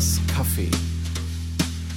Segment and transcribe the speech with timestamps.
[0.00, 0.70] Coopers Café.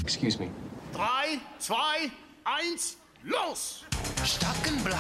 [0.04, 0.50] Excuse me.
[0.92, 2.12] Drei, zwei,
[2.44, 3.86] eins, los!
[4.26, 5.00] Stackenblack.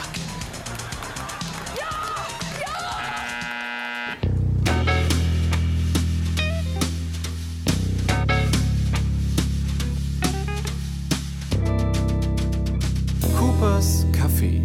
[13.38, 14.62] Coopers Café.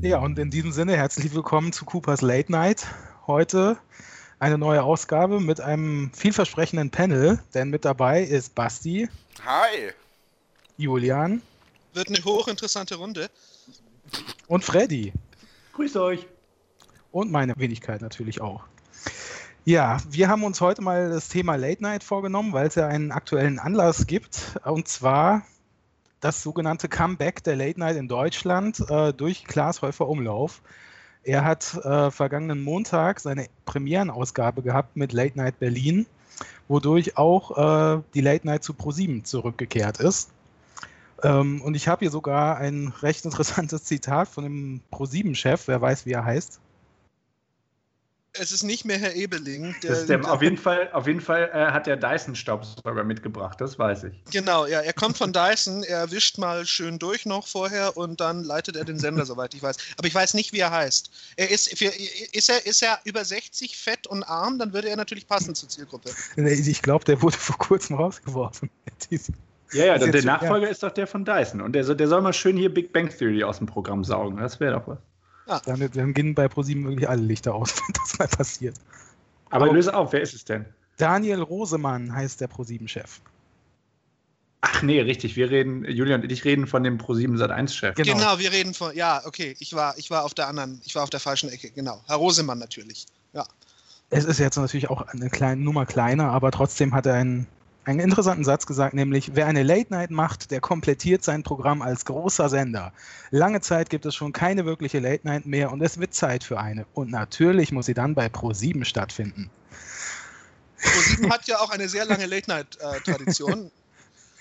[0.00, 2.88] Ja, und in diesem Sinne herzlich willkommen zu Coopers Late Night.
[3.28, 3.78] Heute
[4.42, 9.08] eine neue Ausgabe mit einem vielversprechenden Panel, denn mit dabei ist Basti,
[9.44, 9.92] Hi.
[10.76, 11.40] Julian
[11.94, 13.30] Wird eine hochinteressante Runde.
[14.48, 15.12] und Freddy.
[15.74, 16.26] Grüß euch.
[17.12, 18.64] Und meine Wenigkeit natürlich auch.
[19.64, 23.12] Ja, wir haben uns heute mal das Thema Late Night vorgenommen, weil es ja einen
[23.12, 24.58] aktuellen Anlass gibt.
[24.64, 25.42] Und zwar
[26.18, 30.62] das sogenannte Comeback der Late Night in Deutschland äh, durch Klaas Häufer Umlauf.
[31.24, 36.06] Er hat äh, vergangenen Montag seine Premierenausgabe gehabt mit Late Night Berlin,
[36.66, 40.30] wodurch auch äh, die Late Night zu ProSieben zurückgekehrt ist.
[41.22, 46.06] Ähm, und ich habe hier sogar ein recht interessantes Zitat von dem ProSieben-Chef, wer weiß,
[46.06, 46.60] wie er heißt.
[48.38, 49.74] Es ist nicht mehr Herr Ebeling.
[49.82, 53.60] Der, Das ist der, auf jeden Fall, auf jeden Fall äh, hat der Dyson-Staubsauger mitgebracht,
[53.60, 54.14] das weiß ich.
[54.30, 58.42] Genau, ja, er kommt von Dyson, er wischt mal schön durch noch vorher und dann
[58.42, 59.76] leitet er den Sender, soweit ich weiß.
[59.98, 61.10] Aber ich weiß nicht, wie er heißt.
[61.36, 61.92] Er ist, für,
[62.32, 65.68] ist, er, ist er über 60 fett und arm, dann würde er natürlich passen zur
[65.68, 66.10] Zielgruppe.
[66.36, 68.70] Nee, Ich glaube, der wurde vor kurzem rausgeworfen.
[69.72, 71.60] Ja, ja, der, Nachfolger ist doch der von Dyson.
[71.60, 74.36] Und der, der soll mal schön hier Big Bang Theory aus dem Programm saugen.
[74.36, 74.98] Das wäre doch was.
[75.46, 78.76] Dann, dann gehen bei ProSieben wirklich alle Lichter aus, wenn das mal passiert.
[79.50, 80.64] Aber Aber- löse auf, wer ist es denn?
[80.98, 83.20] Daniel Rosemann heißt der ProSieben-Chef.
[84.60, 85.34] Ach nee, richtig.
[85.34, 87.96] Wir reden, Julian und ich reden von dem Pro7 Sat1-Chef.
[87.96, 88.12] Genau.
[88.14, 88.38] Genau.
[88.38, 91.10] wir reden von, ja, okay, ich war, ich war auf der anderen, ich war auf
[91.10, 92.00] der falschen Ecke, genau.
[92.06, 93.06] Herr Rosemann natürlich.
[93.32, 93.44] Ja.
[94.10, 97.48] Es ist jetzt natürlich auch eine kleine Nummer kleiner, aber trotzdem hat er einen,
[97.84, 102.04] einen interessanten Satz gesagt, nämlich wer eine Late Night macht, der komplettiert sein Programm als
[102.04, 102.92] großer Sender.
[103.30, 106.60] Lange Zeit gibt es schon keine wirkliche Late Night mehr und es wird Zeit für
[106.60, 106.86] eine.
[106.94, 109.50] Und natürlich muss sie dann bei Pro7 stattfinden.
[110.82, 113.70] ProSieben hat ja auch eine sehr lange Late-Night-Tradition.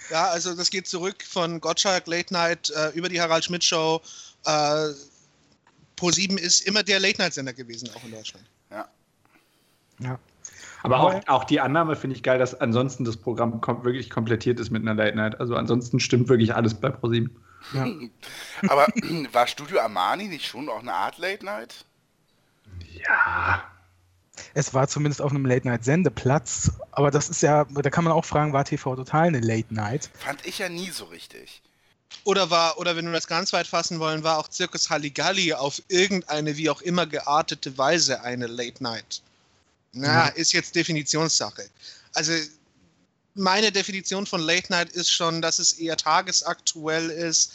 [0.10, 4.02] ja, also das geht zurück von Gottschalk, Late Night, äh, über die Harald Schmidt Show.
[4.46, 4.90] Äh,
[5.96, 8.46] ProSieben ist immer der Late-Night-Sender gewesen, auch in Deutschland.
[8.72, 8.90] Ja.
[10.04, 10.20] Aber
[10.84, 14.60] Aber- auch, auch die Annahme finde ich geil, dass ansonsten das Programm kom wirklich komplettiert
[14.60, 15.40] ist mit einer Late Night.
[15.40, 17.30] Also ansonsten stimmt wirklich alles bei Pro7.
[17.74, 17.88] Ja.
[18.70, 18.88] Aber
[19.32, 21.86] war Studio Armani nicht schon auch eine Art Late Night?
[22.94, 23.64] Ja.
[24.54, 28.14] Es war zumindest auf einem Late Night Sendeplatz, aber das ist ja, da kann man
[28.14, 30.10] auch fragen, war TV Total eine Late Night?
[30.14, 31.62] Fand ich ja nie so richtig.
[32.24, 35.82] Oder war, oder wenn wir das ganz weit fassen wollen, war auch Zirkus Halligalli auf
[35.88, 38.84] irgendeine wie auch immer geartete Weise eine Late
[39.94, 41.70] Na, ist jetzt Definitionssache.
[42.14, 42.34] Also
[43.34, 47.52] meine Definition von Late Night ist schon, dass es eher tagesaktuell ist,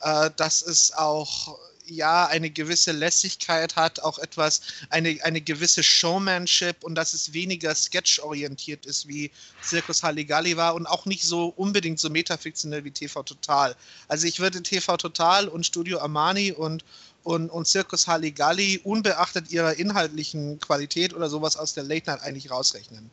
[0.00, 1.58] äh, dass es auch
[1.90, 4.60] ja eine gewisse Lässigkeit hat, auch etwas,
[4.90, 9.30] eine, eine gewisse Showmanship und dass es weniger sketch-orientiert ist, wie
[9.62, 13.76] Circus Halligalli war und auch nicht so unbedingt so metafiktionell wie TV Total.
[14.08, 16.84] Also ich würde TV Total und Studio Armani und
[17.24, 22.50] und, und Circus Halligalli unbeachtet ihrer inhaltlichen Qualität oder sowas aus der Late Night eigentlich
[22.50, 23.10] rausrechnen.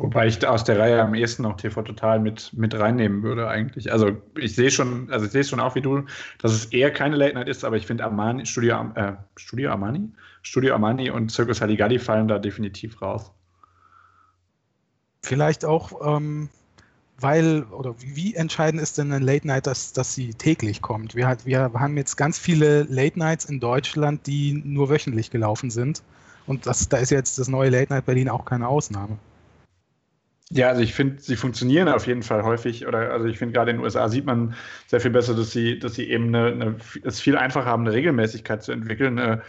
[0.00, 3.48] Wobei ich da aus der Reihe am ehesten noch TV Total mit, mit reinnehmen würde
[3.48, 3.92] eigentlich.
[3.92, 6.06] Also ich sehe schon, also ich sehe schon auch wie du,
[6.38, 10.08] dass es eher keine Late Night ist, aber ich finde Armani, Studio, äh, Studio Armani?
[10.40, 13.30] Studio Armani und Circus Halligalli fallen da definitiv raus.
[15.22, 16.48] Vielleicht auch, ähm,
[17.20, 21.14] weil, oder wie, entscheidend ist denn eine Late Night, dass, dass sie täglich kommt?
[21.14, 26.02] Wir, wir haben jetzt ganz viele Late Nights in Deutschland, die nur wöchentlich gelaufen sind.
[26.46, 29.18] Und das, da ist jetzt das neue Late Night Berlin auch keine Ausnahme.
[30.52, 32.86] Ja, also ich finde, sie funktionieren auf jeden Fall häufig.
[32.86, 34.54] Oder also ich finde gerade in den USA sieht man
[34.88, 37.94] sehr viel besser, dass sie, dass sie eben eine, eine es viel einfacher haben, eine
[37.94, 39.42] Regelmäßigkeit zu entwickeln, eine,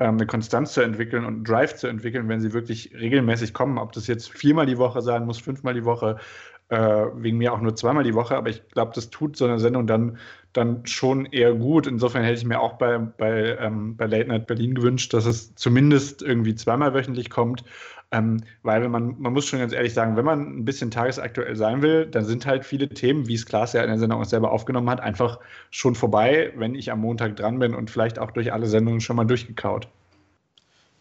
[0.00, 3.78] ähm, eine Konstanz zu entwickeln und einen Drive zu entwickeln, wenn sie wirklich regelmäßig kommen.
[3.78, 6.18] Ob das jetzt viermal die Woche sein muss, fünfmal die Woche,
[6.68, 9.58] äh, wegen mir auch nur zweimal die Woche, aber ich glaube, das tut so eine
[9.58, 10.18] Sendung dann,
[10.52, 11.86] dann schon eher gut.
[11.86, 15.54] Insofern hätte ich mir auch bei, bei, ähm, bei Late Night Berlin gewünscht, dass es
[15.54, 17.64] zumindest irgendwie zweimal wöchentlich kommt.
[18.10, 21.82] Ähm, weil man, man muss schon ganz ehrlich sagen, wenn man ein bisschen tagesaktuell sein
[21.82, 24.50] will, dann sind halt viele Themen, wie es Klaas ja in der Sendung auch selber
[24.50, 25.40] aufgenommen hat, einfach
[25.70, 29.16] schon vorbei, wenn ich am Montag dran bin und vielleicht auch durch alle Sendungen schon
[29.16, 29.88] mal durchgekaut.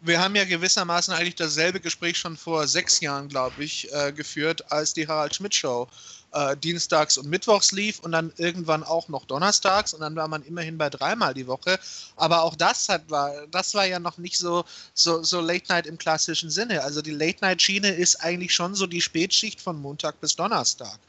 [0.01, 4.71] Wir haben ja gewissermaßen eigentlich dasselbe Gespräch schon vor sechs Jahren, glaube ich, äh, geführt,
[4.71, 5.87] als die Harald Schmidt Show
[6.33, 10.43] äh, dienstags und mittwochs lief und dann irgendwann auch noch donnerstags und dann war man
[10.43, 11.79] immerhin bei dreimal die Woche.
[12.15, 15.87] Aber auch das hat war, das war ja noch nicht so, so, so Late Night
[15.87, 16.83] im klassischen Sinne.
[16.83, 20.99] Also die Late Night Schiene ist eigentlich schon so die Spätschicht von Montag bis Donnerstag.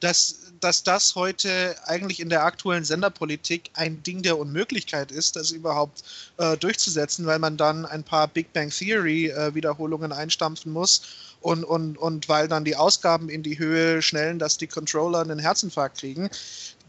[0.00, 5.50] Dass, dass das heute eigentlich in der aktuellen Senderpolitik ein Ding der Unmöglichkeit ist, das
[5.50, 6.02] überhaupt
[6.36, 11.02] äh, durchzusetzen, weil man dann ein paar Big Bang Theory äh, Wiederholungen einstampfen muss
[11.40, 15.38] und, und, und weil dann die Ausgaben in die Höhe schnellen, dass die Controller einen
[15.38, 16.28] Herzinfarkt kriegen.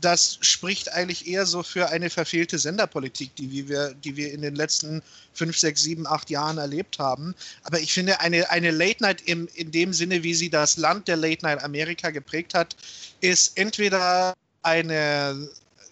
[0.01, 4.55] Das spricht eigentlich eher so für eine verfehlte Senderpolitik, die wir, die wir in den
[4.55, 5.01] letzten
[5.33, 7.35] fünf, sechs, sieben, acht Jahren erlebt haben.
[7.63, 11.07] Aber ich finde, eine, eine Late Night im, in dem Sinne, wie sie das Land
[11.07, 12.75] der Late Night Amerika geprägt hat,
[13.21, 15.49] ist entweder eine,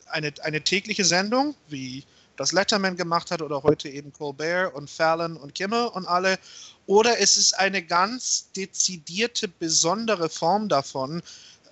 [0.08, 2.04] eine, eine tägliche Sendung, wie
[2.38, 6.38] das Letterman gemacht hat oder heute eben Colbert und Fallon und Kimmel und alle,
[6.86, 11.22] oder es ist eine ganz dezidierte, besondere Form davon,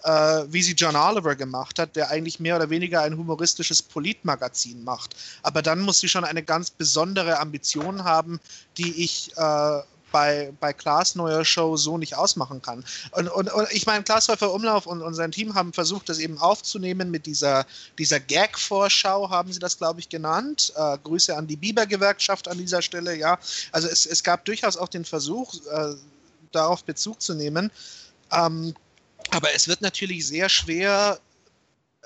[0.06, 4.84] äh, wie sie John Oliver gemacht hat, der eigentlich mehr oder weniger ein humoristisches Politmagazin
[4.84, 5.16] macht.
[5.42, 8.40] Aber dann muss sie schon eine ganz besondere Ambition haben,
[8.78, 9.81] die ich äh,
[10.12, 12.86] bei, bei Klaas neuer Show so nicht ausmachen kann.
[13.12, 16.19] Und, und, und ich meine, Klaas Häufer Umlauf und, und sein Team haben versucht, das
[16.19, 17.66] eben aufzunehmen mit dieser,
[17.98, 20.72] dieser Gag-Vorschau, haben sie das, glaube ich, genannt.
[20.78, 23.40] Äh, Grüße an die Biber-Gewerkschaft an dieser Stelle, ja.
[23.72, 25.96] Also es, es gab durchaus auch den Versuch, äh,
[26.52, 27.72] darauf Bezug zu nehmen.
[28.31, 28.74] Ähm,
[29.31, 31.19] aber es wird natürlich sehr schwer,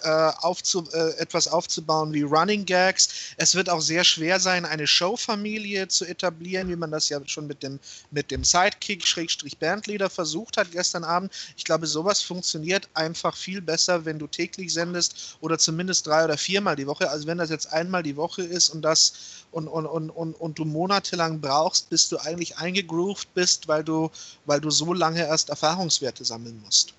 [0.04, 3.10] äh, aufzu, äh, etwas aufzubauen wie Running Gags.
[3.36, 7.48] Es wird auch sehr schwer sein, eine Showfamilie zu etablieren, wie man das ja schon
[7.48, 7.80] mit dem,
[8.12, 11.34] mit dem Sidekick, Schrägstrich Bandleader versucht hat gestern Abend.
[11.58, 16.38] Ich glaube, sowas funktioniert einfach viel besser, wenn du täglich sendest oder zumindest drei oder
[16.38, 17.10] viermal die Woche.
[17.10, 19.14] Also wenn das jetzt einmal die Woche ist und das
[19.52, 24.10] und, und, und, und, und du monatelang brauchst, bis du eigentlich eingegroovt bist, weil du,
[24.46, 26.94] weil du so lange erst Erfahrungswerte sammeln musst.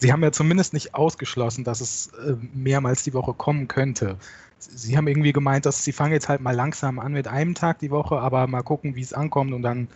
[0.00, 4.16] Sie haben ja zumindest nicht ausgeschlossen, dass es äh, mehrmals die Woche kommen könnte.
[4.58, 7.78] Sie haben irgendwie gemeint, dass Sie fangen jetzt halt mal langsam an mit einem Tag
[7.78, 9.88] die Woche, aber mal gucken, wie es ankommt und dann,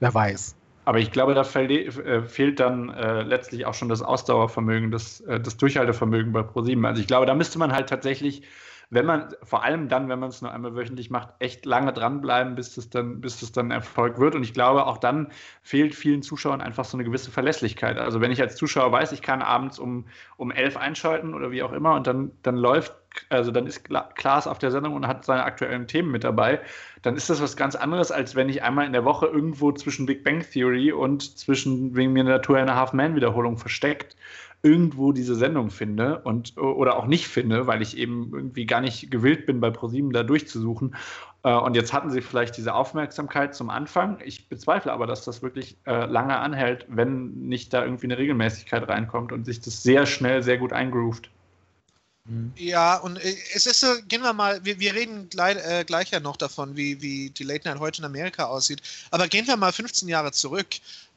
[0.00, 0.54] wer weiß.
[0.84, 5.38] Aber ich glaube, da äh, fehlt dann äh, letztlich auch schon das Ausdauervermögen, das, äh,
[5.38, 6.86] das Durchhaltevermögen bei ProSieben.
[6.86, 8.42] Also ich glaube, da müsste man halt tatsächlich
[8.90, 12.54] wenn man, vor allem dann, wenn man es nur einmal wöchentlich macht, echt lange dranbleiben,
[12.54, 14.34] bis es dann, bis es dann Erfolg wird.
[14.34, 15.30] Und ich glaube, auch dann
[15.62, 17.98] fehlt vielen Zuschauern einfach so eine gewisse Verlässlichkeit.
[17.98, 20.06] Also wenn ich als Zuschauer weiß, ich kann abends um,
[20.38, 22.94] um elf einschalten oder wie auch immer und dann, dann läuft,
[23.28, 26.60] also dann ist Klaas auf der Sendung und hat seine aktuellen Themen mit dabei,
[27.02, 30.06] dann ist das was ganz anderes, als wenn ich einmal in der Woche irgendwo zwischen
[30.06, 34.16] Big Bang Theory und zwischen wegen mir eine Tour in Half Man Wiederholung versteckt
[34.62, 39.10] irgendwo diese Sendung finde und oder auch nicht finde, weil ich eben irgendwie gar nicht
[39.10, 40.96] gewillt bin, bei ProSieben da durchzusuchen.
[41.44, 44.18] Äh, und jetzt hatten sie vielleicht diese Aufmerksamkeit zum Anfang.
[44.24, 48.88] Ich bezweifle aber, dass das wirklich äh, lange anhält, wenn nicht da irgendwie eine Regelmäßigkeit
[48.88, 51.30] reinkommt und sich das sehr schnell, sehr gut eingroovt.
[52.28, 52.52] Mhm.
[52.56, 56.10] Ja, und äh, es ist so, gehen wir mal, wir, wir reden gleich, äh, gleich
[56.10, 58.82] ja noch davon, wie, wie die Late Night heute in Amerika aussieht.
[59.10, 60.66] Aber gehen wir mal 15 Jahre zurück.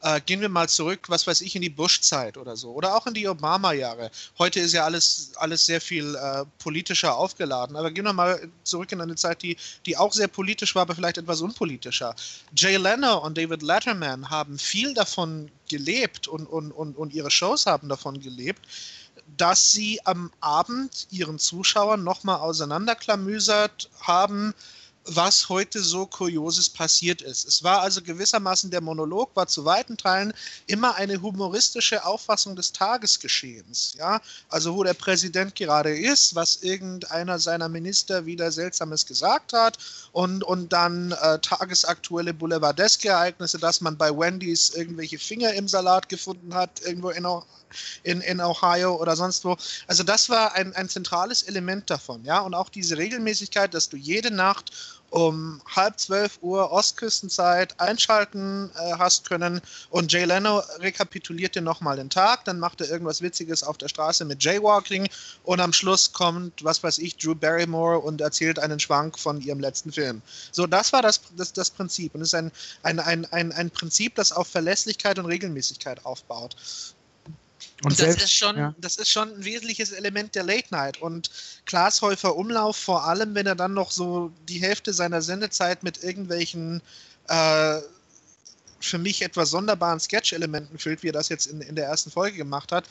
[0.04, 2.72] Äh, gehen wir mal zurück, was weiß ich, in die Bush-Zeit oder so.
[2.72, 4.10] Oder auch in die Obama-Jahre.
[4.40, 7.76] Heute ist ja alles, alles sehr viel äh, politischer aufgeladen.
[7.76, 10.96] Aber gehen wir mal zurück in eine Zeit, die, die auch sehr politisch war, aber
[10.96, 12.16] vielleicht etwas unpolitischer.
[12.56, 17.66] Jay Leno und David Letterman haben viel davon gelebt und, und, und, und ihre Shows
[17.66, 18.62] haben davon gelebt
[19.38, 24.54] dass sie am Abend ihren Zuschauern nochmal auseinanderklamüsert haben,
[25.06, 27.48] was heute so Kurioses passiert ist.
[27.48, 30.34] Es war also gewissermaßen der Monolog, war zu weiten Teilen
[30.68, 33.96] immer eine humoristische Auffassung des Tagesgeschehens.
[33.98, 34.22] Ja?
[34.50, 39.78] Also wo der Präsident gerade ist, was irgendeiner seiner Minister wieder Seltsames gesagt hat
[40.12, 46.10] und, und dann äh, tagesaktuelle boulevardeske Ereignisse, dass man bei Wendy's irgendwelche Finger im Salat
[46.10, 47.26] gefunden hat, irgendwo in,
[48.04, 49.58] in, in Ohio oder sonst wo.
[49.88, 52.24] Also das war ein, ein zentrales Element davon.
[52.24, 52.42] Ja?
[52.42, 54.72] Und auch diese Regelmäßigkeit, dass du jede Nacht
[55.12, 62.10] um halb zwölf Uhr Ostküstenzeit einschalten äh, hast können und Jay Leno rekapitulierte nochmal den
[62.10, 65.10] Tag, dann macht er irgendwas Witziges auf der Straße mit Jaywalking
[65.44, 69.60] und am Schluss kommt, was weiß ich, Drew Barrymore und erzählt einen Schwank von ihrem
[69.60, 70.22] letzten Film.
[70.52, 72.52] So, das war das, das, das Prinzip und es ist ein,
[72.84, 76.56] ein, ein, ein, ein Prinzip, das auf Verlässlichkeit und Regelmäßigkeit aufbaut.
[77.84, 78.76] Und, das, selbst, ist schon, ja.
[78.80, 81.02] das ist schon ein wesentliches Element der Late Night.
[81.02, 81.32] Und
[81.66, 86.04] Klaas Häufer Umlauf, vor allem, wenn er dann noch so die Hälfte seiner Sendezeit mit
[86.04, 86.82] irgendwelchen
[87.28, 87.80] äh,
[88.80, 92.38] für mich etwas sonderbaren Sketch-Elementen füllt, wie er das jetzt in, in der ersten Folge
[92.38, 92.86] gemacht hat,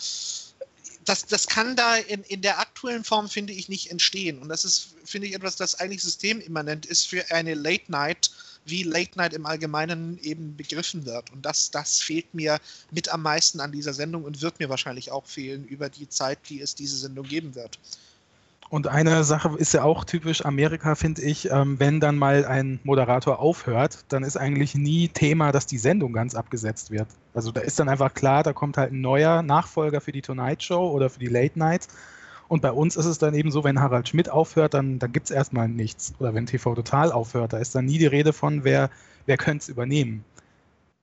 [1.04, 4.38] das, das kann da in, in der aktuellen Form, finde ich, nicht entstehen.
[4.38, 8.30] Und das ist, finde ich, etwas, das eigentlich systemimmanent ist für eine Late Night
[8.66, 11.30] wie Late Night im Allgemeinen eben begriffen wird.
[11.32, 12.58] Und das, das fehlt mir
[12.90, 16.38] mit am meisten an dieser Sendung und wird mir wahrscheinlich auch fehlen über die Zeit,
[16.48, 17.78] die es diese Sendung geben wird.
[18.70, 22.78] Und eine Sache ist ja auch typisch Amerika, finde ich, ähm, wenn dann mal ein
[22.84, 27.08] Moderator aufhört, dann ist eigentlich nie Thema, dass die Sendung ganz abgesetzt wird.
[27.34, 30.62] Also da ist dann einfach klar, da kommt halt ein neuer Nachfolger für die Tonight
[30.62, 31.88] Show oder für die Late Night.
[32.50, 35.26] Und bei uns ist es dann eben so, wenn Harald Schmidt aufhört, dann, dann gibt
[35.26, 36.14] es erstmal nichts.
[36.18, 38.90] Oder wenn TV Total aufhört, da ist dann nie die Rede von, wer,
[39.26, 40.24] wer könnte es übernehmen.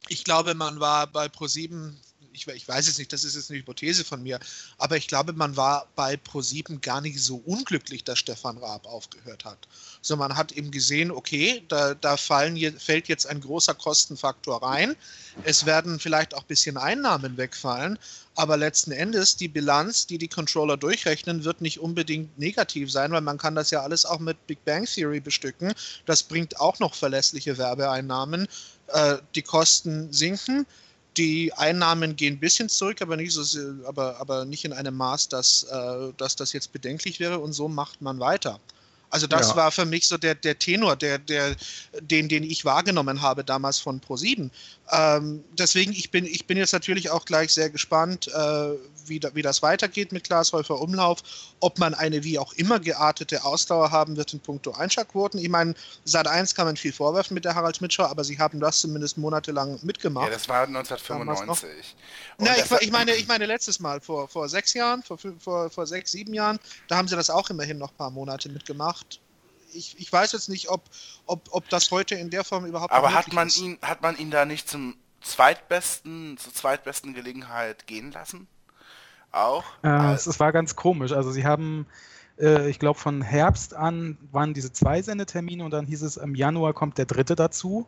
[0.09, 1.97] Ich glaube, man war bei ProSieben
[2.37, 4.39] ich, ich weiß es nicht, das ist jetzt eine Hypothese von mir,
[4.77, 9.45] aber ich glaube, man war bei Pro7 gar nicht so unglücklich, dass Stefan Raab aufgehört
[9.45, 9.67] hat.
[10.01, 14.95] So, man hat eben gesehen, okay, da, da fallen, fällt jetzt ein großer Kostenfaktor rein.
[15.43, 17.97] Es werden vielleicht auch ein bisschen Einnahmen wegfallen,
[18.35, 23.21] aber letzten Endes die Bilanz, die die Controller durchrechnen, wird nicht unbedingt negativ sein, weil
[23.21, 25.73] man kann das ja alles auch mit Big Bang Theory bestücken.
[26.05, 28.47] Das bringt auch noch verlässliche Werbeeinnahmen.
[28.87, 30.67] Äh, die Kosten sinken
[31.17, 35.29] die Einnahmen gehen ein bisschen zurück, aber nicht, so, aber, aber nicht in einem Maß,
[35.29, 38.59] dass, äh, dass das jetzt bedenklich wäre und so macht man weiter.
[39.09, 39.55] Also das ja.
[39.55, 41.55] war für mich so der, der Tenor, der, der,
[42.01, 44.49] den, den ich wahrgenommen habe damals von Pro7.
[44.91, 48.71] Ähm, deswegen, ich bin, ich bin jetzt natürlich auch gleich sehr gespannt, äh,
[49.09, 51.23] wie, da, wie das weitergeht mit Glashäufer Umlauf,
[51.59, 55.39] ob man eine wie auch immer geartete Ausdauer haben wird in puncto Einschaltquoten.
[55.39, 55.73] Ich meine,
[56.05, 59.17] Sat 1 kann man viel vorwerfen mit der Harald Show, aber sie haben das zumindest
[59.17, 60.27] monatelang mitgemacht.
[60.27, 61.95] Ja, das war 1995.
[62.37, 65.87] Na, ich, ich, meine, ich meine letztes Mal, vor, vor sechs Jahren, vor, vor, vor
[65.87, 69.21] sechs, sieben Jahren, da haben sie das auch immerhin noch ein paar Monate mitgemacht gemacht.
[69.73, 70.83] Ich, ich weiß jetzt nicht, ob,
[71.25, 73.57] ob, ob das heute in der Form überhaupt Aber hat man ist.
[73.57, 78.47] ihn, hat man ihn da nicht zum zweitbesten, zur zweitbesten Gelegenheit gehen lassen?
[79.31, 79.63] Auch?
[79.83, 81.11] Äh, es, es, war ganz komisch.
[81.11, 81.85] Also sie haben,
[82.39, 86.35] äh, ich glaube, von Herbst an waren diese zwei Sendetermine und dann hieß es, im
[86.35, 87.87] Januar kommt der dritte dazu.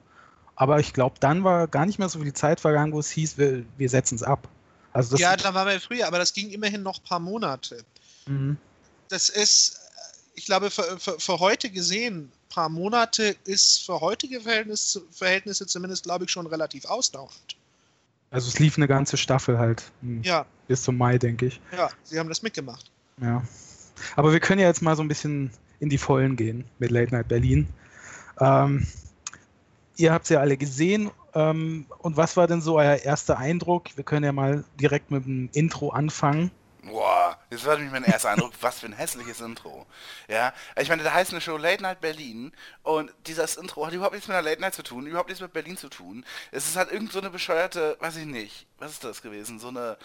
[0.55, 3.37] Aber ich glaube, dann war gar nicht mehr so viel Zeit vergangen, wo es hieß,
[3.37, 4.49] wir, wir setzen es ab.
[4.91, 7.85] Also ja, da war wir früher, aber das ging immerhin noch ein paar Monate.
[8.27, 8.57] Mhm.
[9.07, 9.79] Das ist,
[10.35, 15.65] ich glaube, für, für, für, heute gesehen, ein paar Monate ist für heutige Verhältnisse, Verhältnisse
[15.67, 17.55] zumindest, glaube ich, schon relativ ausdauernd.
[18.31, 19.91] Also es lief eine ganze Staffel halt.
[20.01, 20.45] Hm, ja.
[20.67, 21.61] Bis zum Mai, denke ich.
[21.75, 22.91] Ja, sie haben das mitgemacht.
[23.21, 23.43] Ja.
[24.15, 27.13] Aber wir können ja jetzt mal so ein bisschen in die Vollen gehen mit Late
[27.13, 27.67] Night Berlin.
[28.39, 28.85] Ähm,
[29.97, 31.09] ihr habt es ja alle gesehen.
[31.33, 33.95] Ähm, und was war denn so euer erster Eindruck?
[33.95, 36.51] Wir können ja mal direkt mit dem Intro anfangen.
[37.29, 39.85] Boah, das war nämlich mein erster Eindruck, was für ein hässliches Intro.
[40.27, 44.15] Ja, ich meine, da heißt eine Show Late Night Berlin und dieses Intro hat überhaupt
[44.15, 46.25] nichts mit einer Late Night zu tun, überhaupt nichts mit Berlin zu tun.
[46.51, 49.59] Es ist halt irgend so eine bescheuerte, weiß ich nicht, was ist das gewesen?
[49.59, 49.97] So eine,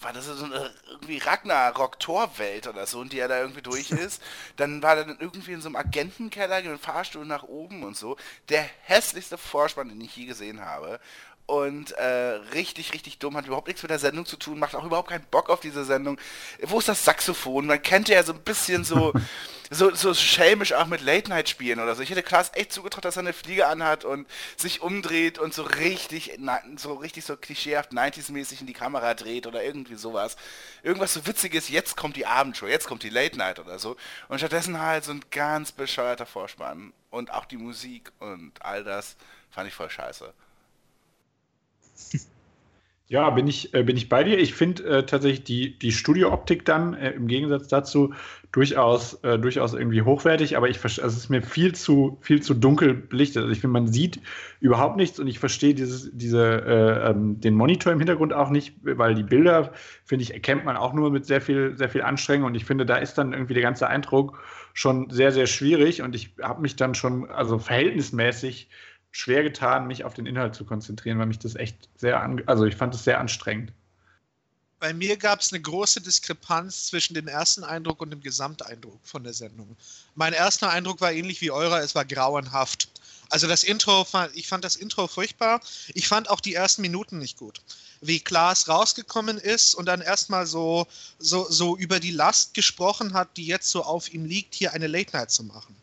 [0.00, 4.20] war das so eine irgendwie Ragnarok-Torwelt oder so, in die er da irgendwie durch ist.
[4.56, 7.96] Dann war er dann irgendwie in so einem Agentenkeller mit einem Fahrstuhl nach oben und
[7.96, 8.16] so.
[8.48, 10.98] Der hässlichste Vorspann, den ich je gesehen habe
[11.46, 14.84] und äh, richtig, richtig dumm, hat überhaupt nichts mit der Sendung zu tun, macht auch
[14.84, 16.18] überhaupt keinen Bock auf diese Sendung.
[16.62, 17.66] Wo ist das Saxophon?
[17.66, 19.12] Man kennt ja so ein bisschen so,
[19.70, 22.02] so, so schelmisch auch mit Late-Night-Spielen oder so.
[22.02, 25.64] Ich hätte Klaas echt zugetraut, dass er eine Fliege anhat und sich umdreht und so
[25.64, 26.38] richtig,
[26.76, 30.36] so richtig so klischeehaft 90s-mäßig in die Kamera dreht oder irgendwie sowas.
[30.82, 33.96] Irgendwas so witziges, jetzt kommt die Abendshow, jetzt kommt die Late-Night oder so.
[34.28, 36.94] Und stattdessen halt so ein ganz bescheuerter Vorspann.
[37.10, 39.16] Und auch die Musik und all das
[39.50, 40.32] fand ich voll scheiße.
[43.14, 44.40] Ja, bin ich, äh, bin ich bei dir.
[44.40, 48.12] Ich finde äh, tatsächlich die, die Studiooptik dann äh, im Gegensatz dazu
[48.50, 52.54] durchaus, äh, durchaus irgendwie hochwertig, aber ich also es ist mir viel zu, viel zu
[52.54, 53.42] dunkel belichtet.
[53.42, 54.18] Also ich finde, man sieht
[54.58, 58.74] überhaupt nichts und ich verstehe dieses, diese, äh, ähm, den Monitor im Hintergrund auch nicht,
[58.82, 59.70] weil die Bilder,
[60.04, 62.84] finde ich, erkennt man auch nur mit sehr viel, sehr viel Anstrengung und ich finde,
[62.84, 64.42] da ist dann irgendwie der ganze Eindruck
[64.72, 68.68] schon sehr, sehr schwierig und ich habe mich dann schon, also verhältnismäßig
[69.14, 72.74] schwer getan, mich auf den Inhalt zu konzentrieren, weil mich das echt sehr, also ich
[72.74, 73.72] fand es sehr anstrengend.
[74.80, 79.22] Bei mir gab es eine große Diskrepanz zwischen dem ersten Eindruck und dem Gesamteindruck von
[79.22, 79.76] der Sendung.
[80.16, 82.88] Mein erster Eindruck war ähnlich wie eurer, es war grauenhaft.
[83.30, 84.04] Also das Intro,
[84.34, 85.60] ich fand das Intro furchtbar.
[85.94, 87.62] Ich fand auch die ersten Minuten nicht gut
[88.06, 90.86] wie Klaas rausgekommen ist und dann erstmal so,
[91.18, 94.86] so, so über die Last gesprochen hat, die jetzt so auf ihm liegt, hier eine
[94.86, 95.74] Late Night zu machen.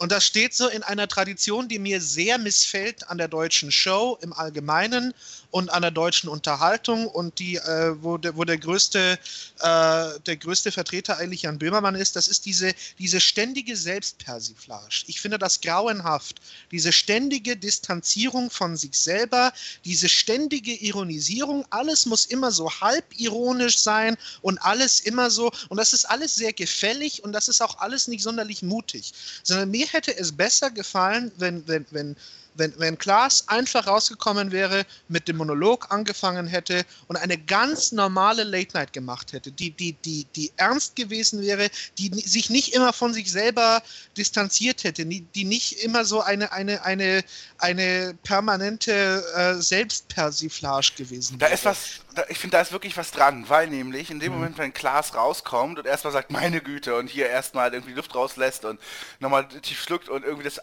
[0.00, 4.18] Und das steht so in einer Tradition, die mir sehr missfällt an der deutschen Show
[4.22, 5.12] im Allgemeinen
[5.50, 9.18] und an der deutschen Unterhaltung und die, äh, wo, der, wo der größte,
[9.58, 14.88] äh, der größte Vertreter eigentlich Jan Böhmermann ist, das ist diese, diese ständige Selbstpersiflage.
[15.06, 16.40] Ich finde das grauenhaft.
[16.70, 19.52] Diese ständige Distanzierung von sich selber,
[19.84, 25.76] diese ständige Ironisierung, alles muss immer so halb ironisch sein und alles immer so, und
[25.76, 29.12] das ist alles sehr gefällig und das ist auch alles nicht sonderlich mutig,
[29.42, 32.16] sondern mir hätte es besser gefallen, wenn, wenn, wenn
[32.60, 38.44] Wenn, wenn Klaas einfach rausgekommen wäre, mit dem Monolog angefangen hätte und eine ganz normale
[38.44, 42.92] Late Night gemacht hätte, die, die, die, die ernst gewesen wäre, die sich nicht immer
[42.92, 43.82] von sich selber
[44.16, 47.24] distanziert hätte, die, die nicht immer so eine, eine, eine,
[47.58, 51.54] eine permanente äh, Selbstpersiflage gewesen Da wäre.
[51.54, 51.78] ist was,
[52.14, 55.14] da, ich finde, da ist wirklich was dran, weil nämlich in dem Moment, wenn Klaas
[55.14, 58.80] rauskommt und erstmal sagt, meine Güte, und hier erstmal irgendwie Luft rauslässt und
[59.18, 60.60] nochmal tief schluckt und irgendwie das,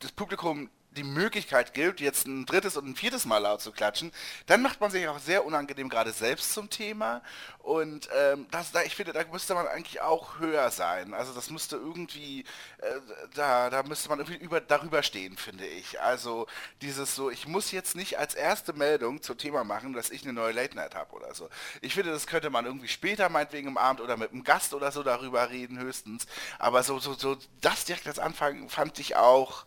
[0.00, 4.12] das Publikum die Möglichkeit gibt, jetzt ein drittes und ein viertes Mal laut zu klatschen,
[4.46, 7.22] dann macht man sich auch sehr unangenehm gerade selbst zum Thema.
[7.58, 11.14] Und ähm, das, da, ich finde, da müsste man eigentlich auch höher sein.
[11.14, 12.40] Also das müsste irgendwie,
[12.78, 13.00] äh,
[13.34, 16.00] da, da müsste man irgendwie über, darüber stehen, finde ich.
[16.00, 16.46] Also
[16.82, 20.32] dieses so, ich muss jetzt nicht als erste Meldung zum Thema machen, dass ich eine
[20.32, 21.48] neue Late Night habe oder so.
[21.80, 24.92] Ich finde, das könnte man irgendwie später, meinetwegen im Abend oder mit einem Gast oder
[24.92, 26.26] so darüber reden, höchstens.
[26.58, 29.64] Aber so, so, so das direkt als Anfang fand ich auch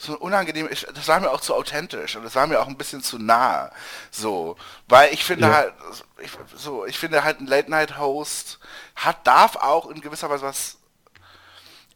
[0.00, 2.78] so unangenehm, ich, das war mir auch zu authentisch und das war mir auch ein
[2.78, 3.70] bisschen zu nah.
[4.10, 4.56] So,
[4.88, 5.52] weil ich finde Ja.
[5.52, 5.74] halt,
[6.22, 8.58] ich, so, ich finde halt ein Late-Night-Host
[8.96, 10.78] hat, darf auch in gewisser Weise was,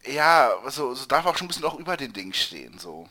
[0.06, 3.08] ja, so, so darf auch schon ein bisschen auch über den Ding stehen, so.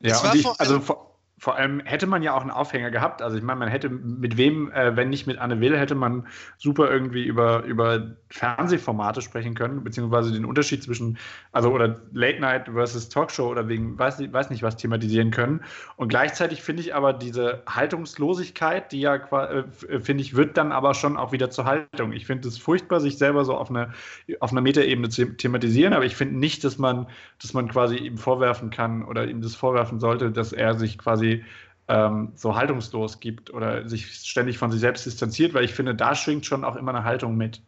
[0.00, 1.11] Ja, ich, also vor,
[1.42, 3.20] vor allem hätte man ja auch einen Aufhänger gehabt.
[3.20, 6.28] Also ich meine, man hätte mit wem, äh, wenn nicht mit Anne Will, hätte man
[6.56, 11.18] super irgendwie über, über Fernsehformate sprechen können, beziehungsweise den Unterschied zwischen,
[11.50, 15.64] also oder Late Night versus Talkshow oder wegen, weiß, weiß nicht was thematisieren können.
[15.96, 20.70] Und gleichzeitig finde ich aber diese Haltungslosigkeit, die ja, äh, äh, finde ich, wird dann
[20.70, 22.12] aber schon auch wieder zur Haltung.
[22.12, 23.92] Ich finde es furchtbar, sich selber so auf eine,
[24.38, 27.08] auf einer Metaebene zu thematisieren, aber ich finde nicht, dass man,
[27.40, 31.31] dass man quasi ihm vorwerfen kann oder ihm das vorwerfen sollte, dass er sich quasi
[31.88, 36.14] ähm, so haltungslos gibt oder sich ständig von sich selbst distanziert, weil ich finde, da
[36.14, 37.62] schwingt schon auch immer eine Haltung mit.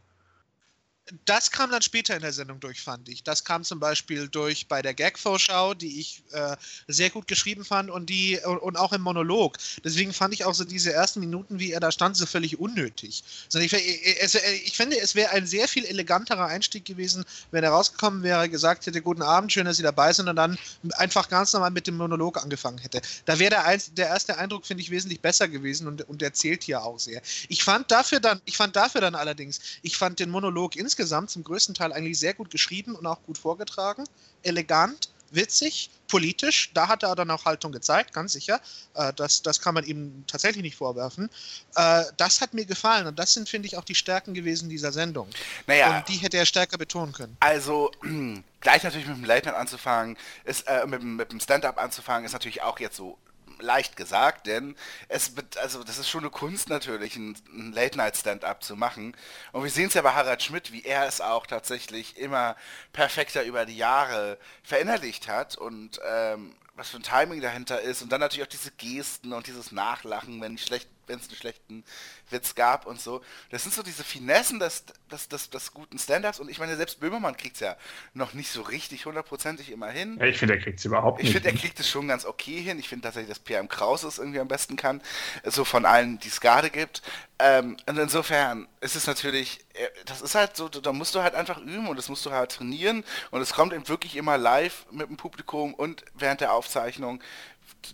[1.26, 3.22] Das kam dann später in der Sendung durch, fand ich.
[3.22, 6.56] Das kam zum Beispiel durch bei der Gag-Vorschau, die ich äh,
[6.88, 9.58] sehr gut geschrieben fand und die und, auch im Monolog.
[9.84, 13.22] Deswegen fand ich auch so diese ersten Minuten, wie er da stand, so völlig unnötig.
[13.52, 14.34] Ich, ich,
[14.64, 18.86] ich finde, es wäre ein sehr viel eleganterer Einstieg gewesen, wenn er rausgekommen wäre, gesagt
[18.86, 20.58] hätte, guten Abend, schön, dass Sie dabei sind und dann
[20.92, 23.02] einfach ganz normal mit dem Monolog angefangen hätte.
[23.26, 26.64] Da wäre der, der erste Eindruck, finde ich, wesentlich besser gewesen und, und der zählt
[26.64, 27.20] hier auch sehr.
[27.48, 31.44] Ich fand dafür dann, ich fand dafür dann allerdings, ich fand den Monolog insgesamt zum
[31.44, 34.04] größten Teil eigentlich sehr gut geschrieben und auch gut vorgetragen,
[34.42, 36.70] elegant, witzig, politisch.
[36.74, 38.60] Da hat er dann auch Haltung gezeigt, ganz sicher.
[38.94, 41.30] Äh, das, das kann man ihm tatsächlich nicht vorwerfen.
[41.74, 44.92] Äh, das hat mir gefallen und das sind, finde ich, auch die Stärken gewesen dieser
[44.92, 45.28] Sendung.
[45.66, 47.36] Naja, Und die hätte er stärker betonen können.
[47.40, 47.90] Also,
[48.60, 52.32] gleich natürlich mit dem Late Night anzufangen, ist, äh, mit, mit dem Stand-Up anzufangen, ist
[52.32, 53.18] natürlich auch jetzt so
[53.60, 54.76] leicht gesagt, denn
[55.08, 59.16] es also das ist schon eine Kunst natürlich, ein, ein Late Night Stand-up zu machen.
[59.52, 62.56] Und wir sehen es ja bei Harald Schmidt, wie er es auch tatsächlich immer
[62.92, 68.10] perfekter über die Jahre verinnerlicht hat und ähm, was für ein Timing dahinter ist und
[68.10, 71.84] dann natürlich auch diese Gesten und dieses Nachlachen, wenn schlecht wenn es einen schlechten
[72.30, 73.22] Witz gab und so.
[73.50, 77.00] Das sind so diese Finessen des, des, des, des guten Stand-Ups und ich meine, selbst
[77.00, 77.76] Böhmermann kriegt es ja
[78.14, 80.16] noch nicht so richtig hundertprozentig immer hin.
[80.18, 81.34] Ja, ich finde, er kriegt es überhaupt Ich nicht.
[81.34, 82.78] finde, er kriegt es schon ganz okay hin.
[82.78, 85.00] Ich finde tatsächlich, dass PM Kraus es irgendwie am besten kann.
[85.44, 87.02] So von allen, die es gerade gibt.
[87.38, 91.34] Ähm, und insofern ist es natürlich, äh, das ist halt so, da musst du halt
[91.34, 93.04] einfach üben und das musst du halt trainieren.
[93.30, 97.20] Und es kommt eben wirklich immer live mit dem Publikum und während der Aufzeichnung.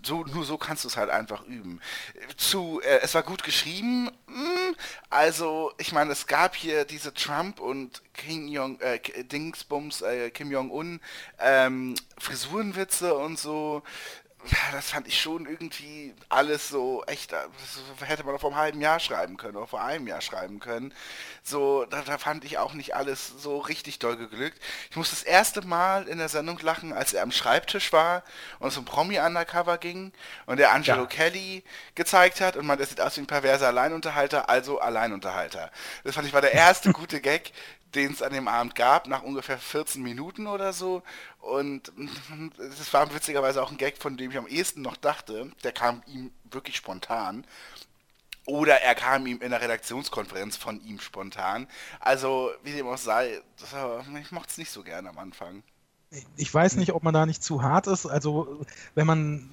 [0.03, 1.81] So, nur so kannst du es halt einfach üben.
[2.37, 4.11] Zu, äh, es war gut geschrieben.
[4.27, 4.77] Hm,
[5.09, 10.51] also, ich meine, es gab hier diese Trump und Kim Jong, äh, Dingsbums, äh, Kim
[10.51, 11.01] Jong-un,
[11.39, 13.83] ähm, Frisurenwitze und so.
[14.51, 17.37] Ja, das fand ich schon irgendwie alles so echt, äh,
[17.99, 20.93] das hätte man vor einem halben Jahr schreiben können oder vor einem Jahr schreiben können.
[21.45, 24.61] So, da, da fand ich auch nicht alles so richtig doll geglückt.
[24.91, 28.25] Ich muss das erste Mal in der Sendung lachen, als er am Schreibtisch war
[28.59, 30.13] und es um Promi-Undercover ging
[30.47, 31.07] und der Angelo Ja.
[31.07, 31.63] Kelly
[31.95, 35.71] gezeigt hat und man, das sieht aus wie ein perverser Alleinunterhalter, also Alleinunterhalter.
[36.03, 37.53] Das fand ich war der erste gute Gag,
[37.95, 41.03] den es an dem Abend gab, nach ungefähr 14 Minuten oder so.
[41.41, 41.93] Und
[42.59, 45.51] das war witzigerweise auch ein Gag, von dem ich am ehesten noch dachte.
[45.65, 47.45] Der kam ihm wirklich spontan.
[48.47, 51.69] Oder er kam ihm in der Redaktionskonferenz von ihm spontan.
[52.01, 55.63] Also, wie dem auch sei, war, ich mochte es nicht so gerne am Anfang.
[56.37, 58.07] Ich weiß nicht, ob man da nicht zu hart ist.
[58.07, 59.51] Also, wenn man,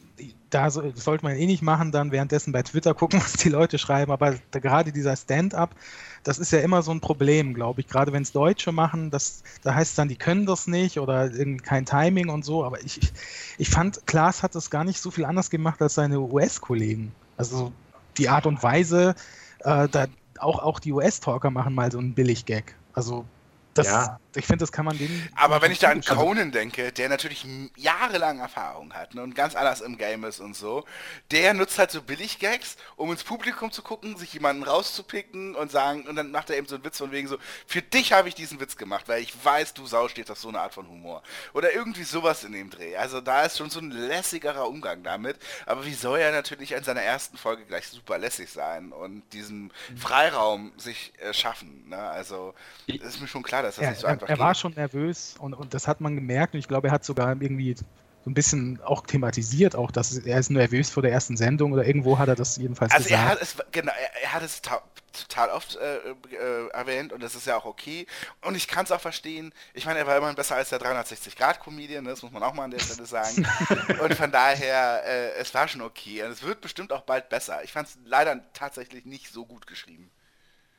[0.50, 3.78] da so, sollte man eh nicht machen, dann währenddessen bei Twitter gucken, was die Leute
[3.78, 4.12] schreiben.
[4.12, 5.76] Aber da, gerade dieser Stand-up,
[6.24, 7.88] das ist ja immer so ein Problem, glaube ich.
[7.88, 11.30] Gerade wenn es Deutsche machen, das, da heißt es dann, die können das nicht oder
[11.64, 12.64] kein Timing und so.
[12.64, 13.14] Aber ich, ich,
[13.58, 17.12] ich fand, Klaas hat das gar nicht so viel anders gemacht als seine US-Kollegen.
[17.38, 17.72] Also
[18.18, 19.16] die Art und Weise,
[19.60, 20.08] äh, da,
[20.40, 22.76] auch, auch die US-Talker machen mal so einen Billig-Gag.
[22.94, 23.26] Also
[23.74, 24.20] das, Ja.
[24.38, 25.28] Ich finde, das kann man denen.
[25.36, 27.46] Aber wenn ich da an also, Conan denke, der natürlich
[27.76, 30.86] jahrelang Erfahrung hat ne, und ganz anders im Game ist und so,
[31.32, 36.08] der nutzt halt so Billig-Gags, um ins Publikum zu gucken, sich jemanden rauszupicken und sagen,
[36.08, 38.36] und dann macht er eben so einen Witz von wegen so, für dich habe ich
[38.36, 41.24] diesen Witz gemacht, weil ich weiß, du Sau stehst auf so eine Art von Humor.
[41.54, 42.96] Oder irgendwie sowas in dem Dreh.
[42.96, 45.38] Also da ist schon so ein lässigerer Umgang damit.
[45.66, 49.72] Aber wie soll er natürlich in seiner ersten Folge gleich super lässig sein und diesen
[49.96, 51.90] Freiraum sich äh, schaffen.
[51.90, 51.98] Ne?
[51.98, 52.54] Also
[52.88, 54.62] ist mir schon klar, dass das er, nicht so er, einfach er war geht.
[54.62, 57.76] schon nervös und, und das hat man gemerkt und ich glaube, er hat sogar irgendwie
[57.76, 61.86] so ein bisschen auch thematisiert, auch dass er ist nervös vor der ersten Sendung oder
[61.86, 63.32] irgendwo hat er das jedenfalls Also er gesagt.
[63.32, 64.82] hat es genau, er, er hat es ta
[65.14, 68.06] total oft äh, äh, erwähnt und das ist ja auch okay.
[68.42, 69.54] Und ich kann es auch verstehen.
[69.74, 72.12] Ich meine, er war immerhin besser als der 360-Grad-Comedian, ne?
[72.12, 73.48] das muss man auch mal an der Stelle sagen.
[74.02, 76.24] und von daher, äh, es war schon okay.
[76.24, 77.64] Und es wird bestimmt auch bald besser.
[77.64, 80.12] Ich fand es leider tatsächlich nicht so gut geschrieben.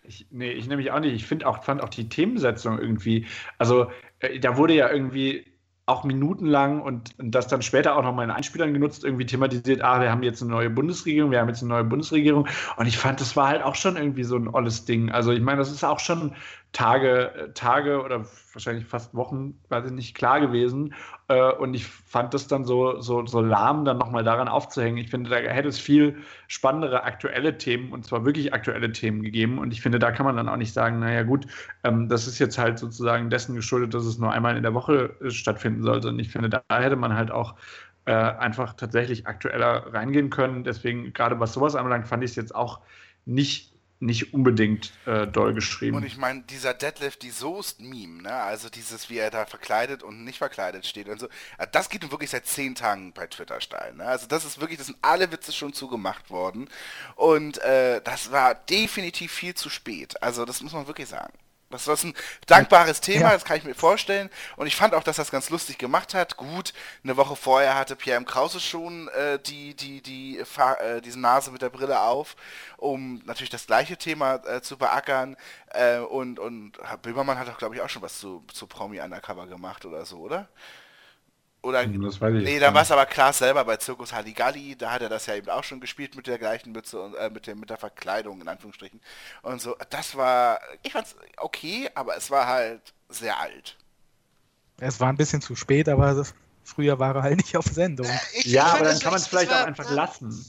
[0.02, 1.14] Ich, nee, ich nämlich auch nicht.
[1.14, 3.26] Ich finde auch, fand auch die Themensetzung irgendwie,
[3.58, 5.44] also äh, da wurde ja irgendwie
[5.88, 10.00] auch minutenlang und, und das dann später auch nochmal in Einspielern genutzt, irgendwie thematisiert, ah,
[10.00, 12.46] wir haben jetzt eine neue Bundesregierung, wir haben jetzt eine neue Bundesregierung.
[12.76, 15.10] Und ich fand, das war halt auch schon irgendwie so ein olles Ding.
[15.10, 16.34] Also ich meine, das ist auch schon
[16.72, 20.94] Tage, Tage oder wahrscheinlich fast Wochen, weiß ich nicht, klar gewesen.
[21.28, 24.98] Äh, und ich fand das dann so, so, so lahm, dann nochmal daran aufzuhängen.
[24.98, 29.58] Ich finde, da hätte es viel spannendere aktuelle Themen und zwar wirklich aktuelle Themen gegeben.
[29.58, 31.46] Und ich finde, da kann man dann auch nicht sagen, naja gut,
[31.84, 35.16] ähm, das ist jetzt halt sozusagen dessen geschuldet, dass es nur einmal in der Woche
[35.22, 36.08] äh, stattfinden sollte.
[36.08, 37.54] Und ich finde, da hätte man halt auch
[38.04, 40.64] äh, einfach tatsächlich aktueller reingehen können.
[40.64, 42.80] Deswegen, gerade was sowas anbelangt, fand ich es jetzt auch
[43.26, 43.67] nicht,
[44.00, 45.96] nicht unbedingt äh, doll geschrieben.
[45.96, 48.32] Und ich meine, dieser Deadlift, die Soest-Meme, ne?
[48.32, 51.26] also dieses, wie er da verkleidet und nicht verkleidet steht und so,
[51.58, 53.94] äh, das geht nun wirklich seit zehn Tagen bei Twitter steil.
[53.94, 54.04] Ne?
[54.04, 56.68] Also das ist wirklich, das sind alle Witze schon zugemacht worden.
[57.16, 60.22] Und äh, das war definitiv viel zu spät.
[60.22, 61.32] Also das muss man wirklich sagen.
[61.70, 62.14] Das war ein
[62.46, 63.32] dankbares Thema, Ja.
[63.32, 64.30] das kann ich mir vorstellen.
[64.56, 66.36] Und ich fand auch, dass das ganz lustig gemacht hat.
[66.38, 66.72] Gut,
[67.04, 68.24] eine Woche vorher hatte Pierre M.
[68.24, 72.36] Krause schon äh, die, die, die, äh, diese Nase mit der Brille auf,
[72.78, 75.36] um natürlich das gleiche Thema äh, zu beackern.
[75.68, 79.46] Äh, und, und Böhmermann hat auch, glaube ich, auch schon was zu, zu Promi Undercover
[79.46, 80.48] gemacht oder so, oder?
[81.62, 84.76] Oder Hm, Das weiß ich Nee, dann war es aber Klaas selber bei Zirkus Halligalli,
[84.76, 87.30] da hat er das ja eben auch schon gespielt mit der gleichen Mütze und äh,
[87.30, 89.00] mit, dem, mit der Verkleidung in Anführungsstrichen
[89.42, 89.76] und so.
[89.90, 93.76] Das war, ich fand's okay, aber es war halt sehr alt.
[94.80, 98.06] Es war ein bisschen zu spät, aber das, früher war er halt nicht auf Sendung.
[98.34, 100.44] Ich Ja, aber dann kann man es es vielleicht war- auch einfach lassen.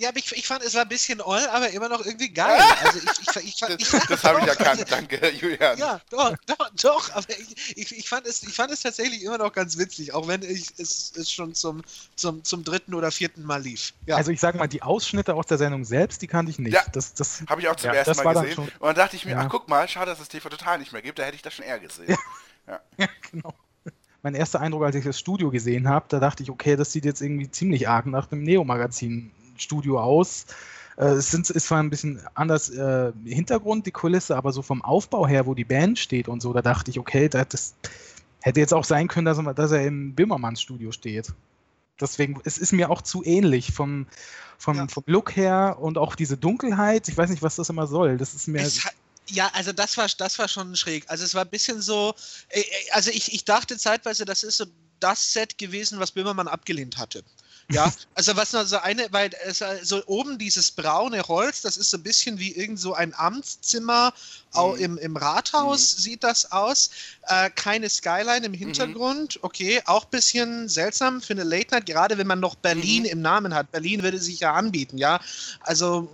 [0.00, 2.58] Ja, aber ich, ich fand, es war ein bisschen oll, aber immer noch irgendwie geil.
[2.82, 5.78] Also ich, ich, ich, fand- ich, Das, das habe ich erkannt, also- danke Julian.
[5.78, 9.36] Ja, doch, doch, doch, aber ich, ich, ich, fand es, ich fand es tatsächlich immer
[9.38, 11.82] noch ganz witzig, auch wenn ich es, es schon zum,
[12.16, 13.92] zum, zum dritten oder vierten Mal lief.
[14.06, 14.16] Ja.
[14.16, 16.72] Also ich sag mal, die Ausschnitte aus der Sendung selbst, die kannte ich nicht.
[16.72, 16.82] Ja.
[16.92, 18.54] Das, das, Habe ich auch zum Ja, ersten Mal gesehen.
[18.54, 19.40] schon- Und dann dachte ich mir, Ja.
[19.42, 21.52] ach guck mal, schade, dass es TV Total nicht mehr gibt, da hätte ich das
[21.54, 22.16] schon eher gesehen.
[22.66, 22.80] ja,
[23.30, 23.52] genau.
[24.22, 27.04] Mein erster Eindruck, als ich das Studio gesehen habe, da dachte ich, okay, das sieht
[27.04, 28.42] jetzt irgendwie ziemlich arg nach einem
[29.60, 30.46] Neo-Magazin-Studio aus.
[30.96, 34.82] Äh, es sind, ist zwar ein bisschen anders äh, Hintergrund, die Kulisse, aber so vom
[34.82, 37.74] Aufbau her, wo die Band steht und so, da dachte ich, okay, das, das
[38.40, 41.32] hätte jetzt auch sein können, dass er, dass er im Böhmermanns Studio steht.
[42.00, 44.06] Deswegen, es ist mir auch zu ähnlich vom,
[44.58, 44.88] vom, Ja.
[44.88, 47.08] vom Look her und auch diese Dunkelheit.
[47.08, 48.16] Ich weiß nicht, was das immer soll.
[48.16, 48.66] Das ist mir.
[49.28, 51.04] Ja, also das war, das war schon schräg.
[51.08, 52.14] Also es war ein bisschen so,
[52.48, 54.64] äh, äh, also ich, ich dachte zeitweise, das ist so
[54.98, 57.22] das Set gewesen, was Böhmermann abgelehnt hatte.
[57.72, 61.76] Ja, also was noch so eine, weil es äh, so oben dieses braune Holz, das
[61.76, 64.12] ist so ein bisschen wie irgend so ein Amtszimmer
[64.52, 64.82] auch Mhm.
[64.84, 66.90] im, im Rathaus sieht das aus.
[67.28, 72.18] Äh, keine Skyline im Hintergrund, okay, auch ein bisschen seltsam für eine Late Night, gerade
[72.18, 73.08] wenn man noch Berlin Mhm.
[73.10, 73.70] im Namen hat.
[73.70, 75.20] Berlin würde sich ja anbieten, ja.
[75.60, 76.10] Also,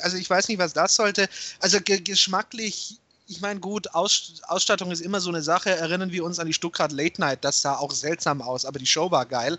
[0.00, 1.28] also ich weiß nicht, was das sollte.
[1.60, 5.70] Also ge geschmacklich, ich meine, gut, Aus Ausstattung ist immer so eine Sache.
[5.70, 8.86] Erinnern wir uns an die Stuttgart Late Night, das sah auch seltsam aus, aber die
[8.86, 9.58] Show war geil.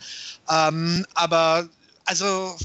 [0.50, 1.68] Ähm, aber,
[2.06, 2.56] also,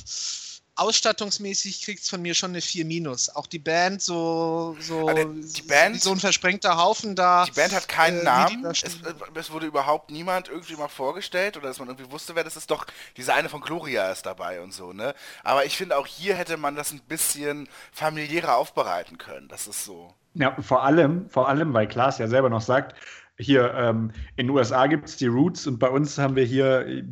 [0.79, 3.29] ausstattungsmäßig kriegt es von mir schon eine 4 Minus.
[3.35, 7.45] Auch die Band, so, so, Also die Band- so ein versprengter Haufen da.
[7.47, 8.65] Die Band hat keinen äh, Namen.
[8.65, 8.89] Es, äh,
[9.35, 12.71] es wurde überhaupt niemand irgendwie mal vorgestellt oder dass man irgendwie wusste, wer das ist.
[12.71, 15.15] Doch, diese eine von Gloria ist dabei und so, ne?
[15.43, 19.49] Aber ich finde, auch hier hätte man das ein bisschen familiärer aufbereiten können.
[19.49, 20.15] Das ist so.
[20.39, 22.95] Ja, vor allem, vor allem, weil Klaas ja selber noch sagt,
[23.39, 26.87] hier ähm, in den USA gibt es die Roots und bei uns haben wir hier,
[26.87, 27.05] äh,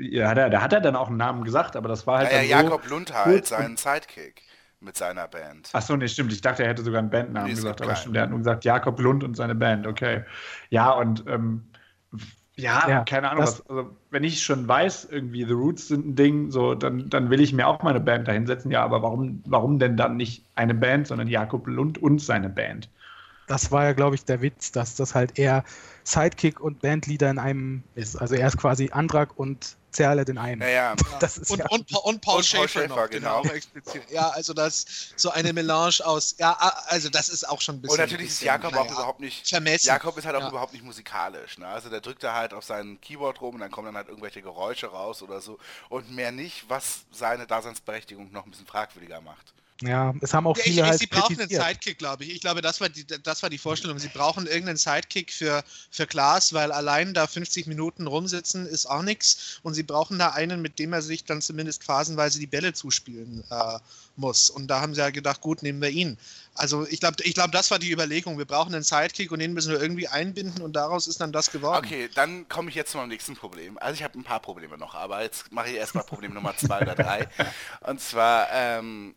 [0.00, 2.44] ja, da, da hat er dann auch einen Namen gesagt, aber das war halt dann
[2.44, 4.42] so, Jakob Lund halt, kurz seinen Sidekick
[4.80, 5.70] mit seiner Band.
[5.72, 6.32] Achso, nee, stimmt.
[6.32, 8.64] Ich dachte, er hätte sogar einen Bandnamen Nee, gesagt, aber stimmt, er hat nur gesagt
[8.64, 10.24] Jakob Lund und seine Band, okay.
[10.68, 11.70] Ja, und ähm,
[12.56, 16.14] ja, Ja, keine Ahnung, was, also, wenn ich schon weiß, irgendwie The Roots sind ein
[16.16, 18.70] Ding, so, dann, dann will ich mir auch meine Band dahinsetzen.
[18.70, 22.90] Ja, aber warum, warum denn dann nicht eine Band, sondern Jakob Lund und seine Band?
[23.46, 25.64] das war ja, glaube ich, der Witz, dass das halt eher
[26.04, 28.16] Sidekick und Bandleader in einem ist.
[28.16, 30.60] Also er ist quasi Andrak und Zerlet in einem.
[30.60, 33.42] Naja, Das ist Und, ja, und, Pa- und Paul Und Paul Schäfer, Schäfer, noch, genau.
[33.42, 33.54] genau.
[33.54, 34.10] explizit.
[34.10, 34.84] Ja, also das
[35.16, 37.94] so eine Melange aus, ja, a- also das ist auch schon ein bisschen.
[37.94, 39.48] und natürlich ist Jakob auch naja, überhaupt nicht.
[39.48, 39.86] vermessen.
[39.86, 40.48] Jakob ist halt auch Ja.
[40.48, 41.58] überhaupt nicht musikalisch.
[41.58, 41.66] Ne?
[41.66, 44.42] Also der drückt da halt auf sein Keyboard rum und dann kommen dann halt irgendwelche
[44.42, 45.58] Geräusche raus oder so.
[45.88, 49.52] Und mehr nicht, was seine Daseinsberechtigung noch ein bisschen fragwürdiger macht.
[49.82, 51.48] Ja, es haben auch viele ich, halt sie brauchen einen.
[51.48, 52.34] Sidekick, glaube ich.
[52.34, 53.98] Ich glaube, das war, die, das war die Vorstellung.
[53.98, 59.02] Sie brauchen irgendeinen Sidekick für, für Klaas, weil allein da 50 Minuten rumsitzen ist auch
[59.02, 59.60] nichts.
[59.62, 63.44] Und sie brauchen da einen, mit dem er sich dann zumindest phasenweise die Bälle zuspielen
[63.50, 63.78] äh,
[64.16, 64.48] muss.
[64.48, 66.16] Und da haben sie ja gedacht, gut, nehmen wir ihn.
[66.54, 68.38] Also ich glaube, ich glaub, das war die Überlegung.
[68.38, 71.50] Wir brauchen einen Sidekick und den müssen wir irgendwie einbinden und daraus ist dann das
[71.50, 71.84] geworden.
[71.84, 73.76] Okay, dann komme ich jetzt zu meinem nächsten Problem.
[73.76, 76.80] Also ich habe ein paar Probleme noch, aber jetzt mache ich erstmal Problem Nummer zwei
[76.80, 77.28] oder drei.
[77.80, 79.14] Und zwar, ähm,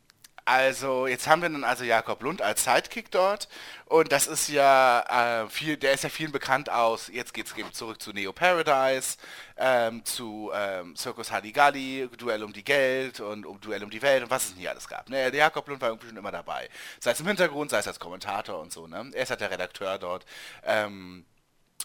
[0.50, 3.48] also jetzt haben wir dann also Jakob Lund als Sidekick dort
[3.86, 7.72] und das ist ja äh, viel, der ist ja vielen bekannt aus, jetzt geht's eben
[7.72, 9.18] zurück zu Neo Paradise,
[9.58, 14.24] ähm, zu ähm, Circus Halligalli, Duell um die Geld und um Duell um die Welt
[14.24, 15.08] und was es nie alles gab.
[15.10, 15.30] Ne?
[15.30, 16.68] Der Jakob Lund war irgendwie schon immer dabei.
[17.00, 18.88] Sei es im Hintergrund, sei es als Kommentator und so.
[18.88, 19.12] Ne?
[19.14, 20.26] Er ist halt der Redakteur dort.
[20.64, 21.26] Ähm,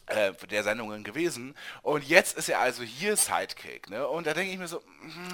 [0.07, 1.55] äh, der Sendungen gewesen.
[1.83, 4.07] Und jetzt ist er also hier Sidekick, ne?
[4.07, 4.83] Und da denke ich mir so,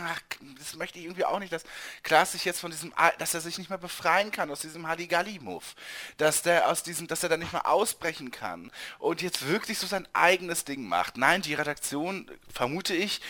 [0.04, 0.20] ach,
[0.58, 1.64] das möchte ich irgendwie auch nicht, dass
[2.02, 4.86] Klaas sich jetzt von diesem, Al- dass er sich nicht mehr befreien kann aus diesem
[4.86, 5.64] Halligalli-Move.
[6.18, 9.86] Dass der aus diesem, dass er da nicht mehr ausbrechen kann und jetzt wirklich so
[9.86, 11.16] sein eigenes Ding macht.
[11.16, 13.20] Nein, die Redaktion, vermute ich,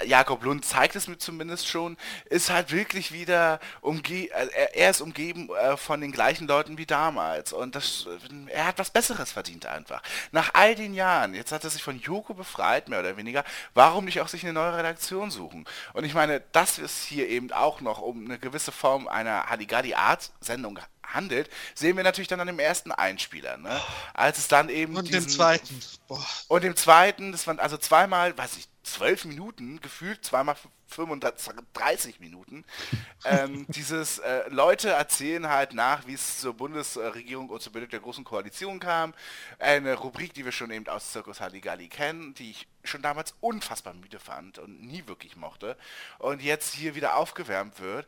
[0.00, 4.90] äh, Jakob Lund zeigt es mir zumindest schon, ist halt wirklich wieder umge äh, er,
[4.90, 7.52] ist umgeben von den gleichen Leuten wie damals.
[7.52, 8.08] Und das,
[8.48, 10.02] er hat was Besseres verdient einfach.
[10.32, 13.42] Nach all den Jahren, jetzt hat er sich von Joko befreit, mehr oder weniger,
[13.74, 15.64] warum nicht auch sich eine neue Redaktion suchen?
[15.92, 20.78] Und ich meine, dass es hier eben auch noch um eine gewisse Form einer Halligalli-Art-Sendung
[21.14, 23.80] handelt, sehen wir natürlich dann an dem ersten Einspieler, ne?
[24.14, 25.80] Als es dann eben Und dem diesen- zweiten.
[26.08, 26.26] Boah.
[26.48, 30.56] und im zweiten, das waren also zweimal, weiß ich, zwölf Minuten, gefühlt zweimal
[30.88, 32.64] 35 Minuten.
[33.24, 38.00] ähm, dieses äh, Leute erzählen halt nach, wie es zur Bundesregierung und zur Bildung der
[38.00, 39.14] Großen Koalition kam.
[39.58, 43.94] Eine Rubrik, die wir schon eben aus Circus Halligalli kennen, die ich schon damals unfassbar
[43.94, 45.76] müde fand und nie wirklich mochte.
[46.18, 48.06] Und jetzt hier wieder aufgewärmt wird.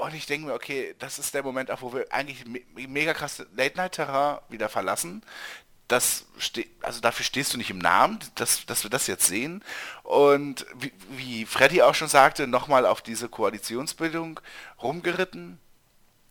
[0.00, 3.14] Und ich denke mir, okay, das ist der Moment, auch wo wir eigentlich me mega
[3.14, 5.22] krass Late-Night-Terrain wieder verlassen.
[5.88, 6.26] Das
[6.80, 9.62] also dafür stehst du nicht im Namen, dass, dass wir das jetzt sehen.
[10.02, 14.40] Und wie, wie Freddy auch schon sagte, nochmal auf diese Koalitionsbildung
[14.82, 15.58] rumgeritten.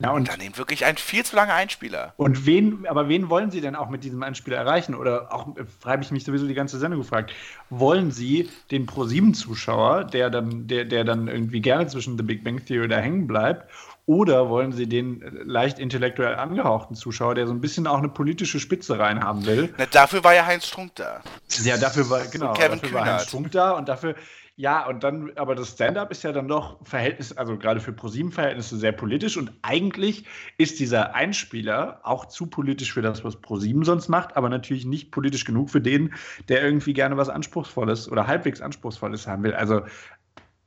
[0.02, 2.14] Ja, Und eben wirklich ein viel zu langer Einspieler.
[2.18, 4.96] und wen, aber wen wollen Sie denn auch mit diesem Einspieler erreichen?
[4.96, 7.32] Oder auch, äh, habe ich mich sowieso die ganze Sendung gefragt,
[7.70, 12.66] wollen Sie den Pro-7-Zuschauer, der dann, der, der dann irgendwie gerne zwischen The Big Bang
[12.66, 13.70] Theory da hängen bleibt,
[14.08, 18.10] oder wollen Sie den äh, leicht intellektuell angehauchten Zuschauer, der so ein bisschen auch eine
[18.10, 19.74] politische Spitze reinhaben will?
[19.78, 21.22] Na, dafür war ja Heinz Strunk da.
[21.64, 23.20] Ja, dafür war, genau, Kevin dafür war Kühnert.
[23.20, 24.16] Heinz Strunk da und dafür,
[24.56, 28.78] ja, und dann, aber das Stand-up ist ja dann doch Verhältnis, also gerade für ProSieben-Verhältnisse
[28.78, 30.26] sehr politisch und eigentlich
[30.58, 35.12] ist dieser Einspieler auch zu politisch für das, was ProSieben sonst macht, aber natürlich nicht
[35.12, 36.14] politisch genug für den,
[36.50, 39.54] der irgendwie gerne was Anspruchsvolles oder halbwegs Anspruchsvolles haben will.
[39.54, 39.82] Also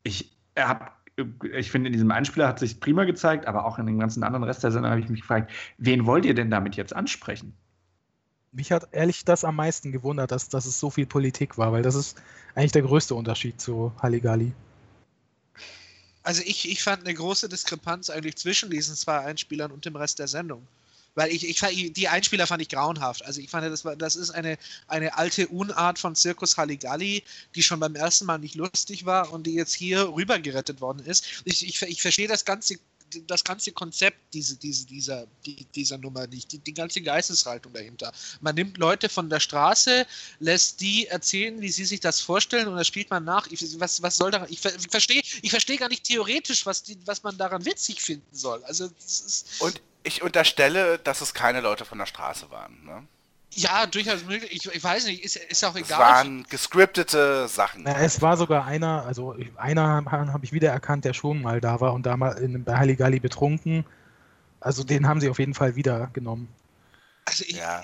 [0.03, 0.87] ich habe
[1.53, 4.44] ich finde, in diesem Einspieler hat sich prima gezeigt, aber auch in dem ganzen anderen
[4.44, 7.57] Rest der Sendung habe ich mich gefragt, wen wollt ihr denn damit jetzt ansprechen?
[8.54, 11.82] Mich hat ehrlich das am meisten gewundert, dass, dass es so viel Politik war, weil
[11.82, 12.16] das ist
[12.54, 14.52] eigentlich der größte Unterschied zu Halligalli.
[16.22, 20.20] Also ich, ich fand eine große Diskrepanz eigentlich zwischen diesen zwei Einspielern und dem Rest
[20.20, 20.66] der Sendung.
[21.16, 23.24] Weil ich, ich fand- die Einspieler fand ich grauenhaft.
[23.24, 27.22] Also ich fand, das, war, das ist eine, eine alte Unart von Zirkus Halligalli,
[27.54, 31.42] die schon beim ersten Mal nicht lustig war und die jetzt hier rübergerettet worden ist.
[31.44, 32.78] Ich, ich, ich verstehe das ganze
[33.22, 38.12] das ganze Konzept diese, diese, dieser, die, dieser Nummer nicht, die, die ganze Geisteshaltung dahinter.
[38.40, 40.07] Man nimmt Leute von der Straße,
[40.40, 43.46] lässt die erzählen, wie sie sich das vorstellen und das spielt man nach.
[43.48, 44.48] Ich, was, was soll daran?
[44.50, 48.35] Ich, ich verstehe ich verstehe gar nicht theoretisch, was, die, was man daran witzig finden
[48.35, 48.62] soll.
[48.64, 48.90] Also
[49.61, 52.85] Und ich unterstelle, dass es keine Leute von der Straße waren.
[52.85, 53.07] Ne?
[53.56, 54.50] Ja durchaus möglich.
[54.52, 55.98] Ich, ich weiß nicht, ist, ist auch Es egal.
[56.00, 57.82] waren gescriptete Sachen.
[57.84, 61.80] Na, es war sogar einer, also ich- einer habe ich wiedererkannt, der schon mal da
[61.80, 63.84] war und da mal in, bei Halligalli betrunken.
[64.60, 66.48] Also den haben sie auf jeden Fall wieder genommen.
[67.26, 67.82] Also ich, Ja.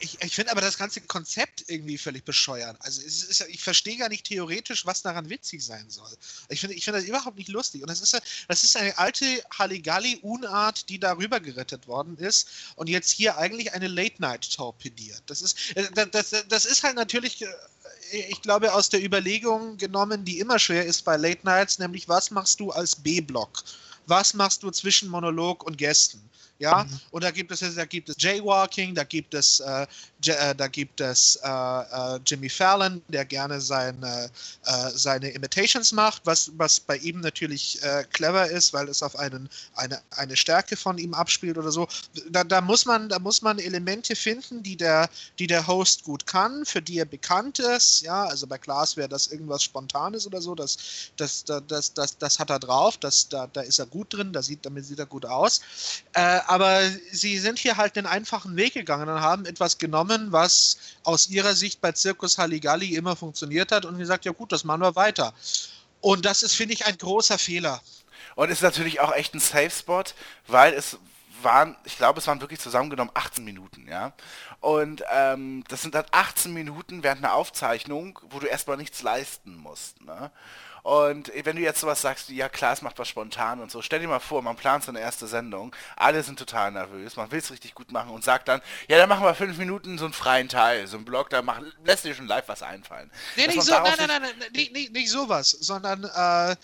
[0.00, 2.76] Ich, ich, finde aber das ganze Konzept irgendwie völlig bescheuert.
[2.80, 6.10] Also ist, ich verstehe gar nicht theoretisch, was daran witzig sein soll.
[6.48, 7.82] Ich finde ich finde das überhaupt nicht lustig.
[7.82, 9.26] Und das ist, das ist eine alte
[9.58, 15.22] Halligalli-Unart, die darüber gerettet worden ist und jetzt hier eigentlich eine Late-Night torpediert.
[15.26, 17.48] Das ist, äh, das, das, das ist halt natürlich, äh,
[18.28, 22.30] ich glaube, aus der Überlegung genommen, die immer schwer ist bei Late Nights, nämlich was
[22.30, 23.62] machst du als B-Block?
[24.06, 26.29] Was machst du zwischen Monolog und Gästen?
[26.60, 29.86] Ja, und da gibt es da gibt es Jaywalking, da gibt es äh,
[30.26, 34.30] da gibt es äh, äh, Jimmy Fallon, der gerne seine
[34.66, 39.16] äh, seine Imitations macht, was was bei ihm natürlich äh, clever ist, weil es auf
[39.16, 41.88] einen eine eine Stärke von ihm abspielt oder so.
[42.30, 46.26] Da, da muss man da muss man Elemente finden, die der die der Host gut
[46.26, 48.02] kann, für die er bekannt ist.
[48.02, 50.54] Ja, also bei Klaas wäre das irgendwas Spontanes oder so.
[50.54, 50.76] Das
[51.16, 52.98] das das das das, das hat er drauf.
[52.98, 54.32] Das da da ist er gut drin.
[54.32, 55.60] Da sieht damit sieht er gut aus.
[56.12, 56.80] Äh, aber
[57.12, 61.54] sie sind hier halt den einfachen Weg gegangen und haben etwas genommen, was aus ihrer
[61.54, 65.32] Sicht bei Zirkus Halligalli immer funktioniert hat und gesagt, ja gut, das machen wir weiter.
[66.00, 67.80] Und das ist, finde ich, ein großer Fehler.
[68.34, 70.04] Und ist natürlich auch echt ein Safe Spot,
[70.46, 70.98] weil es
[71.42, 74.12] waren, ich glaube, es waren wirklich zusammengenommen 18 Minuten, ja.
[74.60, 79.56] Und ähm, das sind dann 18 Minuten während einer Aufzeichnung, wo du erstmal nichts leisten
[79.56, 80.30] musst, ne?
[80.82, 84.00] Und wenn du jetzt sowas sagst, ja klar, es macht was spontan und so, stell
[84.00, 87.38] dir mal vor, man plant so eine erste Sendung, alle sind total nervös, man will
[87.38, 90.14] es richtig gut machen und sagt dann, ja, dann machen wir fünf Minuten so einen
[90.14, 93.10] freien Teil, so einen Blog, da mach, lässt dir schon live was einfallen.
[93.36, 96.56] Nee, nicht so, nein, nein, nein, nicht, nicht, nicht sowas, sondern äh,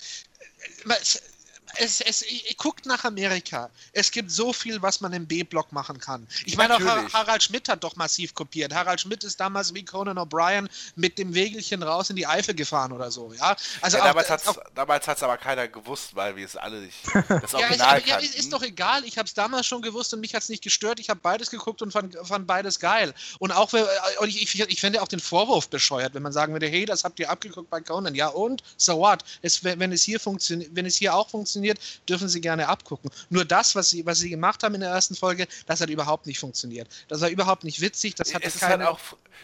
[1.79, 3.71] es, es, es, guckt nach Amerika.
[3.93, 6.27] Es gibt so viel, was man im B-Block machen kann.
[6.45, 8.75] Ich meine, auch Harald Schmidt hat doch massiv kopiert.
[8.75, 12.93] Harald Schmidt ist damals wie Conan O'Brien mit dem Wägelchen raus in die Eifel gefahren
[12.93, 13.33] oder so.
[13.35, 14.29] Ja, also Ja, damals
[14.75, 18.07] damals hat's aber keiner gewusst, weil wir es alle nicht, das Ja, ist, Original ja,
[18.07, 18.25] kannten.
[18.27, 19.05] ist, ist doch egal.
[19.05, 21.01] Ich habe es damals schon gewusst und mich hat es nicht gestört.
[21.01, 23.15] Ich habe beides geguckt und fand, fand beides geil.
[23.39, 26.67] Und auch, und ich, ich, ich fände auch den Vorwurf bescheuert, wenn man sagen würde,
[26.67, 28.15] hey, das habt ihr abgeguckt bei Conan.
[28.15, 28.62] Ja und?
[28.77, 29.25] So what?
[29.43, 31.66] Es, wenn, wenn, es hier funktioniert, wenn es hier auch funktioniert,
[32.09, 33.11] dürfen sie gerne abgucken.
[33.31, 36.27] Nur das, was sie, was sie gemacht haben in der ersten Folge, das hat überhaupt
[36.27, 36.89] nicht funktioniert.
[37.09, 38.15] Das war überhaupt nicht witzig.
[38.15, 38.85] Das hatte es ist keine...
[38.85, 39.01] halt auch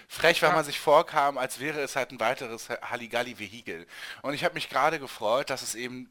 [0.08, 0.56] frech, weil Ja.
[0.56, 3.86] man sich vorkam, als wäre es halt ein weiteres Halligalli-Vehikel.
[4.22, 6.08] Und ich habe mich gerade gefreut, dass es eben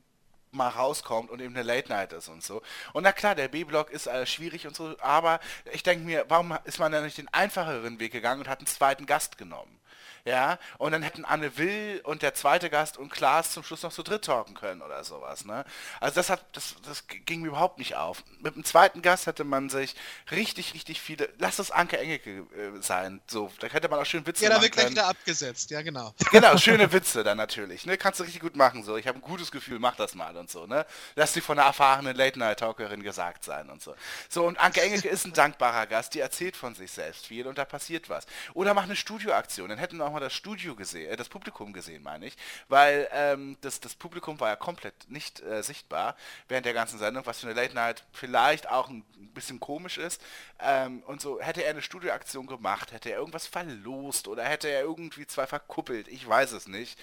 [0.54, 2.62] mal rauskommt und eben eine Late Night ist und so.
[2.94, 5.40] Und na klar, der B-Block ist äh, schwierig und so, aber
[5.72, 8.68] ich denke mir, warum ist man dann nicht den einfacheren Weg gegangen und hat einen
[8.68, 9.80] zweiten Gast genommen?
[10.26, 13.92] Ja, und dann hätten Anne Will und der zweite Gast und Klaas zum Schluss noch
[13.92, 15.66] zu dritt talken können oder sowas, ne?
[16.00, 18.24] Also das hat, das, das ging mir überhaupt nicht auf.
[18.40, 19.96] Mit dem zweiten Gast hätte man sich
[20.30, 24.26] richtig, richtig viele, lass es Anke Engelke äh, sein, so, da hätte man auch schön
[24.28, 25.72] Witze ja, da machen wird gleich wieder abgesetzt.
[25.72, 26.14] Ja, genau.
[26.32, 27.98] Genau, schöne Witze dann natürlich, ne?
[27.98, 28.96] Kannst du richtig gut machen, so.
[28.98, 30.86] Ich habe ein gutes Gefühl, mach das mal und so, ne?
[31.16, 33.96] Lass die von einer erfahrenen Late-Night-Talkerin gesagt sein und so.
[34.30, 37.58] So, und Anke Engelke ist ein dankbarer Gast, die erzählt von sich selbst viel und
[37.58, 38.26] da passiert was.
[38.54, 42.04] Oder mach eine Studioaktion, dann hätten auch mal das Studio gesehen, äh, das Publikum gesehen,
[42.04, 42.36] meine ich,
[42.68, 46.16] weil ähm, das, das Publikum war ja komplett nicht äh, sichtbar
[46.48, 50.22] während der ganzen Sendung, was für eine Late-Night vielleicht auch ein bisschen komisch ist.
[50.60, 54.82] Ähm, und so hätte er eine Studioaktion gemacht, hätte er irgendwas verlost oder hätte er
[54.82, 57.00] irgendwie zwei verkuppelt, ich weiß es nicht,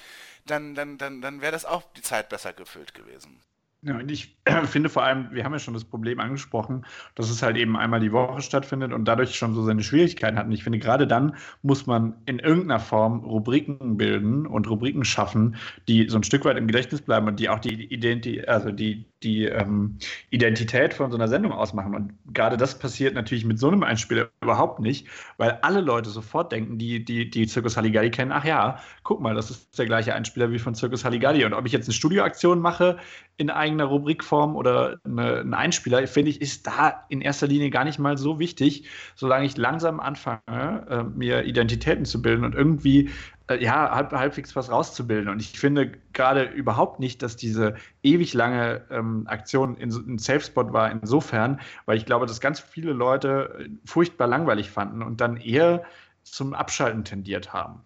[0.46, 3.40] dann, dann, dann, dann wäre das auch die Zeit besser gefüllt gewesen.
[3.88, 7.42] Ja, und ich finde vor allem, wir haben ja schon das Problem angesprochen, dass es
[7.42, 10.46] halt eben einmal die Woche stattfindet und dadurch schon so seine Schwierigkeiten hat.
[10.46, 15.56] Und ich finde, gerade dann muss man in irgendeiner Form Rubriken bilden und Rubriken schaffen,
[15.88, 19.06] die so ein Stück weit im Gedächtnis bleiben und die auch die, Identi also die,
[19.22, 19.96] die ähm,
[20.30, 21.94] Identität von so einer Sendung ausmachen.
[21.94, 26.52] Und gerade das passiert natürlich mit so einem Einspieler überhaupt nicht, weil alle Leute sofort
[26.52, 30.14] denken, die, die, die Circus Halligalli kennen, ach ja, guck mal, das ist der gleiche
[30.14, 31.44] Einspieler wie von Circus Halligalli.
[31.46, 32.98] Und ob ich jetzt eine Studioaktion mache
[33.38, 37.84] in eigener Rubrikform oder eine, einen Einspieler, finde ich, ist da in erster Linie gar
[37.84, 43.10] nicht mal so wichtig, solange ich langsam anfange, äh, mir Identitäten zu bilden und irgendwie
[43.48, 45.28] äh, ja, halb, halbwegs was rauszubilden.
[45.28, 50.40] Und ich finde gerade überhaupt nicht, dass diese ewig lange ähm, Aktion in, ein Safe
[50.40, 55.20] Spot war, insofern, weil ich glaube, dass ganz viele Leute äh, furchtbar langweilig fanden und
[55.20, 55.84] dann eher
[56.24, 57.80] zum Abschalten tendiert haben.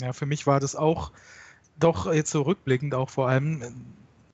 [0.00, 1.12] Ja, für mich war das auch
[1.80, 3.62] doch jetzt so rückblickend auch vor allem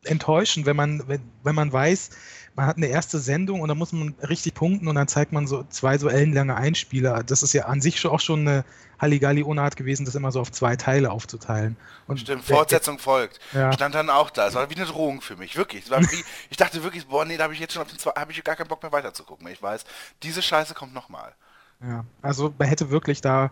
[0.07, 2.11] enttäuschend, wenn man, wenn, wenn man weiß,
[2.55, 5.47] man hat eine erste Sendung und da muss man richtig punkten und dann zeigt man
[5.47, 7.23] so zwei so ellenlange Einspieler.
[7.23, 8.65] Das ist ja an sich schon auch schon eine
[8.99, 11.77] Halligalli-Unart gewesen, das immer so auf zwei Teile aufzuteilen.
[12.07, 13.41] Und Stimmt, der- Fortsetzung folgt.
[13.53, 13.73] Ja.
[13.75, 14.49] Stand dann auch da.
[14.49, 15.91] Es war wie eine Drohung für mich, wirklich.
[15.91, 18.33] Wie, ich dachte wirklich, boah, nee, da habe ich jetzt schon auf den zwei, habe
[18.33, 19.47] ich gar keinen Bock mehr weiterzugucken.
[19.49, 19.85] Ich weiß,
[20.23, 21.35] diese Scheiße kommt nochmal.
[21.83, 23.51] Ja, also man hätte wirklich da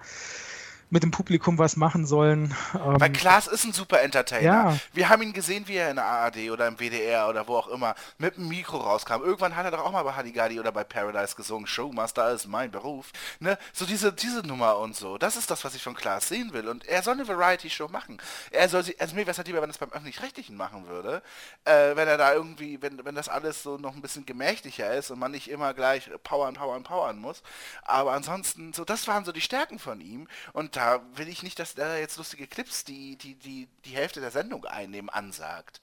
[0.94, 2.54] mit dem Publikum was machen sollen.
[2.74, 4.42] Ähm, Weil Klaas ist ein super Entertainer.
[4.42, 4.78] Ja.
[4.92, 7.66] Wir haben ihn gesehen, wie er in der ARD oder im WDR oder wo auch
[7.66, 9.20] immer mit dem Mikro rauskam.
[9.22, 11.66] Irgendwann hat er doch auch mal bei Halligalli oder bei Paradise gesungen.
[11.66, 13.10] Showmaster ist mein Beruf.
[13.40, 13.58] Ne?
[13.72, 15.18] So diese, diese Nummer und so.
[15.18, 16.68] Das ist das, was ich von Klaas sehen will.
[16.68, 18.18] Und er soll eine Variety-Show machen.
[18.52, 20.86] Er soll sie, also mir wäre es halt lieber, wenn er es beim Öffentlich-Rechtlichen machen
[20.86, 21.22] würde.
[21.64, 25.10] Äh, wenn er da irgendwie, wenn, wenn das alles so noch ein bisschen gemächlicher ist
[25.10, 27.42] und man nicht immer gleich powern, powern, powern muss.
[27.82, 30.28] Aber ansonsten, so, das waren so die Stärken von ihm.
[30.52, 30.83] Und da
[31.16, 34.64] will ich nicht, dass er jetzt lustige Clips, die die, die, die Hälfte der Sendung
[34.64, 35.80] einnehmen, ansagt.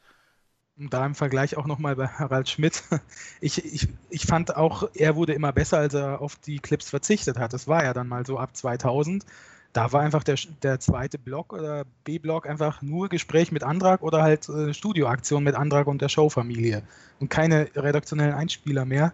[0.77, 2.83] Da im Vergleich auch nochmal bei Harald Schmidt.
[3.41, 7.37] Ich, ich, ich fand auch, er wurde immer besser, als er auf die Clips verzichtet
[7.37, 7.53] hat.
[7.53, 9.25] Das war ja dann mal so ab 2000.
[9.73, 14.21] Da war einfach der, der zweite Block oder B-Block einfach nur Gespräch mit Antrag oder
[14.21, 16.83] halt äh, Studioaktion mit Antrag und der Showfamilie.
[17.19, 19.13] Und keine redaktionellen Einspieler mehr.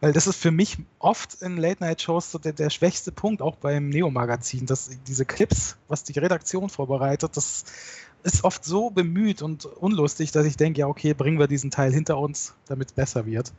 [0.00, 3.88] Weil das ist für mich oft in Late-Night-Shows so der, der, schwächste Punkt, auch beim
[3.88, 7.64] Neo-Magazin, dass diese Clips, was die Redaktion vorbereitet, das
[8.22, 11.92] ist oft so bemüht und unlustig, dass ich denke, ja, okay, bringen wir diesen Teil
[11.92, 13.52] hinter uns, damit es besser wird.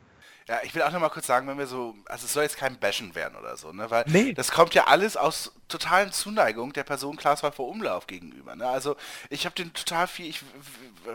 [0.48, 2.56] Ja, ich will auch noch mal kurz sagen, wenn wir so, also es soll jetzt
[2.56, 4.32] kein Bashen werden oder so, ne, weil Nee.
[4.32, 8.96] das kommt ja alles aus totalen Zuneigung der Person Klaas vor Umlauf gegenüber, ne, also
[9.28, 10.40] ich habe den total viel, ich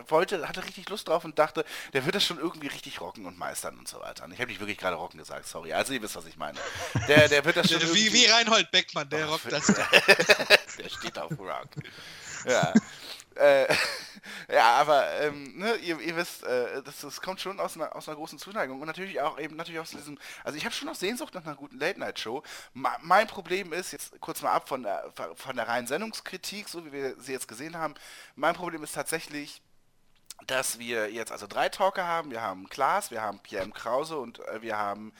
[0.08, 3.36] wollte, hatte richtig Lust drauf und dachte, der wird das schon irgendwie richtig rocken und
[3.36, 4.24] meistern und so weiter.
[4.24, 6.58] Und ich habe nicht wirklich gerade rocken gesagt, sorry, also ihr wisst, was ich meine.
[7.08, 9.66] Der, der wird das schon Wie, wie Reinhold Beckmann, der rockt das.
[10.78, 11.68] der steht auf Rock.
[12.46, 12.72] Ja.
[13.36, 13.66] Äh,
[14.52, 18.08] ja, aber ähm, ne, ihr, ihr wisst, äh, das, das kommt schon aus einer, aus
[18.08, 20.94] einer großen Zuneigung und natürlich auch eben natürlich aus diesem, also ich habe schon noch
[20.94, 22.42] Sehnsucht nach einer guten Late-Night-Show.
[22.74, 26.84] Ma- Mein Problem ist, jetzt kurz mal ab von der, von der reinen Sendungskritik, so
[26.86, 27.94] wie wir sie jetzt gesehen haben,
[28.36, 29.62] mein Problem ist tatsächlich,
[30.46, 32.30] dass wir jetzt also drei Talker haben.
[32.30, 33.72] Wir haben Klaas, wir haben Pierre M.
[33.72, 35.12] Krause und äh, wir haben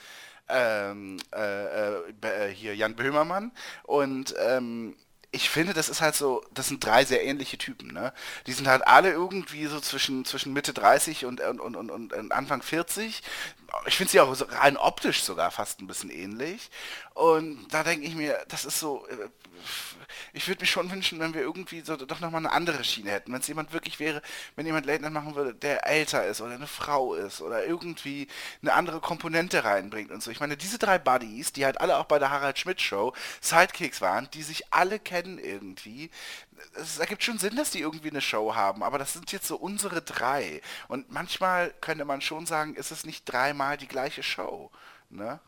[0.49, 3.53] ähm, äh, äh, äh, hier Jan Böhmermann.
[3.85, 4.97] Und ähm,
[5.35, 8.13] ich finde, das ist halt so, das sind drei sehr ähnliche Typen, ne?
[8.47, 12.33] Die sind halt alle irgendwie so zwischen, zwischen Mitte 30 und, und, und, und, und
[12.33, 13.23] Anfang 40.
[13.87, 16.71] Ich finde sie auch rein optisch sogar fast ein bisschen ähnlich.
[17.15, 19.29] Und da denke ich mir, das ist so, äh,
[20.33, 23.33] ich würde mich schon wünschen, wenn wir irgendwie so doch nochmal eine andere Schiene hätten.
[23.33, 24.23] Wenn es jemand wirklich wäre,
[24.57, 28.29] wenn jemand Late Night machen würde, der älter ist oder eine Frau ist oder irgendwie
[28.63, 30.31] eine andere Komponente reinbringt und so.
[30.31, 34.01] Ich meine, diese drei Buddies, die halt alle auch bei der Harald Schmidt Show Sidekicks
[34.01, 36.11] waren, die sich alle kennen irgendwie.
[36.75, 39.57] Es ergibt schon Sinn, dass die irgendwie eine Show haben, aber das sind jetzt so
[39.57, 40.61] unsere drei.
[40.89, 44.71] Und manchmal könnte man schon sagen, ist es nicht dreimal die gleiche Show.
[45.11, 45.41] Ne?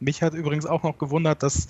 [0.00, 1.68] Mich hat übrigens auch noch gewundert, dass,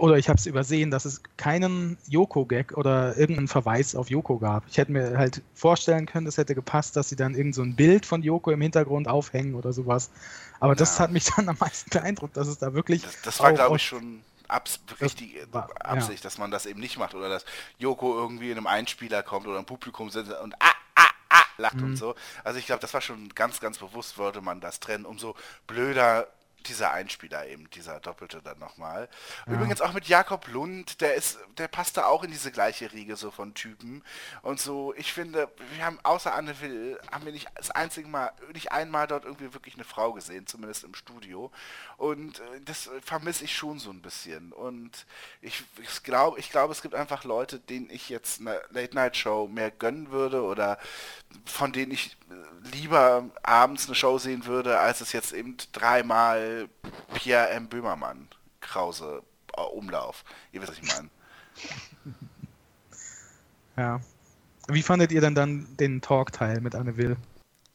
[0.00, 4.64] oder ich habe es übersehen, dass es keinen Yoko-Gag oder irgendeinen Verweis auf Yoko gab.
[4.66, 7.76] Ich hätte mir halt vorstellen können, es hätte gepasst, dass sie dann irgend so ein
[7.76, 10.10] Bild von Yoko im Hintergrund aufhängen oder sowas.
[10.58, 11.04] Aber das Ja.
[11.04, 13.02] hat mich dann am meisten beeindruckt, dass es da wirklich.
[13.02, 15.74] Das, das war, auch- glaube ich, schon abs wirklich die war- ja.
[15.90, 17.44] Absicht, dass man das eben nicht macht oder dass
[17.78, 21.76] Joko irgendwie in einem Einspieler kommt oder im Publikum sitzt und ah, ah, ah, lacht
[21.76, 21.84] Mhm.
[21.84, 22.14] und so.
[22.44, 25.34] Also ich glaube, das war schon ganz, ganz bewusst, wollte man das trennen, umso
[25.66, 26.26] blöder
[26.68, 29.08] dieser Einspieler eben, dieser doppelte dann nochmal.
[29.46, 33.16] Übrigens auch mit Jakob Lund, der ist, der passt da auch in diese gleiche Riege
[33.16, 34.02] so von Typen
[34.42, 34.94] und so.
[34.96, 39.06] Ich finde, wir haben außer Anne Will, haben wir nicht das einzige Mal, nicht einmal
[39.06, 41.50] dort irgendwie wirklich eine Frau gesehen, zumindest im Studio.
[41.96, 44.52] Und äh, das vermisse ich schon so ein bisschen.
[44.52, 45.06] Und
[45.40, 49.70] ich, ich glaube, ich glaube, es gibt einfach Leute, denen ich jetzt eine Late-Night-Show mehr
[49.70, 50.78] gönnen würde oder
[51.44, 56.68] von denen ich äh, lieber abends eine Show sehen würde, als es jetzt eben dreimal
[57.14, 57.68] Pierre M.
[57.68, 58.28] Böhmermann,
[58.60, 59.22] Krause,
[59.56, 60.24] äh, Umlauf.
[60.52, 61.10] Ihr wisst, was ich meine.
[63.76, 64.00] Ja.
[64.68, 67.16] Wie fandet ihr denn dann den Talk-Teil mit Anne Will?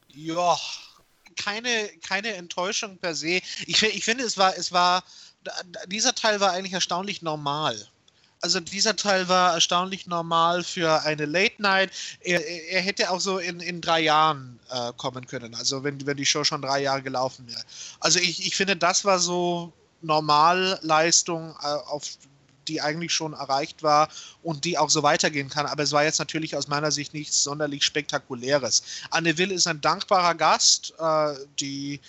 [0.08, 0.56] Ja,
[1.36, 3.40] keine, keine Enttäuschung per se.
[3.66, 5.04] Ich, ich finde, es war, es war,
[5.86, 7.88] dieser Teil war eigentlich erstaunlich normal.
[8.40, 11.90] Also dieser Teil war erstaunlich normal für eine Late Night.
[12.20, 16.16] Er, er hätte auch so in, in drei Jahren äh, kommen können, also wenn, wenn
[16.16, 17.62] die Show schon drei Jahre gelaufen wäre.
[18.00, 19.72] Also ich, ich finde, das war so
[20.02, 22.04] Normalleistung, äh, auf
[22.68, 24.08] die eigentlich schon erreicht war
[24.42, 25.66] und die auch so weitergehen kann.
[25.66, 28.82] Aber es war jetzt natürlich aus meiner Sicht nichts sonderlich Spektakuläres.
[29.10, 32.00] Anne Will ist ein dankbarer Gast, äh, die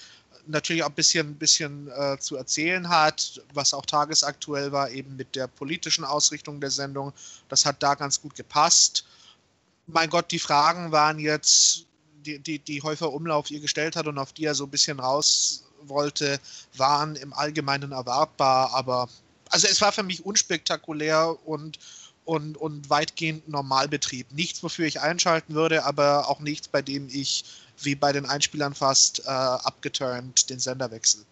[0.48, 5.36] natürlich auch ein bisschen, bisschen äh, zu erzählen hat, was auch tagesaktuell war, eben mit
[5.36, 7.14] der politischen Ausrichtung der Sendung.
[7.50, 9.06] Das hat da ganz gut gepasst.
[9.88, 11.86] Mein Gott, die Fragen waren jetzt,
[12.26, 15.00] die, die, die Häufer Umlauf ihr gestellt hat und auf die er so ein bisschen
[15.00, 16.40] raus wollte,
[16.76, 19.08] waren im Allgemeinen erwartbar, aber
[19.50, 21.80] also es war für mich unspektakulär und,
[22.26, 24.32] und, und weitgehend Normalbetrieb.
[24.34, 27.46] Nichts, wofür ich einschalten würde, aber auch nichts, bei dem ich
[27.82, 31.24] wie bei den Einspielern fast äh, abgeturnt den Sender wechsel.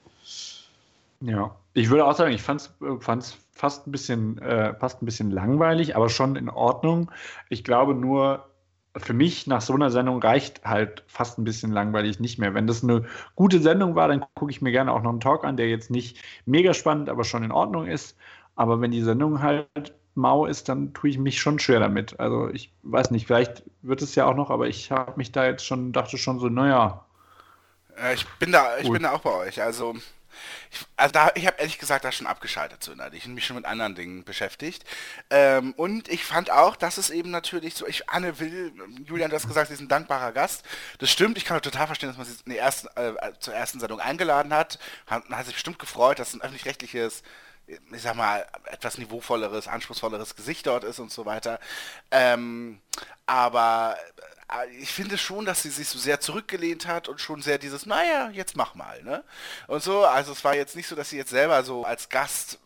[1.22, 5.32] Ja, ich würde auch sagen, ich fand es fast ein bisschen, äh, fast ein bisschen
[5.32, 7.10] langweilig, aber schon in Ordnung.
[7.50, 8.46] Ich glaube nur,
[8.98, 12.54] für mich nach so einer Sendung reicht halt fast ein bisschen langweilig nicht mehr.
[12.54, 15.44] Wenn das eine gute Sendung war, dann gucke ich mir gerne auch noch einen Talk
[15.44, 18.16] an, der jetzt nicht mega spannend, aber schon in Ordnung ist.
[18.56, 19.68] Aber wenn die Sendung halt
[20.16, 22.20] mau ist, dann tue ich mich schon schwer damit.
[22.20, 25.46] Also ich weiß nicht, vielleicht wird es ja auch noch, aber ich habe mich da
[25.46, 27.06] jetzt schon, dachte schon so, naja,
[27.98, 28.92] Äh, ich bin da, ich Cool.
[28.92, 29.62] bin da auch bei euch.
[29.62, 29.96] Also
[30.72, 33.58] Ich, also da, ich habe ehrlich gesagt da schon abgeschaltet so innerlich und mich schon
[33.58, 34.86] mit anderen Dingen beschäftigt.
[35.32, 38.74] Ähm, und ich fand auch, dass es eben natürlich so, ich, Anne will,
[39.06, 40.66] Julian, du hast gesagt, sie ist ein dankbarer Gast.
[41.00, 43.80] Das stimmt, ich kann auch total verstehen, dass man sie in ersten, äh, zur ersten
[43.82, 44.80] Sendung eingeladen hat.
[45.08, 47.24] Hat, hat sich bestimmt gefreut, dass ein öffentlich-rechtliches
[47.68, 51.60] ich sag mal, etwas niveauvolleres, anspruchsvolleres Gesicht dort ist und so weiter.
[52.12, 52.80] Ähm,
[53.26, 53.98] aber
[54.52, 57.86] äh, ich finde schon, dass sie sich so sehr zurückgelehnt hat und schon sehr dieses,
[57.86, 59.24] naja, jetzt mach mal, ne?
[59.68, 62.60] Und so, also es war jetzt nicht so, dass sie jetzt selber so als Gast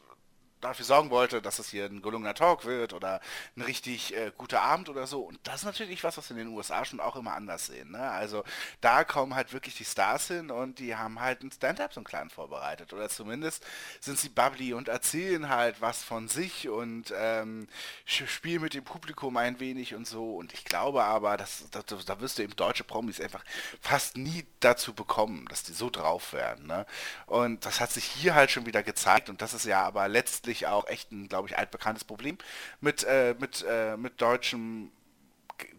[0.61, 3.21] dafür sorgen wollte, dass es hier ein gelungener Talk wird oder
[3.55, 5.21] ein richtig äh, guter Abend oder so.
[5.21, 7.91] Und das ist natürlich was, was wir in den USA schon auch immer anders sehen.
[7.91, 7.99] Ne?
[7.99, 8.43] Also
[8.81, 12.05] da kommen halt wirklich die Stars hin und die haben halt ein Stand-up so einen
[12.05, 12.93] kleinen vorbereitet.
[12.93, 13.65] Oder zumindest
[13.99, 17.67] sind sie bubbly und erzählen halt was von sich und ähm,
[18.05, 20.35] spielen mit dem Publikum ein wenig und so.
[20.35, 23.43] Und ich glaube aber, dass, dass, da wirst du eben deutsche Promis einfach
[23.81, 26.67] fast nie dazu bekommen, dass die so drauf werden.
[26.67, 26.85] Ne?
[27.25, 30.48] Und das hat sich hier halt schon wieder gezeigt und das ist ja aber letztlich
[30.49, 32.37] letztlich auch echt ein, glaube ich, altbekanntes Problem
[32.81, 34.91] mit, äh, mit, äh, mit deutschen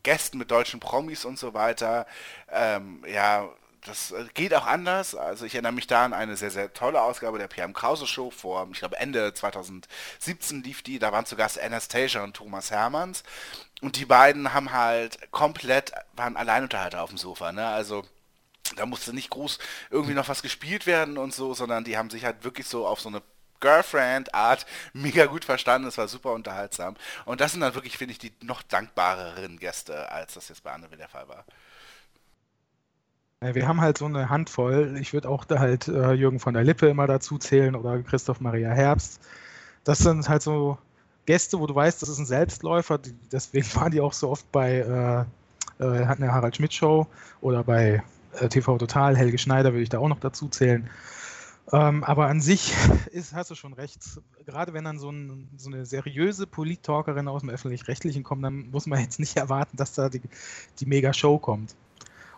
[0.02, 2.06] Gästen, mit deutschen Promis und so weiter.
[2.50, 3.48] Ähm, ja,
[3.84, 5.14] das äh, geht auch anders.
[5.14, 8.30] Also ich erinnere mich da an eine sehr, sehr tolle Ausgabe der PM Krause Show
[8.30, 13.24] vor, ich glaube Ende 2017 lief die, da waren zu Gast Anastasia und Thomas Hermanns
[13.80, 17.66] und die beiden haben halt komplett, waren Alleinunterhalter auf dem Sofa, ne?
[17.66, 18.04] Also
[18.76, 19.58] da musste nicht groß
[19.90, 23.00] irgendwie noch was gespielt werden und so, sondern die haben sich halt wirklich so auf
[23.00, 23.22] so eine
[23.61, 25.88] Girlfriend-Art mega gut verstanden.
[25.88, 26.96] Es war super unterhaltsam.
[27.24, 30.72] Und das sind dann wirklich, finde ich, die noch dankbareren Gäste, als das jetzt bei
[30.72, 31.44] Anne der Fall war.
[33.42, 34.98] Wir haben halt so eine Handvoll.
[35.00, 38.40] Ich würde auch da halt äh, Jürgen von der Lippe immer dazu zählen oder Christoph
[38.40, 39.18] Maria Herbst.
[39.84, 40.76] Das sind halt so
[41.24, 42.98] Gäste, wo du weißt, das ist ein Selbstläufer.
[43.32, 45.26] deswegen waren die auch so oft bei
[45.78, 47.06] äh, äh, eine Harald Schmidt Show
[47.40, 48.02] oder bei
[48.38, 49.16] äh, TV Total.
[49.16, 50.90] Helge Schneider würde ich da auch noch dazu zählen.
[51.72, 52.72] Ähm, aber an sich
[53.12, 54.00] ist, hast du schon recht.
[54.44, 58.86] Gerade wenn dann so, ein, so eine seriöse Polit-Talkerin aus dem Öffentlich-Rechtlichen kommt, dann muss
[58.86, 60.22] man jetzt nicht erwarten, dass da die,
[60.78, 61.74] die Mega-Show kommt.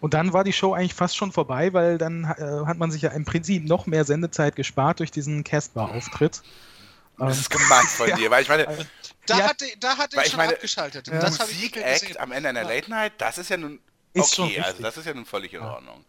[0.01, 3.03] Und dann war die Show eigentlich fast schon vorbei, weil dann äh, hat man sich
[3.03, 6.43] ja im Prinzip noch mehr Sendezeit gespart durch diesen Casper-Auftritt.
[7.19, 8.17] Das ist gemein von ja.
[8.17, 8.85] dir, weil ich meine, also,
[9.27, 11.07] da ja, hatte, da hatte ich schon meine, abgeschaltet.
[11.07, 11.21] Ja.
[11.21, 13.79] Das Musik-Act am Ende einer Late Night, das ist ja nun
[14.17, 16.05] okay, also das ist ja nun völlig in Ordnung.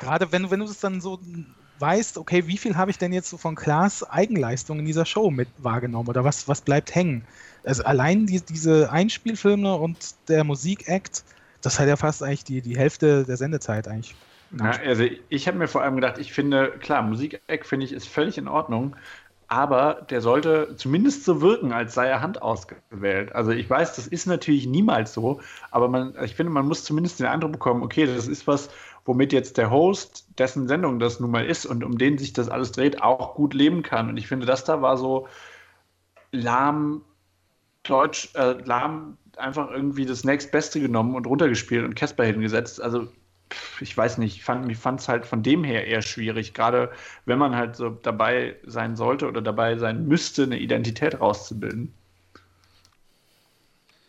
[0.00, 1.20] Gerade wenn, wenn du es dann so
[1.78, 5.30] weißt, okay, wie viel habe ich denn jetzt so von Klaas Eigenleistung in dieser Show
[5.30, 7.24] mit wahrgenommen oder was, was bleibt hängen?
[7.64, 11.24] Also allein die, diese Einspielfilme und der Musikakt,
[11.62, 14.14] das hat ja fast eigentlich die, die Hälfte der Sendezeit eigentlich.
[14.58, 18.08] Ja, also ich habe mir vor allem gedacht, ich finde, klar, Musikakt finde ich ist
[18.08, 18.94] völlig in Ordnung,
[19.48, 23.34] aber der sollte zumindest so wirken, als sei er Hand ausgewählt.
[23.34, 27.20] Also ich weiß, das ist natürlich niemals so, aber man, ich finde, man muss zumindest
[27.20, 28.70] den Eindruck bekommen, okay, das ist was,
[29.04, 32.48] womit jetzt der Host, dessen Sendung das nun mal ist und um den sich das
[32.48, 34.08] alles dreht, auch gut leben kann.
[34.08, 35.28] Und ich finde, das da war so
[36.32, 37.02] lahm,
[37.82, 42.80] deutsch, äh, lahm einfach irgendwie das nächstbeste genommen und runtergespielt und Casper hingesetzt.
[42.80, 43.08] Also
[43.80, 46.90] ich weiß nicht, ich fand es halt von dem her eher schwierig, gerade
[47.26, 51.92] wenn man halt so dabei sein sollte oder dabei sein müsste, eine Identität rauszubilden.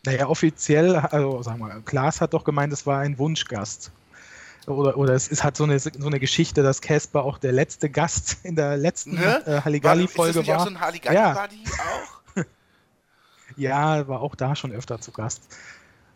[0.04, 3.90] Naja, offiziell, also sagen wir Klaas hat doch gemeint, es war ein Wunschgast
[4.66, 7.88] oder, oder es ist halt so eine, so eine Geschichte, dass Casper auch der letzte
[7.88, 9.42] Gast in der letzten ne?
[9.46, 10.28] äh, Halligalli-Folge war.
[10.28, 10.58] Ist das nicht war.
[10.58, 12.42] auch so ein Halligalli-Buddy ja.
[12.42, 12.44] auch?
[13.56, 15.56] ja, war auch da schon öfter zu Gast.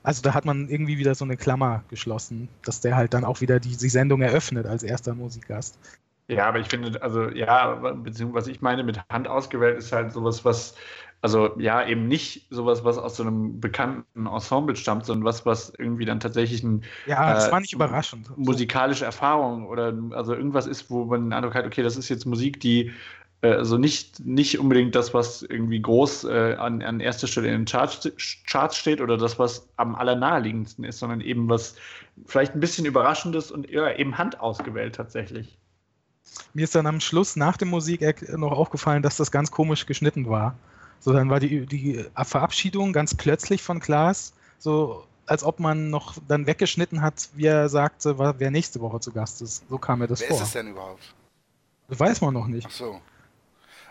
[0.03, 3.41] Also da hat man irgendwie wieder so eine Klammer geschlossen, dass der halt dann auch
[3.41, 5.79] wieder die, die Sendung eröffnet als erster Musikgast.
[6.29, 10.13] Ja, aber ich finde, also ja, beziehungsweise was ich meine mit Hand ausgewählt ist halt
[10.13, 10.75] sowas, was
[11.23, 15.73] also ja, eben nicht sowas, was aus so einem bekannten Ensemble stammt, sondern was, was
[15.77, 18.37] irgendwie dann tatsächlich ein ja, das äh, war nicht überraschend.
[18.39, 22.25] musikalische Erfahrung oder also irgendwas ist, wo man den Eindruck hat, okay, das ist jetzt
[22.25, 22.93] Musik, die
[23.43, 27.53] äh, also nicht, nicht unbedingt das, was irgendwie groß äh, an, an erster Stelle in
[27.53, 28.11] den Charts,
[28.47, 31.77] Charts steht oder das, was am allernaheliegendsten ist, sondern eben was
[32.27, 35.59] vielleicht ein bisschen überraschendes und ja, eben handausgewählt tatsächlich.
[36.55, 38.01] Mir ist dann am Schluss nach dem Musik
[38.37, 40.57] noch aufgefallen, dass das ganz komisch geschnitten war.
[41.01, 46.17] So, dann war die, die Verabschiedung ganz plötzlich von Klaas, so als ob man noch
[46.29, 49.63] dann weggeschnitten hat, wie er sagte, wer nächste Woche zu Gast ist.
[49.69, 50.39] So kam mir das wer vor.
[50.39, 51.15] Wer ist es denn überhaupt?
[51.89, 52.67] Das weiß man noch nicht.
[52.69, 53.01] Ach so.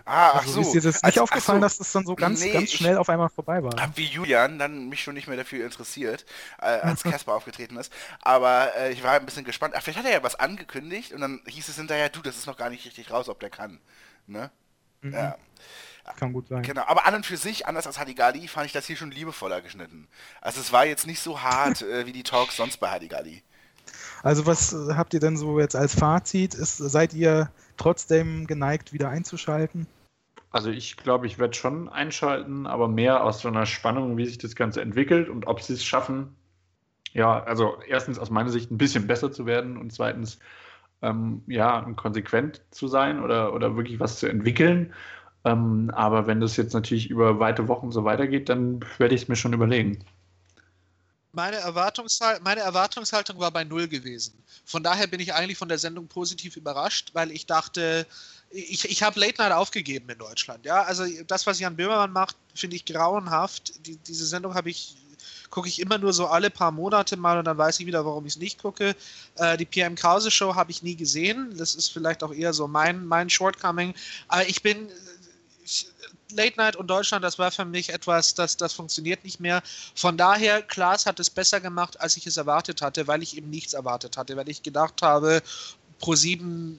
[0.05, 0.61] Ah, ach also, so.
[0.61, 1.65] Ist dir das nicht also, aufgefallen, so.
[1.65, 3.79] dass das dann so ganz, nee, ganz schnell auf einmal vorbei war?
[3.79, 6.25] Hab wie Julian dann mich schon nicht mehr dafür interessiert,
[6.59, 7.93] äh, als Casper aufgetreten ist.
[8.21, 9.75] Aber äh, ich war ein bisschen gespannt.
[9.77, 12.47] Ach, vielleicht hat er ja was angekündigt und dann hieß es hinterher, du, das ist
[12.47, 13.79] noch gar nicht richtig raus, ob der kann.
[14.25, 14.49] Ne?
[15.01, 15.13] Mhm.
[15.13, 15.37] Ja.
[16.17, 16.63] Kann gut sein.
[16.63, 19.61] Genau, aber an und für sich, anders als Hadigali, fand ich das hier schon liebevoller
[19.61, 20.07] geschnitten.
[20.41, 23.43] Also es war jetzt nicht so hart äh, wie die Talks sonst bei Hadigali.
[24.21, 26.53] Also was habt ihr denn so jetzt als Fazit?
[26.53, 29.87] Ist, seid ihr trotzdem geneigt, wieder einzuschalten?
[30.51, 34.39] Also ich glaube, ich werde schon einschalten, aber mehr aus so einer Spannung, wie sich
[34.39, 36.35] das Ganze entwickelt und ob sie es schaffen,
[37.13, 40.39] ja, also erstens aus meiner Sicht ein bisschen besser zu werden und zweitens
[41.01, 44.93] ähm, ja, konsequent zu sein oder, oder wirklich was zu entwickeln.
[45.45, 49.27] Ähm, aber wenn das jetzt natürlich über weite Wochen so weitergeht, dann werde ich es
[49.27, 50.03] mir schon überlegen.
[51.31, 54.33] Meine, Erwartungshal meine Erwartungshaltung war bei Null gewesen.
[54.65, 58.07] Von daher bin ich eigentlich von der Sendung positiv überrascht, weil ich dachte,
[58.49, 60.65] ich, ich habe Late Night aufgegeben in Deutschland.
[60.65, 63.85] Ja, also das, was Jan Böhmermann macht, finde ich grauenhaft.
[63.85, 64.97] Die, diese Sendung habe ich
[65.49, 68.25] gucke ich immer nur so alle paar Monate mal und dann weiß ich wieder, warum
[68.25, 68.95] ich es nicht gucke.
[69.35, 71.55] Äh, die PM Krause Show habe ich nie gesehen.
[71.57, 73.93] Das ist vielleicht auch eher so mein, mein Shortcoming.
[74.27, 74.89] Aber ich bin
[76.31, 79.63] Late Night und Deutschland, das war für mich etwas, das, das funktioniert nicht mehr.
[79.95, 83.49] Von daher, Klaas hat es besser gemacht, als ich es erwartet hatte, weil ich eben
[83.49, 85.41] nichts erwartet hatte, weil ich gedacht habe,
[86.01, 86.77] Pro7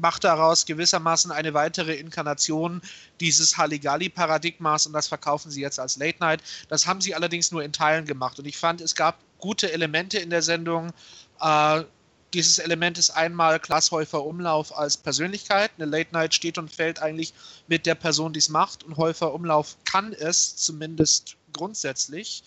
[0.00, 2.80] macht daraus gewissermaßen eine weitere Inkarnation
[3.20, 6.42] dieses Halligalli-Paradigmas und das verkaufen sie jetzt als Late Night.
[6.68, 10.18] Das haben sie allerdings nur in Teilen gemacht und ich fand, es gab gute Elemente
[10.18, 10.92] in der Sendung.
[11.40, 11.84] Äh,
[12.34, 15.70] dieses Element ist einmal Glashäufer Umlauf als Persönlichkeit.
[15.76, 17.32] Eine Late Night steht und fällt eigentlich
[17.68, 18.82] mit der Person, die es macht.
[18.82, 22.42] Und Häufer Umlauf kann es zumindest grundsätzlich.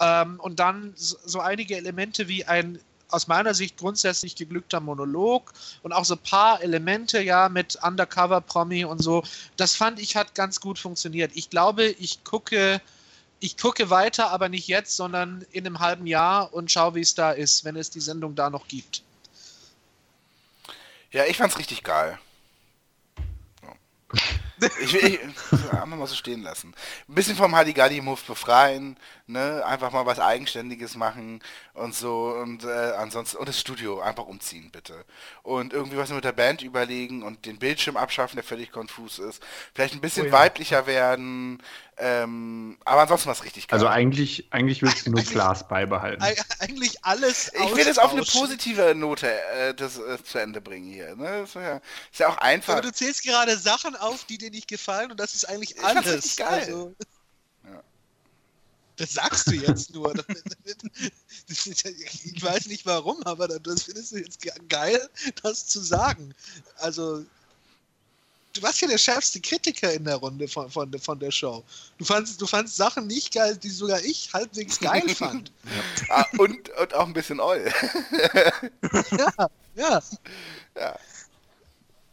[0.00, 2.78] Ähm, und dann so einige Elemente wie ein
[3.08, 8.86] aus meiner Sicht grundsätzlich geglückter Monolog und auch so ein paar Elemente ja mit Undercover-Promi
[8.86, 9.22] und so.
[9.58, 11.32] Das fand ich hat ganz gut funktioniert.
[11.34, 12.80] Ich glaube, ich gucke,
[13.38, 17.14] ich gucke weiter, aber nicht jetzt, sondern in einem halben Jahr und schaue, wie es
[17.14, 19.02] da ist, wenn es die Sendung da noch gibt.
[21.12, 22.18] Ja, ich fand's richtig geil.
[24.80, 25.18] Ich will
[25.70, 26.72] einfach mal so stehen lassen.
[27.08, 28.96] Ein bisschen vom Hadigalli-Move befreien,
[29.26, 29.64] ne?
[29.66, 31.42] Einfach mal was Eigenständiges machen
[31.74, 35.04] und so und äh, ansonsten und das Studio einfach umziehen, bitte.
[35.42, 39.42] Und irgendwie was mit der Band überlegen und den Bildschirm abschaffen, der völlig konfus ist.
[39.74, 40.32] Vielleicht ein bisschen oh ja.
[40.32, 41.60] weiblicher werden,
[41.98, 43.78] ähm, aber ansonsten was richtig geil.
[43.78, 46.22] Also eigentlich, eigentlich willst du nur Glas beibehalten.
[46.58, 50.90] Eigentlich alles Ich will das auf eine positive Note äh, das, äh, zu Ende bringen
[50.90, 51.14] hier.
[51.16, 51.40] Ne?
[51.42, 52.74] Das ist ja, ist ja auch einfach.
[52.74, 55.84] Aber du zählst gerade Sachen auf, die dir nicht gefallen und das ist eigentlich ich
[55.84, 56.36] alles.
[56.36, 56.60] Geil.
[56.60, 56.94] Also,
[57.64, 57.82] ja.
[58.96, 60.14] Das sagst du jetzt nur.
[61.48, 64.38] ich weiß nicht warum, aber das findest du jetzt
[64.68, 65.08] geil,
[65.42, 66.34] das zu sagen.
[66.78, 67.26] Also
[68.52, 71.64] du warst ja der schärfste Kritiker in der Runde von, von, von der Show.
[71.98, 75.52] Du fandst, du fandst Sachen nicht geil, die sogar ich halbwegs geil fand.
[75.64, 76.16] Ja.
[76.16, 77.64] Ah, und, und auch ein bisschen oll.
[79.10, 80.02] ja, ja.
[80.76, 80.98] Ja.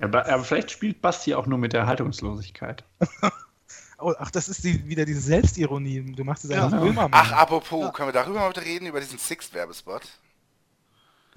[0.02, 2.84] Aber, aber, vielleicht spielt Basti auch nur mit der Haltungslosigkeit.
[4.00, 6.14] oh, ach, das ist die, wieder diese Selbstironie.
[6.16, 6.66] Du machst es ja.
[6.66, 7.10] einfach immer mal.
[7.12, 7.92] Ach, apropos, ja.
[7.92, 10.04] können wir darüber mal reden, über diesen Sixt-Werbespot?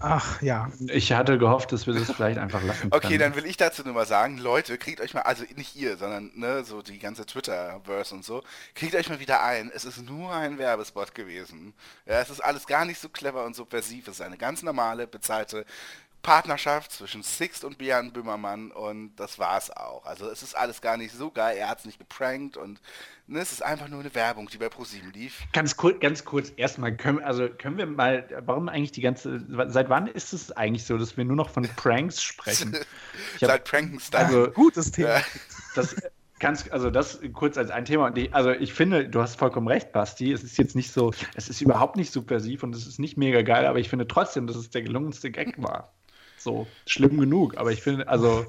[0.02, 0.70] Ach ja.
[0.88, 2.92] Ich hatte gehofft, dass wir das vielleicht einfach lassen können.
[2.92, 5.96] Okay, dann will ich dazu nur mal sagen, Leute, kriegt euch mal, also nicht ihr,
[5.96, 8.42] sondern ne, so die ganze Twitter-Verse und so,
[8.74, 9.70] kriegt euch mal wieder ein.
[9.74, 11.72] Es ist nur ein Werbespot gewesen.
[12.06, 14.08] Ja, es ist alles gar nicht so clever und subversiv.
[14.08, 15.64] Es ist eine ganz normale, bezahlte
[16.22, 20.06] Partnerschaft zwischen Sixt und Björn Böhmermann und das war's auch.
[20.06, 22.80] Also es ist alles gar nicht so geil, er hat es nicht geprankt und
[23.26, 25.42] ne, es ist einfach nur eine Werbung, die bei ProSieben lief.
[25.52, 29.88] Ganz kurz, ganz kurz erstmal, können, also können wir mal, warum eigentlich die ganze, seit
[29.88, 32.74] wann ist es eigentlich so, dass wir nur noch von Pranks sprechen?
[33.40, 34.26] Hab, seit Prankenstein.
[34.26, 35.20] Also, Gutes Thema.
[35.74, 35.96] Das,
[36.38, 38.06] Ganz, also das kurz als ein Thema.
[38.06, 40.32] Und ich, also ich finde, du hast vollkommen recht, Basti.
[40.32, 43.42] Es ist jetzt nicht so, es ist überhaupt nicht subversiv und es ist nicht mega
[43.42, 45.92] geil, aber ich finde trotzdem, dass es der gelungenste Gag war.
[46.42, 48.46] So, schlimm genug, aber ich finde, also,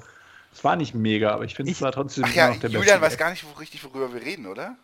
[0.52, 3.00] es war nicht mega, aber ich finde, es war trotzdem Ach ja, noch der Julian
[3.00, 4.76] weiß gar nicht wo, richtig, worüber wir reden, oder?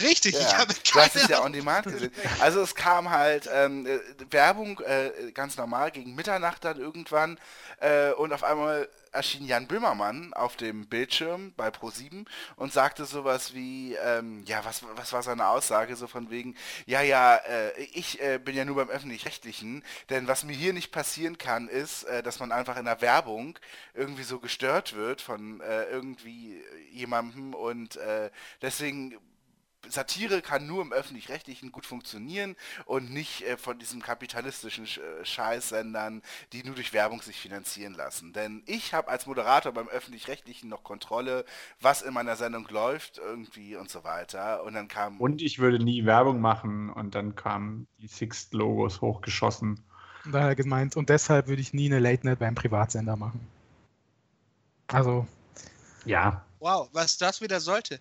[0.00, 2.12] Richtig, ja, ich habe keine Du hast es ja on demand gesehen.
[2.40, 3.98] Also es kam halt ähm, äh,
[4.30, 7.38] Werbung äh, ganz normal gegen Mitternacht dann irgendwann
[7.80, 12.26] äh, und auf einmal erschien Jan Böhmermann auf dem Bildschirm bei Pro7
[12.56, 17.00] und sagte sowas wie, ähm, ja, was, was war seine Aussage, so von wegen, ja,
[17.00, 21.38] ja, äh, ich äh, bin ja nur beim Öffentlich-Rechtlichen, denn was mir hier nicht passieren
[21.38, 23.58] kann, ist, äh, dass man einfach in der Werbung
[23.94, 27.98] irgendwie so gestört wird von irgendwie jemandem und
[28.60, 29.16] deswegen
[29.88, 36.22] Satire kann nur im öffentlich-rechtlichen gut funktionieren und nicht äh, von diesen kapitalistischen äh, Scheißsendern,
[36.52, 38.32] die nur durch Werbung sich finanzieren lassen.
[38.32, 41.44] Denn ich habe als Moderator beim öffentlich-rechtlichen noch Kontrolle,
[41.80, 44.64] was in meiner Sendung läuft irgendwie und so weiter.
[44.64, 49.84] Und dann kam und ich würde nie Werbung machen und dann kamen die Sixt-Logos hochgeschossen.
[50.30, 53.40] Daher gemeint und deshalb würde ich nie eine Late Night beim Privatsender machen.
[54.88, 55.26] Also
[56.04, 56.44] ja.
[56.58, 58.00] Wow, was das wieder sollte.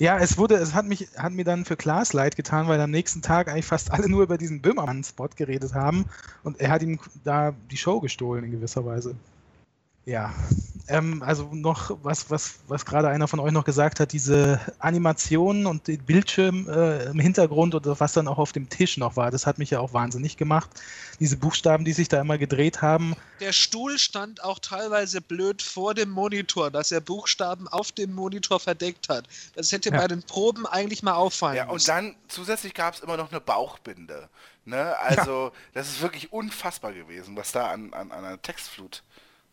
[0.00, 2.90] Ja, es wurde, es hat mich, hat mir dann für Klaas leid getan, weil am
[2.90, 6.06] nächsten Tag eigentlich fast alle nur über diesen Böhmermann-Spot geredet haben
[6.44, 9.16] und er hat ihm da die Show gestohlen in gewisser Weise.
[10.04, 10.34] Ja,
[10.88, 15.66] ähm, also noch was, was, was gerade einer von euch noch gesagt hat, diese Animationen
[15.66, 19.30] und den Bildschirm äh, im Hintergrund oder was dann auch auf dem Tisch noch war,
[19.30, 20.70] das hat mich ja auch wahnsinnig gemacht.
[21.20, 23.14] Diese Buchstaben, die sich da immer gedreht haben.
[23.40, 28.60] Der Stuhl stand auch teilweise blöd vor dem Monitor, dass er Buchstaben auf dem Monitor
[28.60, 29.28] verdeckt hat.
[29.54, 29.98] Das hätte Ja.
[29.98, 33.40] bei den Proben eigentlich mal auffallen Ja, und dann zusätzlich gab es immer noch eine
[33.40, 34.28] Bauchbinde.
[34.64, 34.96] Ne?
[34.98, 39.02] Also, das ist wirklich unfassbar gewesen, was da an, an, an einer Textflut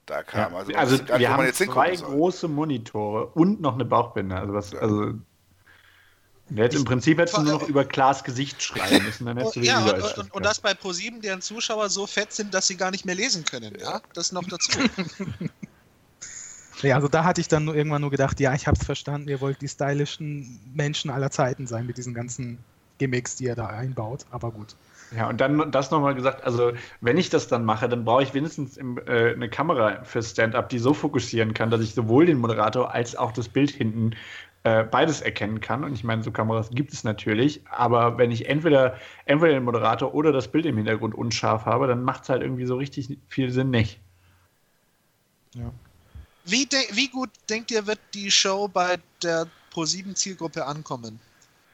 [0.06, 0.54] da kam.
[0.54, 0.58] Ja.
[0.60, 4.36] Also, Also, gar nicht, wir man haben jetzt zwei große Monitore und noch eine Bauchbinde.
[4.36, 5.14] Also was, also
[6.50, 9.62] jetzt im Prinzip hättest du nur noch über Klaas Gesicht schreiben müssen, dann hättest du
[9.62, 12.92] ja, und, und, und das bei ProSieben, deren Zuschauer so fett sind, dass sie gar
[12.92, 13.76] nicht mehr lesen können.
[13.80, 14.80] Ja, das noch dazu.
[16.82, 19.42] Ja, also da hatte ich dann nur irgendwann nur gedacht, ja, ich hab's verstanden, ihr
[19.42, 22.60] wollt die stylischen Menschen aller Zeiten sein mit diesen ganzen
[22.98, 24.76] Gimmicks, die ihr da einbaut, aber gut.
[25.12, 28.34] Ja, und dann das nochmal gesagt, also wenn ich das dann mache, dann brauche ich
[28.34, 32.40] wenigstens im, äh, eine Kamera für Stand-up, die so fokussieren kann, dass ich sowohl den
[32.40, 34.16] Moderator als auch das Bild hinten
[34.64, 35.84] äh, beides erkennen kann.
[35.84, 40.14] Und ich meine, so Kameras gibt es natürlich, aber wenn ich entweder, entweder den Moderator
[40.14, 43.52] oder das Bild im Hintergrund unscharf habe, dann macht es halt irgendwie so richtig viel
[43.52, 44.00] Sinn nicht.
[46.46, 51.20] Wie, de wie gut denkt ihr, wird die Show bei der ProSieben-Zielgruppe ankommen?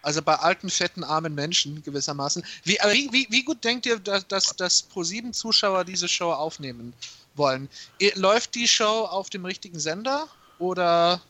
[0.01, 2.43] Also bei alten, fetten, armen Menschen gewissermaßen.
[2.63, 2.77] Wie,
[3.11, 6.93] wie, wie, gut denkt ihr, dass, dass, dass ProSieben-Zuschauer diese Show aufnehmen
[7.35, 7.69] wollen?
[8.15, 10.27] Läuft die Show auf dem richtigen Sender
[10.59, 11.21] oder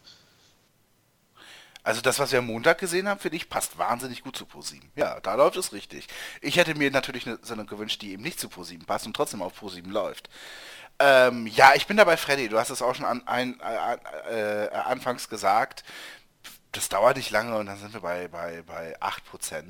[1.83, 4.89] Also das, was wir am Montag gesehen haben, finde ich, passt wahnsinnig gut zu ProSieben.
[4.95, 6.07] Ja, da läuft es richtig.
[6.41, 9.41] Ich hätte mir natürlich eine Sendung gewünscht, die eben nicht zu ProSieben passt und trotzdem
[9.41, 10.29] auf ProSieben läuft.
[10.99, 12.47] Ähm, ja, ich bin dabei, Freddy.
[12.47, 15.83] Du hast es auch schon an, ein, äh, äh, anfangs gesagt.
[16.71, 19.61] Das dauert nicht lange und dann sind wir bei, bei, bei 8%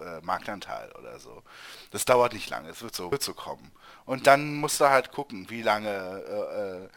[0.00, 1.42] äh, Marktanteil oder so.
[1.90, 3.70] Das dauert nicht lange, es wird so, wird so kommen.
[4.04, 6.88] Und dann musst du halt gucken, wie lange äh, äh,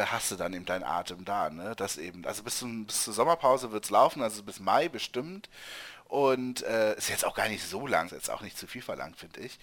[0.00, 1.74] äh, hast du dann eben deinen Atem da, ne?
[1.76, 5.48] Das eben, also bis, zum, bis zur Sommerpause wird es laufen, also bis Mai bestimmt.
[6.08, 8.82] Und äh, ist jetzt auch gar nicht so lang, ist jetzt auch nicht zu viel
[8.82, 9.58] verlangt, finde ich.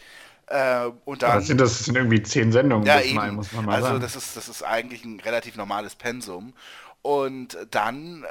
[0.48, 3.16] Äh, und dann, Das sind, das sind irgendwie zehn Sendungen ja, eben.
[3.16, 4.02] Mai, muss man mal also sagen.
[4.02, 6.54] das ist, das ist eigentlich ein relativ normales Pensum.
[7.02, 8.28] Und dann, äh,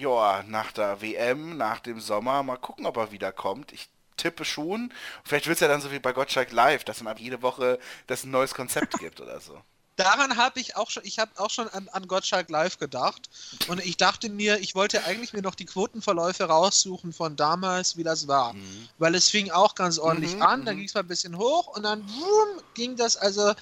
[0.00, 3.72] ja, nach der WM, nach dem Sommer, mal gucken, ob er wiederkommt.
[3.72, 4.92] Ich tippe schon.
[5.24, 7.78] Vielleicht wird es ja dann so wie bei Gottschalk Live, dass dann ab jede Woche
[8.06, 9.60] das ein neues Konzept gibt oder so.
[9.96, 13.28] Daran habe ich auch schon, ich habe auch schon an, an Gottschalk Live gedacht.
[13.68, 18.02] Und ich dachte mir, ich wollte eigentlich mir noch die Quotenverläufe raussuchen von damals, wie
[18.02, 18.54] das war.
[18.96, 20.78] Weil es fing auch ganz ordentlich Mhm, an, dann mhm.
[20.80, 23.52] ging es mal ein bisschen hoch und dann wumm, ging das also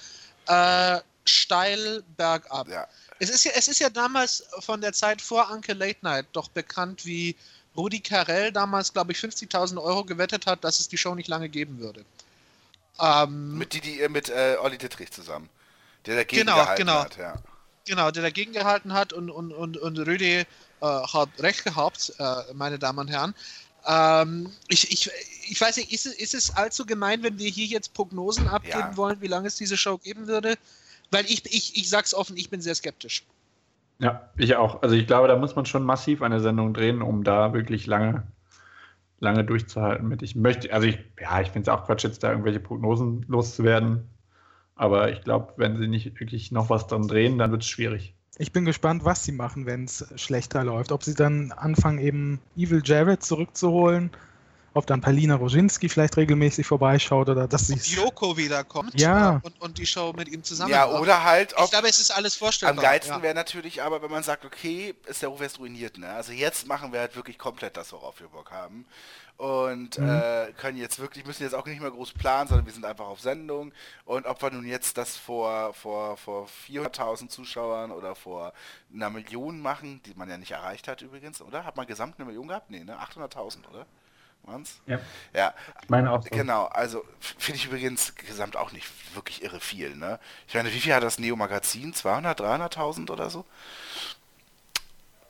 [0.47, 2.69] äh, steil bergab.
[2.69, 2.87] Ja.
[3.19, 6.47] Es ist, ja, es ist ja damals von der Zeit vor Anke Late Night doch
[6.49, 7.35] bekannt, wie
[7.75, 11.49] Rudi Carell damals, glaube ich, 50.000 Euro gewettet hat, dass es die Show nicht lange
[11.49, 12.03] geben würde.
[12.99, 15.49] Ähm, Mit, die, die, mit äh, Olli Dittrich zusammen.
[16.05, 17.03] Der dagegen Genau, gehalten genau.
[17.03, 17.35] hat, ja.
[17.85, 20.45] Genau, der dagegen gehalten hat und, und, und, und Rüdi äh,
[20.81, 23.33] hat recht gehabt, äh, meine Damen und Herren.
[23.85, 25.09] Ähm, ich, ich,
[25.49, 28.89] ich weiß nicht, ist, es- ist es allzu gemein, wenn wir hier jetzt Prognosen abgeben
[28.91, 28.97] Ja.
[28.97, 30.57] wollen, wie lange es diese Show geben würde?
[31.11, 33.23] Weil ich, ich, ich sag's offen, ich bin sehr skeptisch.
[33.99, 34.81] Ja, ich auch.
[34.81, 38.23] Also ich glaube, da muss man schon massiv eine Sendung drehen, um da wirklich lange,
[39.19, 40.21] lange durchzuhalten mit.
[40.21, 44.07] Ich möchte, also ich, ja, ich finde es auch Quatsch, jetzt da irgendwelche Prognosen loszuwerden.
[44.75, 48.13] Aber ich glaube, wenn sie nicht wirklich noch was dran drehen, dann wird es schwierig.
[48.37, 50.93] Ich bin gespannt, was sie machen, wenn es schlechter läuft.
[50.93, 54.11] Ob sie dann anfangen, eben Evil Jared zurückzuholen,
[54.73, 59.37] ob dann Palina Roginski vielleicht regelmäßig vorbeischaut oder dass sie Ob Yoko wiederkommt Ja.
[59.37, 61.01] äh, und, und die Show mit ihm zusammen Ja, macht.
[61.01, 62.83] oder halt, Ich ob, glaube, es ist alles Am vorstellbar.
[62.83, 63.21] geilsten ja.
[63.21, 66.09] wäre natürlich aber, wenn man sagt, okay, ist der Ruf jetzt ruiniert, ne?
[66.09, 68.85] Also jetzt machen wir halt wirklich komplett das, worauf wir Bock haben.
[69.37, 70.05] Und Mhm.
[70.09, 73.05] äh, können jetzt wirklich, müssen jetzt auch nicht mehr groß planen, sondern wir sind einfach
[73.07, 73.71] auf Sendung.
[74.03, 78.51] Und ob wir nun jetzt das vor, vor, vor 400.000 Zuschauern oder vor
[78.93, 81.63] einer Million machen, die man ja nicht erreicht hat übrigens, oder?
[81.63, 82.69] Hat man gesamt eine Million gehabt?
[82.69, 82.97] Nee, ne?
[82.99, 83.85] 800.000, oder?
[84.43, 84.79] Waren's?
[84.87, 84.99] Ja.
[85.33, 86.29] Ja, Ich meine auch so.
[86.31, 87.03] Genau, also
[87.37, 90.19] finde ich übrigens gesamt auch nicht wirklich irre viel, ne?
[90.47, 91.93] Ich meine, wie viel hat das Neo-Magazin?
[91.93, 93.45] 200, 300.000 oder so?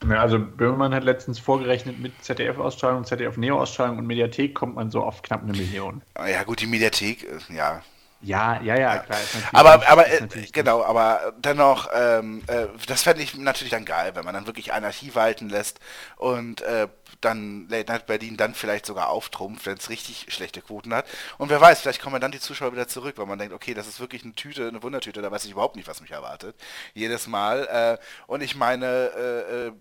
[0.07, 5.21] Ja, also Böhmermann hat letztens vorgerechnet mit ZDF-Ausstrahlung, ZDF-Neo-Ausstrahlung und Mediathek kommt man so auf
[5.21, 6.01] knapp eine Million.
[6.13, 7.81] Ah, Ja gut, die Mediathek, äh, ja.
[8.21, 9.17] Ja, ja, ja, klar.
[9.53, 14.25] Aber, aber äh, genau, aber dennoch, ähm, äh, das fände ich natürlich dann geil, wenn
[14.25, 15.79] man dann wirklich Anarchie walten lässt
[16.17, 16.89] und äh,
[17.21, 21.05] dann Late Night Berlin dann vielleicht sogar auftrumpft, wenn es richtig schlechte Quoten hat.
[21.37, 23.87] Und wer weiß, vielleicht kommen dann die Zuschauer wieder zurück, weil man denkt, okay, das
[23.87, 26.55] ist wirklich eine Tüte, eine Wundertüte, da weiß ich überhaupt nicht, was mich erwartet.
[26.93, 27.67] Jedes Mal.
[27.67, 29.71] Äh, und ich meine, äh, äh,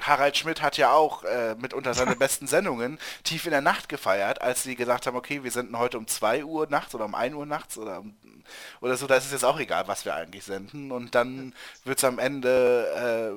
[0.00, 1.24] Harald Schmidt hat ja auch
[1.58, 5.50] mitunter seine besten Sendungen tief in der Nacht gefeiert, als sie gesagt haben, okay, wir
[5.50, 8.02] senden heute um 2 Uhr nachts oder um 1 Uhr nachts oder,
[8.80, 10.92] oder so, da ist es jetzt auch egal, was wir eigentlich senden.
[10.92, 11.54] Und dann
[11.84, 13.36] wird es am Ende,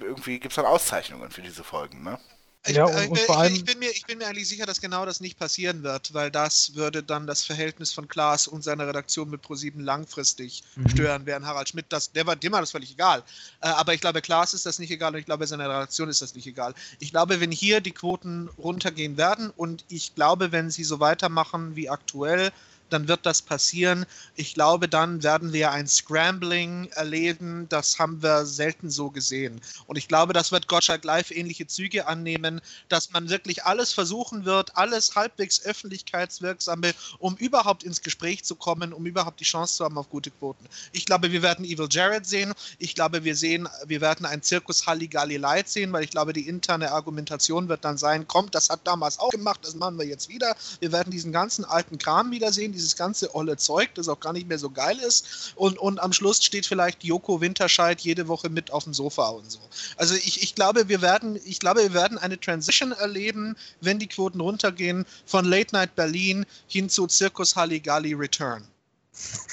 [0.00, 2.18] irgendwie gibt es dann Auszeichnungen für diese Folgen, ne?
[2.66, 4.48] Ich, Ja, äh, und- und ich, vor allem- ich, bin mir, ich bin mir eigentlich
[4.48, 8.46] sicher, dass genau das nicht passieren wird, weil das würde dann das Verhältnis von Klaas
[8.46, 10.88] und seiner Redaktion mit ProSieben langfristig Mhm.
[10.90, 13.24] stören, während Harald Schmidt das, der war, dem war das völlig egal.
[13.62, 16.20] Äh, aber ich glaube, Klaas ist das nicht egal und ich glaube, seiner Redaktion ist
[16.20, 16.74] das nicht egal.
[16.98, 21.76] Ich glaube, wenn hier die Quoten runtergehen werden und ich glaube, wenn sie so weitermachen
[21.76, 22.52] wie aktuell,
[22.92, 24.06] dann wird das passieren.
[24.36, 27.66] Ich glaube, dann werden wir ein Scrambling erleben.
[27.68, 29.60] Das haben wir selten so gesehen.
[29.86, 34.44] Und ich glaube, das wird Gottschalk Live ähnliche Züge annehmen, dass man wirklich alles versuchen
[34.44, 39.84] wird, alles halbwegs öffentlichkeitswirksame, um überhaupt ins Gespräch zu kommen, um überhaupt die Chance zu
[39.84, 40.64] haben auf gute Quoten.
[40.92, 42.52] Ich glaube, wir werden Evil Jared sehen.
[42.78, 46.48] Ich glaube, wir sehen, wir werden ein Zirkus Halligalli Light sehen, weil ich glaube, die
[46.48, 50.28] interne Argumentation wird dann sein, kommt, das hat damals auch gemacht, das machen wir jetzt
[50.28, 50.54] wieder.
[50.80, 54.48] Wir werden diesen ganzen alten Kram wiedersehen, dieses ganze olle Zeug, das auch gar nicht
[54.48, 55.52] mehr so geil ist.
[55.54, 59.50] Und, und am Schluss steht vielleicht Joko Winterscheid jede Woche mit auf dem Sofa und
[59.50, 59.60] so.
[59.96, 64.08] Also ich, ich glaube, wir werden, ich glaube, wir werden eine Transition erleben, wenn die
[64.08, 68.66] Quoten runtergehen, von Late Night Berlin hin zu Zirkus Halligalli Return.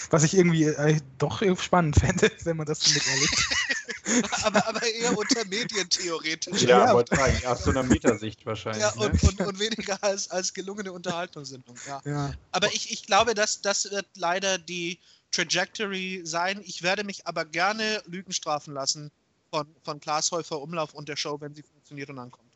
[0.09, 3.47] Was ich irgendwie äh, doch spannend fände, wenn man das so miterlebt.
[4.43, 6.62] aber, aber eher unter medientheoretisch.
[6.62, 6.93] Ja, Ja.
[6.93, 8.82] wollte sagen, aus so einer Metasicht wahrscheinlich.
[8.82, 9.10] Ja, ne?
[9.10, 11.76] und, und, und weniger als, als gelungene Unterhaltungssendung.
[11.88, 12.01] Ja.
[12.05, 12.34] ja.
[12.51, 14.99] Aber ich, ich glaube, dass das wird leider die
[15.32, 16.62] Trajectory sein.
[16.64, 19.12] Ich werde mich aber gerne Lügen strafen lassen
[19.51, 22.46] von, von Klaas Häufer Umlauf und der Show, wenn sie funktioniert und ankommt.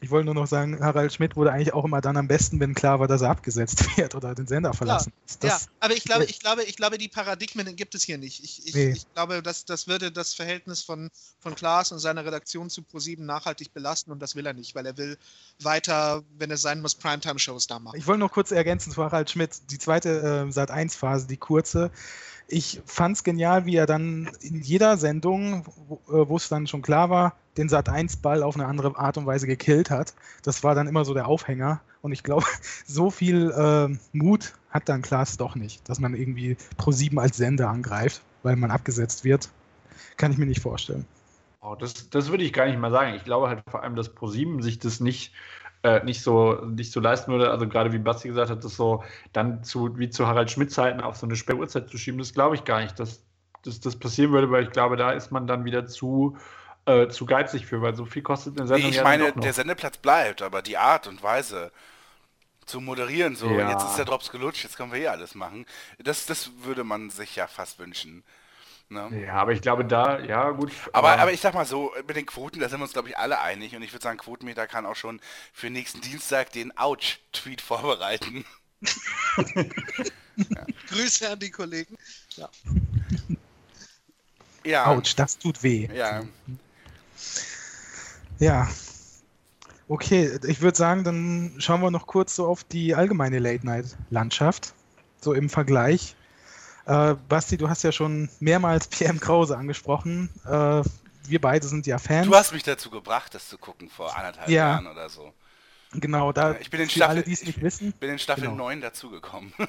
[0.00, 2.74] Ich wollte nur noch sagen, Harald Schmidt wurde eigentlich auch immer dann am besten, wenn
[2.74, 5.12] klar war, dass er abgesetzt wird oder den Sender verlassen.
[5.42, 6.30] ja, Das, aber ich glaube, Nee.
[6.30, 8.44] ich glaube, ich glaube, die Paradigmen gibt es hier nicht.
[8.44, 8.90] Ich, ich, Nee.
[8.90, 13.24] ich glaube, das, das würde das Verhältnis von, von Klaas und seiner Redaktion zu ProSieben
[13.26, 15.16] nachhaltig belasten und das will er nicht, weil er will
[15.62, 17.96] weiter, wenn es sein muss, Primetime-Shows da machen.
[17.98, 21.90] Ich wollte noch kurz ergänzen zu Harald Schmidt, die zweite äh, Sat1-Phase, die kurze.
[22.48, 26.66] Ich fand es genial, wie er dann in jeder Sendung, wo äh, wo es dann
[26.66, 30.14] schon klar war, den Sat1-Ball auf eine andere Art und Weise gekillt hat.
[30.42, 31.80] Das war dann immer so der Aufhänger.
[32.02, 32.44] Und ich glaube,
[32.86, 37.68] so viel äh, Mut hat dann Klaas doch nicht, dass man irgendwie Pro7 als Sender
[37.68, 39.48] angreift, weil man abgesetzt wird.
[40.16, 41.06] Kann ich mir nicht vorstellen.
[41.60, 43.14] Oh, das, das würde ich gar nicht mal sagen.
[43.14, 45.32] Ich glaube halt vor allem, dass ProSieben sich das nicht,
[45.82, 47.50] äh, nicht, so, nicht so leisten würde.
[47.50, 49.02] Also gerade wie Basti gesagt hat, das so
[49.32, 52.54] dann zu, wie zu Harald Schmidt-Zeiten auf so eine späte Uhrzeit zu schieben, das glaube
[52.54, 53.24] ich gar nicht, dass,
[53.64, 56.36] dass das passieren würde, weil ich glaube, da ist man dann wieder zu,
[56.86, 59.52] äh, zu geizig für, weil so viel kostet eine Nee, Sendung ich ja meine, der
[59.52, 61.72] Sendeplatz bleibt, aber die Art und Weise
[62.64, 63.70] zu moderieren, so, Ja.
[63.70, 65.66] jetzt ist der Drops gelutscht, jetzt können wir hier alles machen,
[65.98, 68.24] das, das würde man sich ja fast wünschen.
[68.88, 69.24] Ne?
[69.26, 70.70] Ja, aber ich glaube da, ja gut.
[70.92, 73.18] Aber, aber ich sag mal so, mit den Quoten, da sind wir uns, glaube ich,
[73.18, 73.74] alle einig.
[73.74, 75.20] Und ich würde sagen, Quotenmeter kann auch schon
[75.52, 78.44] für nächsten Dienstag den Ouch-Tweet vorbereiten.
[80.88, 81.96] Grüße an die Kollegen.
[84.64, 84.86] Ja.
[84.86, 85.88] Autsch, das tut weh.
[85.92, 86.22] Ja.
[88.38, 88.68] Ja.
[89.88, 94.74] Okay, ich würde sagen, dann schauen wir noch kurz so auf die allgemeine Late-Night-Landschaft.
[95.20, 96.16] So im Vergleich.
[96.86, 100.28] Äh, Basti, du hast ja schon mehrmals PM Krause angesprochen.
[100.44, 100.82] Äh,
[101.28, 102.26] wir beide sind ja Fans.
[102.26, 104.70] Du hast mich dazu gebracht, das zu gucken vor anderthalb Ja.
[104.72, 105.32] Jahren oder so.
[105.92, 107.92] genau, da Ich bin in Staffel, alle, die es nicht ich wissen.
[107.92, 108.56] bin in Staffel Genau.
[108.56, 109.52] 9 dazugekommen.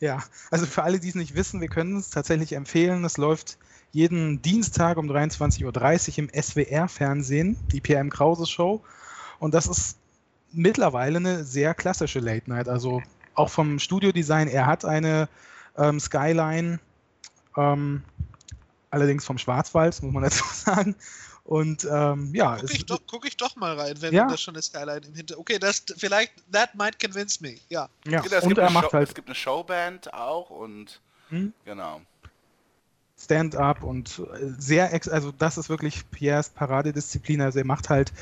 [0.00, 3.04] Ja, also für alle, die es nicht wissen, wir können es tatsächlich empfehlen.
[3.04, 3.56] Es läuft
[3.92, 5.64] jeden Dienstag um 23.30
[6.12, 8.82] Uhr im SWR-Fernsehen, die PM Krause Show.
[9.38, 9.98] Und das ist
[10.52, 12.68] mittlerweile eine sehr klassische Late Night.
[12.68, 13.02] Also
[13.34, 14.48] auch vom Studiodesign.
[14.48, 15.28] Er hat eine
[15.76, 16.80] ähm, Skyline,
[17.56, 18.02] ähm,
[18.90, 20.94] allerdings vom Schwarzwald, muss man dazu sagen.
[21.44, 24.28] Und ähm, ja, Guck es, ich, doch, guck ich doch mal rein, wenn Ja.
[24.28, 25.38] das schon eine Skyline im Hinter.
[25.38, 27.56] Okay, das vielleicht, that might convince me.
[27.68, 27.88] Ja.
[28.06, 28.22] ja.
[28.24, 31.52] Es, und gibt er eine macht Show, halt es gibt eine Showband auch und Hm?
[31.64, 32.00] genau.
[33.24, 37.40] Stand-up und äh, sehr, also das ist wirklich Pierres Paradedisziplin.
[37.40, 38.12] Also er macht halt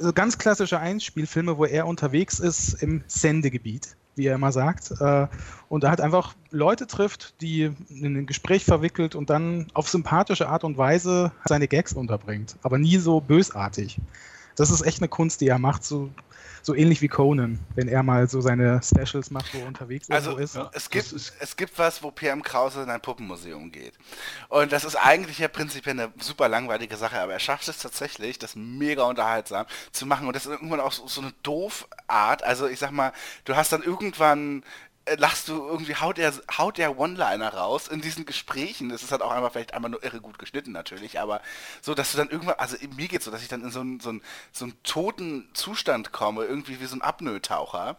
[0.00, 4.92] äh, ganz klassische Einspielfilme, wo er unterwegs ist im Sendegebiet, wie er immer sagt.
[5.00, 5.26] Äh,
[5.68, 10.48] Und da halt einfach Leute trifft, die in ein Gespräch verwickelt und dann auf sympathische
[10.48, 13.98] Art und Weise seine Gags unterbringt, aber nie so bösartig.
[14.56, 16.10] Das ist echt eine Kunst, die er macht, so,
[16.64, 20.36] so ähnlich wie Conan, wenn er mal so seine Specials macht, wo er unterwegs Also
[20.38, 20.54] ist.
[20.56, 20.70] ja.
[20.72, 23.94] es, gibt, ist- es gibt was, wo PM Krause in ein Puppenmuseum geht.
[24.48, 28.38] Und das ist eigentlich ja prinzipiell eine super langweilige Sache, aber er schafft es tatsächlich,
[28.38, 30.26] das mega unterhaltsam zu machen.
[30.26, 32.42] Und das ist irgendwann auch so, so eine doof Art.
[32.42, 33.12] Also ich sag mal,
[33.44, 34.62] du hast dann irgendwann
[35.18, 38.88] lachst du irgendwie, haut der, haut der One-Liner raus in diesen Gesprächen.
[38.88, 41.42] Das ist halt auch einmal vielleicht einmal nur irre gut geschnitten natürlich, aber
[41.82, 44.00] so, dass du dann irgendwann, also mir geht's so, dass ich dann in so einen,
[44.00, 47.96] so einen, so einen toten Zustand komme, irgendwie wie so ein Apnoe-Taucher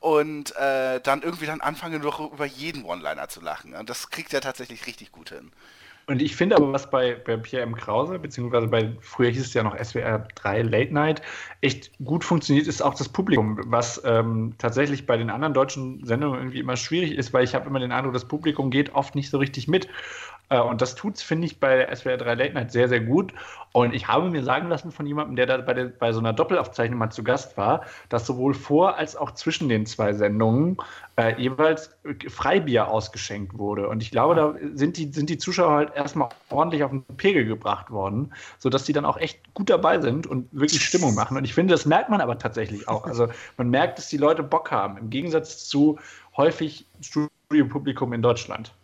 [0.00, 3.74] und äh, dann irgendwie dann anfange nur über jeden One-Liner zu lachen.
[3.74, 5.52] Und das kriegt er tatsächlich richtig gut hin.
[6.06, 7.76] Und ich finde aber, was bei, bei Pierre M.
[7.76, 11.22] Krause, beziehungsweise bei, früher hieß es ja noch SWR 3 Late Night,
[11.60, 16.38] echt gut funktioniert, ist auch das Publikum, was ähm, tatsächlich bei den anderen deutschen Sendungen
[16.40, 19.30] irgendwie immer schwierig ist, weil ich habe immer den Eindruck, das Publikum geht oft nicht
[19.30, 19.88] so richtig mit.
[20.52, 23.32] Äh, und das tut es, finde ich, bei SWR 3 Late Night sehr, sehr gut.
[23.72, 26.34] Und ich habe mir sagen lassen von jemandem, der da bei, der, bei so einer
[26.34, 30.76] Doppelaufzeichnung mal zu Gast war, dass sowohl vor als auch zwischen den zwei Sendungen
[31.16, 31.96] äh, jeweils
[32.28, 33.88] Freibier ausgeschenkt wurde.
[33.88, 37.46] Und ich glaube, da sind die, sind die Zuschauer halt erstmal ordentlich auf den Pegel
[37.46, 41.38] gebracht worden, sodass die dann auch echt gut dabei sind und wirklich Stimmung machen.
[41.38, 43.06] Und ich finde, das merkt man aber tatsächlich auch.
[43.06, 45.98] Also man merkt, dass die Leute Bock haben, im Gegensatz zu
[46.36, 48.74] häufig Studiopublikum in Deutschland.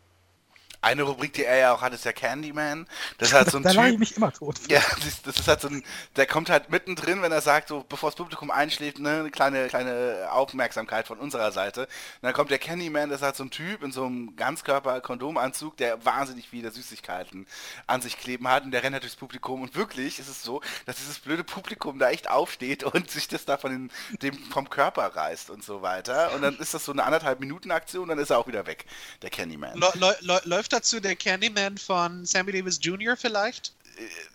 [0.80, 2.86] Eine Rubrik, die er ja auch hat, ist der Candyman.
[3.18, 4.00] Das ist halt so ein da lache ich Typ.
[4.00, 4.56] mich immer tot.
[4.68, 5.82] Ja, das, das ist halt so ein,
[6.16, 9.66] der kommt halt mittendrin, wenn er sagt, so bevor das Publikum einschläft, ne, eine kleine,
[9.68, 11.82] kleine Aufmerksamkeit von unserer Seite.
[11.82, 11.88] Und
[12.22, 16.04] dann kommt der Candyman, das ist halt so ein Typ in so einem Ganzkörper-Kondomanzug, der
[16.04, 17.46] wahnsinnig viele Süßigkeiten
[17.86, 20.60] an sich kleben hat und der rennt halt durchs Publikum und wirklich ist es so,
[20.86, 23.90] dass dieses blöde Publikum da echt aufsteht und sich das da von den,
[24.22, 26.32] dem, vom Körper reißt und so weiter.
[26.34, 28.84] Und dann ist das so eine anderthalb Minuten Aktion, dann ist er auch wieder weg,
[29.22, 29.78] der Candyman.
[29.78, 33.16] Läu- läu- läu- läuft dazu der Candyman von Sammy Davis Jr.
[33.16, 33.72] vielleicht?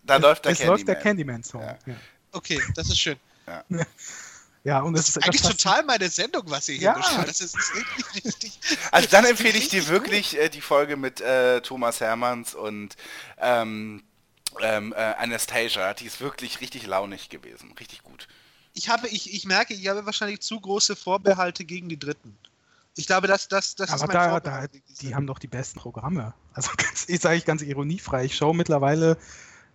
[0.04, 0.78] Da läuft der es Candyman.
[0.78, 1.62] läuft der Candyman-Song.
[1.62, 1.78] Ja.
[1.86, 1.96] Ja.
[2.32, 3.18] Okay, das ist schön.
[4.64, 6.94] ja, und es ist Eigentlich das- total meine Sendung, was ihr hier Ja.
[6.94, 7.30] beschreibt.
[7.30, 8.60] Das ist, ist irgendwie richtig.
[8.92, 12.56] Also dann das empfehle ich dir richtig wirklich äh, die Folge mit äh, Thomas Hermanns
[12.56, 12.96] und
[13.38, 14.04] ähm,
[14.60, 15.94] ähm, äh, Anastasia.
[15.94, 17.74] Die ist wirklich richtig launig gewesen.
[17.80, 18.28] Richtig gut.
[18.74, 22.36] ich habe, ich, ich merke, ich habe wahrscheinlich zu große Vorbehalte gegen die Dritten.
[22.96, 24.68] Ich glaube, dass das, das ist Aber mein da, da,
[25.02, 26.34] die haben doch die besten Programme.
[26.54, 28.26] Also ganz, ich sage ich ganz ironiefrei.
[28.26, 29.18] Ich schaue mittlerweile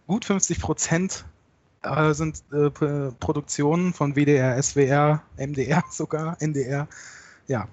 [0.06, 1.24] gut 50 Prozent
[1.82, 6.88] äh, sind äh, Produktionen von WDR, SWR, MDR sogar, NDR.
[7.46, 7.68] Ja,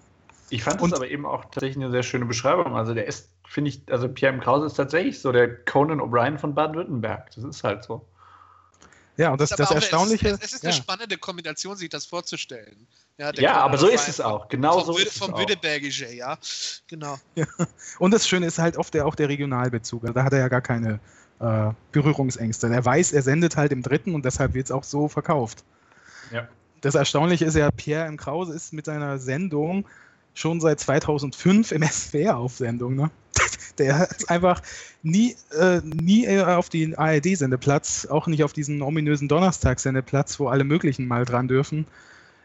[0.49, 2.75] Ich fand das aber eben auch tatsächlich eine sehr schöne Beschreibung.
[2.75, 4.41] Also der ist, finde ich, also Pierre M.
[4.41, 7.31] Krause ist tatsächlich so der Conan O'Brien von Baden-Württemberg.
[7.35, 8.05] Das ist halt so.
[9.17, 10.27] ja und das, das auch- Erstaunliche.
[10.29, 10.69] Es ist, es ist ja.
[10.69, 12.87] eine spannende Kombination, sich das vorzustellen.
[13.17, 14.49] Ja, Conan aber so ist es auch.
[14.49, 15.39] Genau vom so ist es Vom auch.
[15.39, 16.37] Württembergische, ja.
[16.87, 17.17] Genau.
[17.99, 20.03] Und das Schöne ist halt oft der, auch der Regionalbezug.
[20.03, 20.99] Also da hat er ja gar keine
[21.39, 22.67] äh, Berührungsängste.
[22.67, 25.63] Er weiß, er sendet halt im dritten und deshalb wird es auch so verkauft.
[26.31, 26.47] Ja.
[26.81, 28.17] Das Erstaunliche ist ja, Pierre M.
[28.17, 29.85] Krause ist mit seiner Sendung
[30.33, 32.95] schon seit 2005 im SWR auf Sendung.
[32.95, 33.09] Ne?
[33.77, 34.61] Der ist einfach
[35.03, 41.07] nie, äh, nie auf den ARD-Sendeplatz, auch nicht auf diesen ominösen Donnerstagssendeplatz, wo alle möglichen
[41.07, 41.87] mal dran dürfen.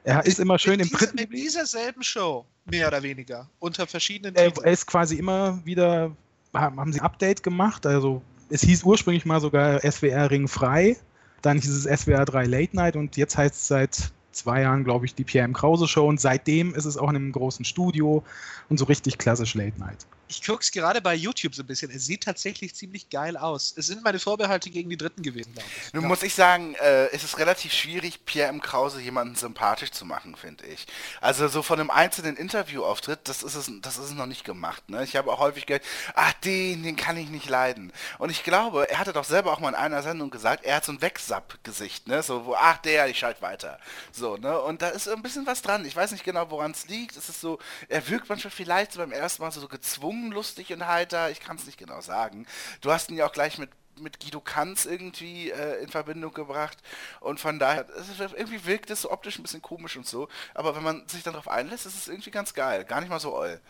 [0.04, 1.16] Er ist immer schön im dieser, dritten.
[1.16, 6.14] Mit dieser selben Show, mehr oder weniger, unter verschiedenen Er, er ist quasi immer wieder,
[6.54, 10.96] haben sie ein Update gemacht, also es hieß ursprünglich mal sogar SWR Ring frei,
[11.42, 15.06] dann hieß es SWR 3 Late Night und jetzt heißt es seit zwei Jahren, glaube
[15.06, 15.52] ich, die Pierre M.
[15.52, 18.24] Krause Show und seitdem ist es auch in einem großen Studio
[18.68, 20.06] und so richtig klassisch Late Night.
[20.30, 21.90] Ich gucke es gerade bei YouTube so ein bisschen.
[21.90, 23.74] Es sieht tatsächlich ziemlich geil aus.
[23.76, 25.92] Es sind meine Vorbehalte gegen die Dritten gewesen, glaube ich.
[25.92, 26.08] Nun Ja.
[26.08, 28.60] muss ich sagen, äh, es ist relativ schwierig, Pierre M.
[28.62, 30.86] Krause jemanden sympathisch zu machen, finde ich.
[31.20, 34.88] Also so von einem einzelnen Interviewauftritt, das ist es, das ist es noch nicht gemacht.
[34.88, 35.02] Ne?
[35.02, 35.82] Ich habe auch häufig gehört,
[36.14, 37.92] ach den, den kann ich nicht leiden.
[38.18, 40.84] Und ich glaube, er hatte doch selber auch mal in einer Sendung gesagt, er hat
[40.84, 42.22] so ein Wegsapp-Gesicht, ne?
[42.22, 43.80] So, wo, ach der, ich schalte weiter.
[44.12, 44.60] So, ne?
[44.60, 45.84] Und da ist ein bisschen was dran.
[45.84, 47.16] Ich weiß nicht genau, woran es liegt.
[47.16, 47.58] Es ist so,
[47.88, 51.30] er wirkt manchmal vielleicht so beim ersten Mal so gezwungen, lustig und heiter.
[51.30, 52.46] Ich kann es nicht genau sagen.
[52.80, 56.78] Du hast ihn ja auch gleich mit mit Guido Kanz irgendwie äh, in Verbindung gebracht
[57.20, 60.28] und von daher, es ist, irgendwie wirkt es so optisch ein bisschen komisch und so,
[60.54, 63.20] aber wenn man sich dann darauf einlässt, ist es irgendwie ganz geil, gar nicht mal
[63.20, 63.60] so oll.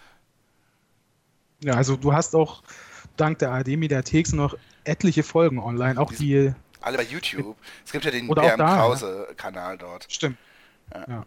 [1.64, 2.62] Ja, also du hast auch
[3.16, 7.57] dank der ARD-Mediathek noch etliche Folgen online, auch die, Alle bei YouTube.
[7.84, 10.07] Es gibt ja den Bernd Krause-Kanal dort.
[10.09, 10.38] Stimmt.
[10.94, 11.05] Ja.
[11.09, 11.26] Ja.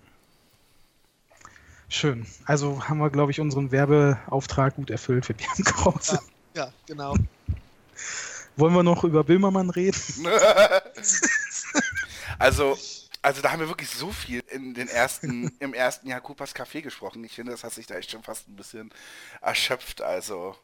[1.94, 2.26] Schön.
[2.46, 6.20] Also haben wir, glaube ich, unseren Werbeauftrag gut erfüllt für Björn Krause.
[6.56, 7.14] Ja, genau.
[8.56, 10.02] Wollen wir noch über Böhmermann reden?
[12.40, 12.76] Also,
[13.22, 16.82] also da haben wir wirklich so viel in den ersten, im ersten Jahr Coopers Café
[16.82, 17.24] gesprochen.
[17.24, 18.90] Ich finde, das hat sich da echt schon fast ein bisschen
[19.40, 20.02] erschöpft.
[20.02, 20.56] Also,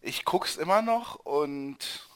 [0.00, 2.06] ich guck's immer noch und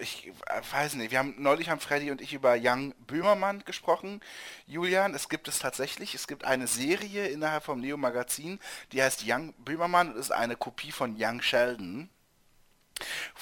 [0.00, 4.20] ich äh, weiß nicht, wir haben neulich haben Freddy und ich über Young Böhmermann gesprochen.
[4.66, 6.14] Julian, es gibt es tatsächlich.
[6.14, 8.58] Es gibt eine Serie innerhalb vom Neo Magazin,
[8.92, 12.08] die heißt Young Böhmermann und ist eine Kopie von Young Sheldon.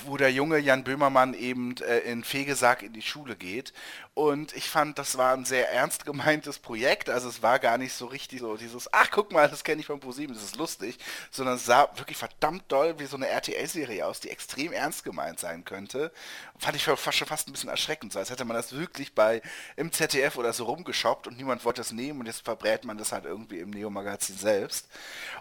[0.05, 3.73] Wo der junge Jan Böhmermann eben äh, in Fegesack in die Schule geht.
[4.15, 7.09] Und ich fand, das war ein sehr ernst gemeintes Projekt.
[7.09, 9.87] Also es war gar nicht so richtig so dieses, ach guck mal, das kenne ich
[9.87, 10.99] von ProSieben, das ist lustig,
[11.31, 15.39] sondern es sah wirklich verdammt doll wie so eine RTL-Serie aus, die extrem ernst gemeint
[15.39, 16.13] sein könnte.
[16.59, 19.41] Fand ich schon fast ein bisschen erschreckend, so als hätte man das wirklich bei
[19.77, 23.13] im ZDF oder so rumgeschoppt und niemand wollte es nehmen und jetzt verbrät man das
[23.13, 24.89] halt irgendwie im Neo-Magazin selbst.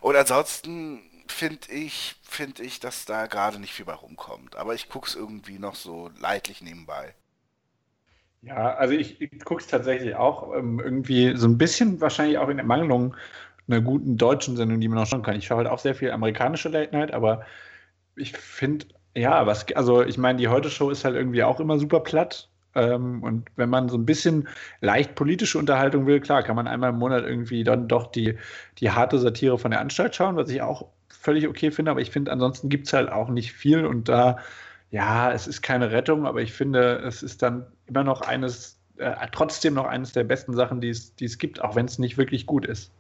[0.02, 1.02] Und ansonsten
[1.32, 4.56] finde ich, finde ich, dass da gerade nicht viel bei rumkommt.
[4.56, 7.14] Aber ich gucke es irgendwie noch so leidlich nebenbei.
[8.42, 12.50] Ja, also ich, ich gucke es tatsächlich auch ähm, irgendwie so ein bisschen wahrscheinlich auch
[12.50, 13.16] in Ermangelung
[13.68, 15.36] einer guten deutschen Sendung, die man noch schauen kann.
[15.36, 17.46] Ich schaue halt auch sehr viel amerikanische Late Night, aber
[18.16, 22.00] ich finde, ja, was, also ich meine, die Heute-Show ist halt irgendwie auch immer super
[22.02, 22.50] platt.
[22.76, 24.48] Ähm, und wenn man so ein bisschen
[24.82, 28.38] leicht politische Unterhaltung will, klar, kann man einmal im Monat irgendwie dann doch die,
[28.80, 30.88] die harte Satire von der Anstalt schauen, was ich auch
[31.28, 34.38] völlig okay finde, aber ich finde, ansonsten gibt es halt auch nicht viel und da,
[34.92, 39.14] ja, es ist keine Rettung, aber ich finde, es ist dann immer noch eines, äh,
[39.34, 42.66] trotzdem noch eines der besten Sachen, die es, gibt, auch wenn es nicht wirklich gut
[42.66, 42.92] ist.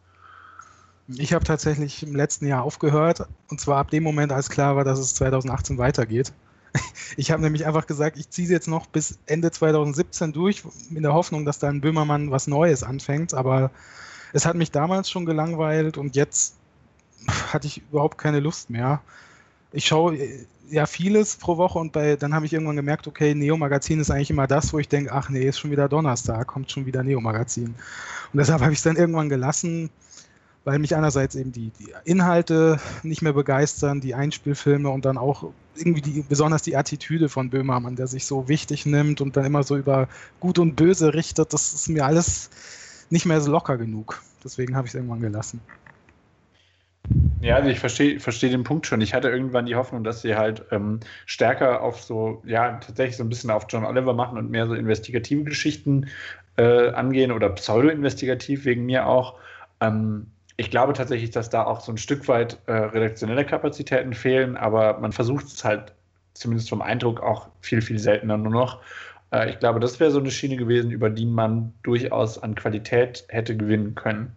[1.15, 4.84] Ich habe tatsächlich im letzten Jahr aufgehört und zwar ab dem Moment, als klar war,
[4.84, 6.34] dass es 2018 weitergeht.
[7.15, 10.63] Ich habe nämlich einfach gesagt, ich ziehe es jetzt noch bis Ende 2017 durch,
[10.93, 13.34] in der Hoffnung, dass da ein Böhmermann was Neues anfängt.
[13.34, 13.71] Aber
[14.34, 16.57] es hat mich damals schon gelangweilt und jetzt
[17.51, 19.01] hatte ich überhaupt keine Lust mehr.
[19.72, 23.34] Ich schaue äh, ja vieles pro Woche und bei, dann habe ich irgendwann gemerkt, okay,
[23.34, 26.72] Neo-Magazin ist eigentlich immer das, wo ich denke, ach nee, ist schon wieder Donnerstag, kommt
[26.72, 27.76] schon wieder Neo-Magazin.
[28.34, 29.89] Und deshalb habe ich es dann irgendwann gelassen,
[30.65, 35.45] weil mich einerseits eben die, die, Inhalte nicht mehr begeistern, die Einspielfilme und dann auch
[35.76, 39.63] irgendwie die, besonders die Attitüde von Böhmermann, der sich so wichtig nimmt und dann immer
[39.63, 40.09] so über
[40.41, 42.49] Gut und Böse richtet, das ist mir alles
[43.09, 44.22] nicht mehr so locker genug.
[44.43, 45.61] Deswegen habe ich es irgendwann gelassen.
[47.39, 48.99] Ja, also ich verstehe versteh den Punkt schon.
[49.01, 53.23] Ich hatte irgendwann die Hoffnung, dass sie halt ähm, stärker auf so, ja, tatsächlich so
[53.23, 56.07] ein bisschen auf John Oliver machen und mehr so investigative Geschichten
[56.57, 59.35] äh, angehen oder pseudo-investigativ wegen mir auch.
[59.81, 64.57] Ähm, ich glaube tatsächlich, dass da auch so ein Stück weit äh, redaktionelle Kapazitäten fehlen,
[64.57, 65.93] aber man versucht es halt
[66.33, 68.81] zumindest vom Eindruck auch viel, viel seltener nur noch.
[69.31, 73.25] Äh, ich glaube, das wäre so eine Schiene gewesen, über die man durchaus an Qualität
[73.29, 74.36] hätte gewinnen können.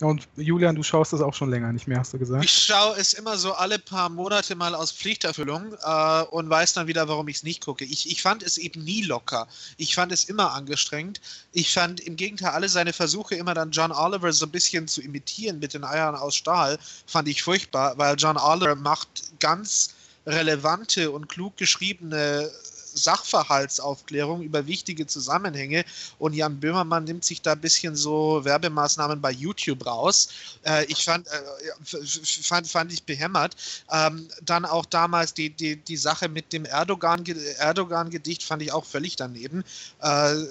[0.00, 2.42] Und Julian, du schaust das auch schon länger nicht mehr, hast du gesagt?
[2.42, 6.86] Ich schaue es immer so alle paar Monate mal aus Pflichterfüllung äh, und weiß dann
[6.86, 7.84] wieder, warum ich es nicht gucke.
[7.84, 9.46] Ich, ich fand es eben nie locker.
[9.76, 11.20] Ich fand es immer angestrengt.
[11.52, 15.02] Ich fand im Gegenteil alle seine Versuche, immer dann John Oliver so ein bisschen zu
[15.02, 19.90] imitieren mit den Eiern aus Stahl, fand ich furchtbar, weil John Oliver macht ganz
[20.26, 22.50] relevante und klug geschriebene
[22.94, 25.84] Sachverhaltsaufklärung über wichtige Zusammenhänge
[26.18, 30.28] und Jan Böhmermann nimmt sich da ein bisschen so Werbemaßnahmen bei YouTube raus.
[30.64, 32.06] Äh, ich fand, äh,
[32.42, 33.56] fand, fand ich behämmert.
[33.90, 38.10] Ähm, dann auch damals die, die, die Sache mit dem Erdogan-Gedicht Erdogan
[38.40, 39.64] fand ich auch völlig daneben.
[40.00, 40.44] Äh,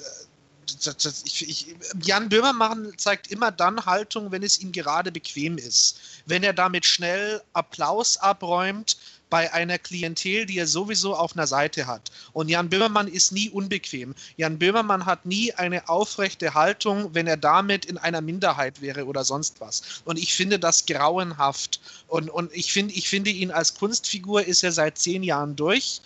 [1.25, 5.99] ich, ich, Jan Böhmermann zeigt immer dann Haltung, wenn es ihm gerade bequem ist.
[6.25, 8.97] Wenn er damit schnell Applaus abräumt,
[9.29, 12.11] bei einer Klientel, die er sowieso auf einer Seite hat.
[12.33, 14.15] Und Jan Böhmermann ist nie unbequem.
[14.37, 19.23] Jan Böhmermann hat nie eine aufrechte Haltung, wenn er damit in einer Minderheit wäre oder
[19.23, 20.01] sonst was.
[20.05, 21.79] Und ich finde das grauenhaft.
[22.07, 26.01] Und, und ich, find, ich finde ihn als Kunstfigur ist er seit zehn Jahren durch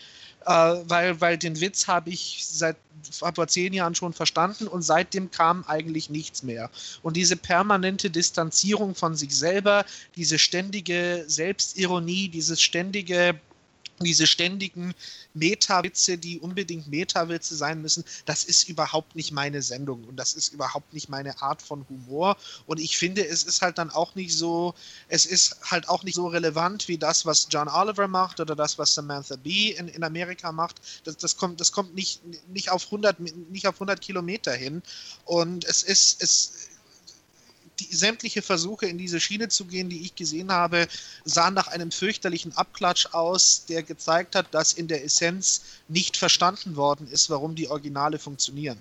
[0.45, 2.77] äh, weil, weil den Witz habe ich seit
[3.11, 6.69] vor zehn Jahren schon verstanden und seitdem kam eigentlich nichts mehr.
[7.01, 9.85] Und diese permanente Distanzierung von sich selber,
[10.15, 13.39] diese ständige Selbstironie, dieses ständige
[13.99, 14.93] diese ständigen
[15.33, 20.53] Meta-Witze, die unbedingt Meta-Witze sein müssen, das ist überhaupt nicht meine Sendung und das ist
[20.53, 22.37] überhaupt nicht meine Art von Humor.
[22.65, 24.73] Und ich finde, es ist halt dann auch nicht so,
[25.07, 28.77] es ist halt auch nicht so relevant wie das, was John Oliver macht oder das,
[28.77, 30.81] was Samantha Bee in, in Amerika macht.
[31.03, 33.19] Das, das kommt, das kommt nicht, nicht, auf 100,
[33.49, 34.81] nicht auf 100 Kilometer hin.
[35.25, 36.72] Und es ist, es
[37.79, 40.87] die, sämtliche Versuche in diese Schiene zu gehen, die ich gesehen habe,
[41.25, 46.75] sahen nach einem fürchterlichen Abklatsch aus, der gezeigt hat, dass in der Essenz nicht verstanden
[46.75, 48.79] worden ist, warum die Originale funktionieren.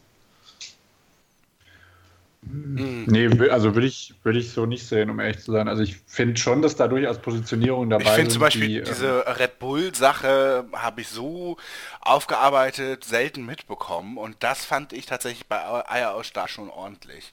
[2.44, 3.04] Hm.
[3.06, 5.68] Nee, also würde ich, würd ich so nicht sehen, um ehrlich zu sein.
[5.68, 8.12] Also ich finde schon, dass da durchaus Positionierungen dabei sind.
[8.12, 11.56] Ich finde zum Beispiel die, diese Red Bull-Sache habe ich so
[12.00, 17.32] aufgearbeitet, selten mitbekommen und das fand ich tatsächlich bei Eier aus Star schon ordentlich.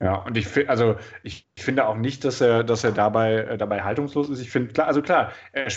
[0.00, 3.82] Ja, und ich also ich finde auch nicht, dass er, dass er dabei, äh, dabei
[3.82, 4.40] haltungslos ist.
[4.40, 5.70] Ich finde, klar, also klar, er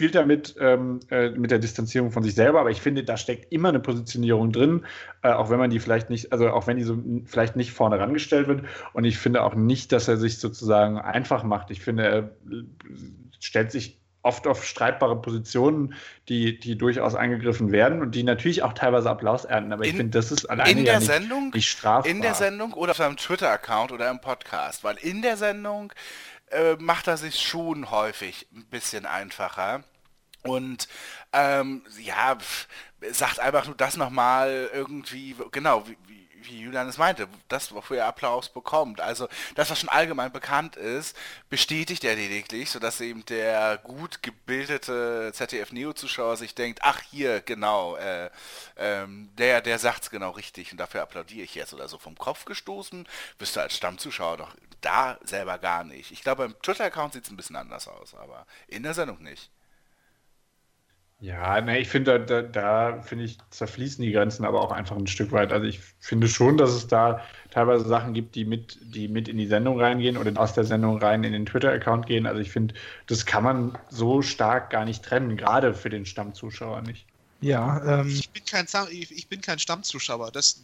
[0.00, 3.52] spielt damit ähm, äh, mit der Distanzierung von sich selber, aber ich finde, da steckt
[3.52, 4.86] immer eine Positionierung drin,
[5.22, 7.98] äh, auch wenn man die vielleicht nicht, also auch wenn die so vielleicht nicht vorne
[7.98, 8.64] rangestellt wird.
[8.94, 11.70] Und ich finde auch nicht, dass er sich sozusagen einfach macht.
[11.70, 12.30] Ich finde, er
[13.40, 15.94] stellt sich oft auf streitbare Positionen,
[16.28, 19.72] die, die durchaus angegriffen werden und die natürlich auch teilweise Applaus ernten.
[19.72, 22.10] Aber ich In- finde, das ist alleine in der ja nicht, Sendung, nicht strafbar.
[22.10, 25.92] in der Sendung oder auf seinem Twitter-Account oder im Podcast, weil in der Sendung
[26.50, 29.82] äh, macht er sich schon häufig ein bisschen einfacher.
[30.42, 30.88] Und
[31.34, 32.36] ähm, ja,
[33.12, 35.96] sagt einfach nur das nochmal irgendwie, genau, wie,
[36.44, 39.00] wie, Julian es meinte, das, wofür er Applaus bekommt.
[39.00, 41.16] Also das, was schon allgemein bekannt ist,
[41.48, 48.30] bestätigt er lediglich, sodass eben der gut gebildete ZDF-Neo-Zuschauer sich denkt, ach hier, genau, äh,
[48.76, 52.44] ähm, der, der sagt's genau richtig und dafür applaudiere ich jetzt oder so vom Kopf
[52.44, 53.06] gestoßen,
[53.38, 56.10] bist du als Stammzuschauer doch da selber gar nicht.
[56.10, 59.50] Ich glaube, beim Twitter-Account sieht es ein bisschen anders aus, aber in der Sendung nicht.
[61.22, 65.06] Ja, ne, ich finde, da, da, finde ich, zerfließen die Grenzen aber auch einfach ein
[65.06, 65.52] Stück weit.
[65.52, 67.20] Also ich finde schon, dass es da
[67.50, 70.96] teilweise Sachen gibt, die mit, die mit in die Sendung reingehen oder aus der Sendung
[70.98, 72.26] rein in den Twitter-Account gehen.
[72.26, 72.74] Also ich finde,
[73.06, 77.06] das kann man so stark gar nicht trennen, gerade für den Stammzuschauer nicht.
[77.40, 80.30] Ja, ähm, Ich bin kein, ich, bin kein Stammzuschauer.
[80.30, 80.60] Das,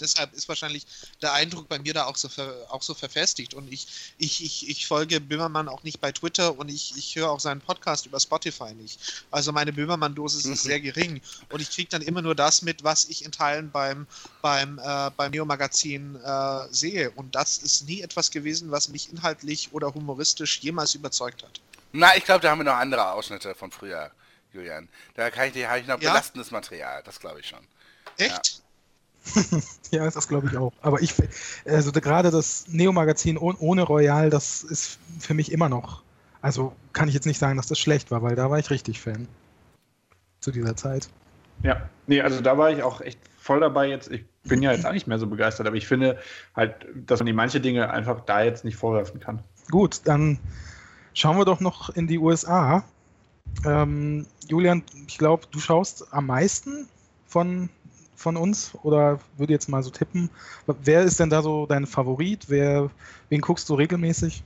[0.00, 0.86] deshalb ist wahrscheinlich
[1.20, 3.52] der Eindruck bei mir da auch so, ver, auch so verfestigt.
[3.52, 7.30] Und ich, ich, ich, ich folge Böhmermann auch nicht bei Twitter und ich, ich höre
[7.30, 9.24] auch seinen Podcast über Spotify nicht.
[9.30, 11.20] Also meine Böhmermann-Dosis ist sehr gering.
[11.50, 14.06] Und ich kriege dann immer nur das mit, was ich in Teilen beim,
[14.40, 17.10] beim, äh, beim Neo-Magazin äh, sehe.
[17.10, 21.60] Und das ist nie etwas gewesen, was mich inhaltlich oder humoristisch jemals überzeugt hat.
[21.92, 24.10] Na, ich glaube, da haben wir noch andere Ausschnitte von früher,
[24.56, 24.88] Julian.
[25.14, 26.10] Da kann ich dir, habe ich noch Ja?
[26.10, 27.60] belastendes Material, das glaube ich schon.
[28.18, 28.62] Echt?
[29.90, 30.72] ja, das glaube ich auch.
[30.82, 31.14] Aber ich,
[31.66, 36.02] also da- gerade das Neo-Magazin oh- ohne Royal, das ist für mich immer noch.
[36.42, 39.00] Also kann ich jetzt nicht sagen, dass das schlecht war, weil da war ich richtig
[39.00, 39.28] Fan.
[40.40, 41.08] Zu dieser Zeit.
[41.62, 44.10] Ja, nee, also da war ich auch echt voll dabei jetzt.
[44.10, 46.20] Ich bin ja jetzt auch nicht mehr so begeistert, aber ich finde
[46.54, 49.42] halt, dass man die manche Dinge einfach da jetzt nicht vorwerfen kann.
[49.70, 50.38] Gut, dann
[51.14, 52.84] schauen wir doch noch in die USA.
[53.64, 56.88] Ähm, Julian, ich glaube, du schaust am meisten
[57.26, 57.68] von,
[58.14, 60.30] von uns oder würde jetzt mal so tippen.
[60.66, 62.44] Wer ist denn da so dein Favorit?
[62.48, 62.90] Wer,
[63.28, 64.42] wen guckst du regelmäßig?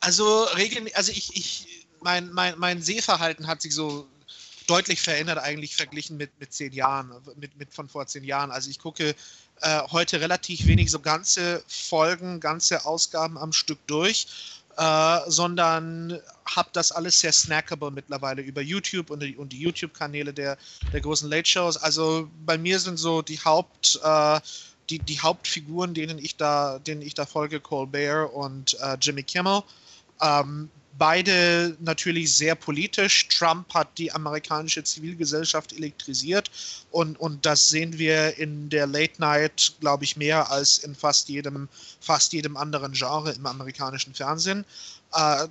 [0.00, 4.06] Also regelmäßig, also ich, ich, mein, mein, mein Sehverhalten hat sich so
[4.66, 8.50] deutlich verändert eigentlich verglichen mit, mit zehn Jahren, mit, mit von vor zehn Jahren.
[8.50, 9.14] Also ich gucke
[9.60, 14.26] äh, heute relativ wenig so ganze Folgen, ganze Ausgaben am Stück durch,
[14.76, 20.32] äh, sondern habe das alles sehr snackable mittlerweile über YouTube und die, und die YouTube-Kanäle
[20.32, 20.58] der,
[20.92, 21.76] der großen Late-Shows.
[21.78, 24.00] Also bei mir sind so die Haupt...
[24.02, 24.40] Äh,
[24.90, 29.62] die, die Hauptfiguren, denen ich da, denen ich da folge, Colbert und äh, Jimmy Kimmel.
[30.20, 33.28] Ähm, beide natürlich sehr politisch.
[33.28, 36.50] Trump hat die amerikanische Zivilgesellschaft elektrisiert
[36.90, 41.28] und, und das sehen wir in der Late Night, glaube ich, mehr als in fast
[41.28, 41.68] jedem,
[42.00, 44.64] fast jedem anderen Genre im amerikanischen Fernsehen.
[45.12, 45.48] Äh,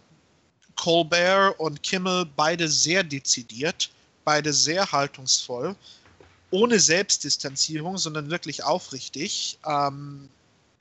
[0.76, 3.90] Colbert und Kimmel beide sehr dezidiert,
[4.24, 5.76] beide sehr haltungsvoll,
[6.52, 9.58] ohne Selbstdistanzierung, sondern wirklich aufrichtig.
[9.66, 10.30] Ähm,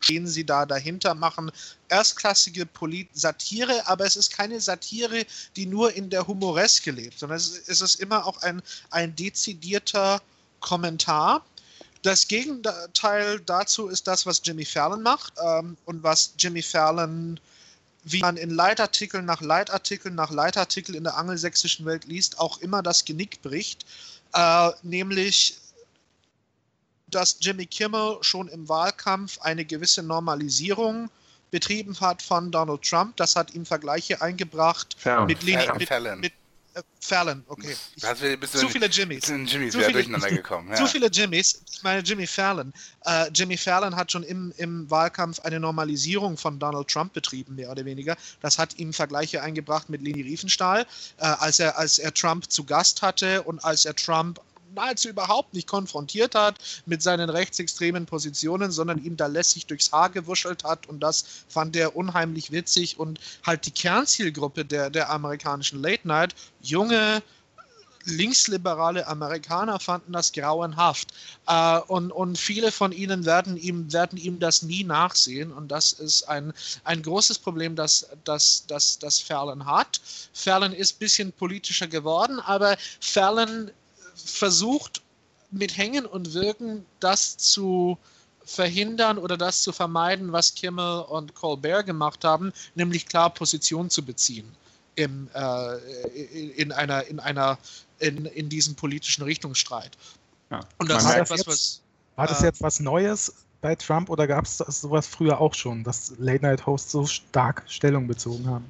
[0.03, 1.51] stehen sie da dahinter, machen
[1.89, 5.25] erstklassige Polit Satire, aber es ist keine Satire,
[5.57, 9.15] die nur in der Humoreske lebt, sondern es ist, es ist immer auch ein, ein
[9.15, 10.21] dezidierter
[10.61, 11.45] Kommentar.
[12.03, 17.39] Das Gegenteil dazu ist das, was Jimmy Fallon macht ähm, und was Jimmy Fallon,
[18.05, 22.83] wie man in Leitartikel nach Leitartikel nach Leitartikel in der angelsächsischen Welt liest, auch immer
[22.83, 23.87] das Genick bricht,
[24.35, 25.59] äh, nämlich
[27.09, 31.11] dass Jimmy Kimmel schon im Wahlkampf eine gewisse Normalisierung
[31.51, 33.17] betrieben hat von Donald Trump.
[33.17, 35.27] Das hat ihm Vergleiche eingebracht Fallon.
[35.27, 36.33] mit Leni, mit, mit
[36.75, 37.77] äh, Fallon, okay.
[37.97, 39.27] Ich, bisschen, zu viele Jimmys.
[39.27, 40.69] Jimmys Zu viele- durcheinander gekommen.
[40.71, 40.77] Ja.
[40.77, 41.63] Zu viele Jimmys.
[41.71, 42.73] Ich meine Jimmy Fallon.
[43.05, 47.71] Äh, Jimmy Fallon hat schon im, im Wahlkampf eine Normalisierung von Donald Trump betrieben, mehr
[47.71, 48.17] oder weniger.
[48.41, 50.87] Das hat ihm Vergleiche eingebracht mit Leni Riefenstahl,
[51.19, 54.41] äh, als, er, als er Trump zu Gast hatte und als er Trump
[54.75, 60.11] nahezu überhaupt nicht konfrontiert hat mit seinen rechtsextremen Positionen, sondern ihm da lässig durchs Haar
[60.11, 65.83] gewuschelt hat und das fand er unheimlich witzig und halt die Kernzielgruppe der, der amerikanischen
[65.83, 67.23] Late Night, junge,
[68.05, 71.13] linksliberale Amerikaner fanden das grauenhaft.
[71.47, 75.53] Äh, und, und viele von ihnen werden ihm, werden ihm das nie nachsehen.
[75.53, 76.53] Und das ist ein,
[76.85, 80.01] ein großes Problem, das, das, das, das Fallon hat.
[80.33, 83.71] Fallon ist ein bisschen politischer geworden, aber Fallon
[84.15, 85.03] versucht
[85.51, 87.99] mit Hängen und Wirken das zu
[88.45, 94.05] verhindern oder das zu vermeiden, was Kimmel und Colbert gemacht haben, nämlich klar Position zu
[94.05, 94.51] beziehen
[94.95, 95.77] im, äh,
[96.57, 97.59] in einer, in einer,
[97.99, 99.93] in, in diesem politischen Richtungsstreit.
[100.51, 100.61] Ja.
[100.79, 101.81] Und das ist etwas, jetzt- was.
[102.17, 103.33] War das Äh, jetzt was Neues
[103.63, 108.47] bei Trump oder gab es sowas früher auch schon, dass Late-Night-Hosts so stark Stellung bezogen
[108.49, 108.65] haben?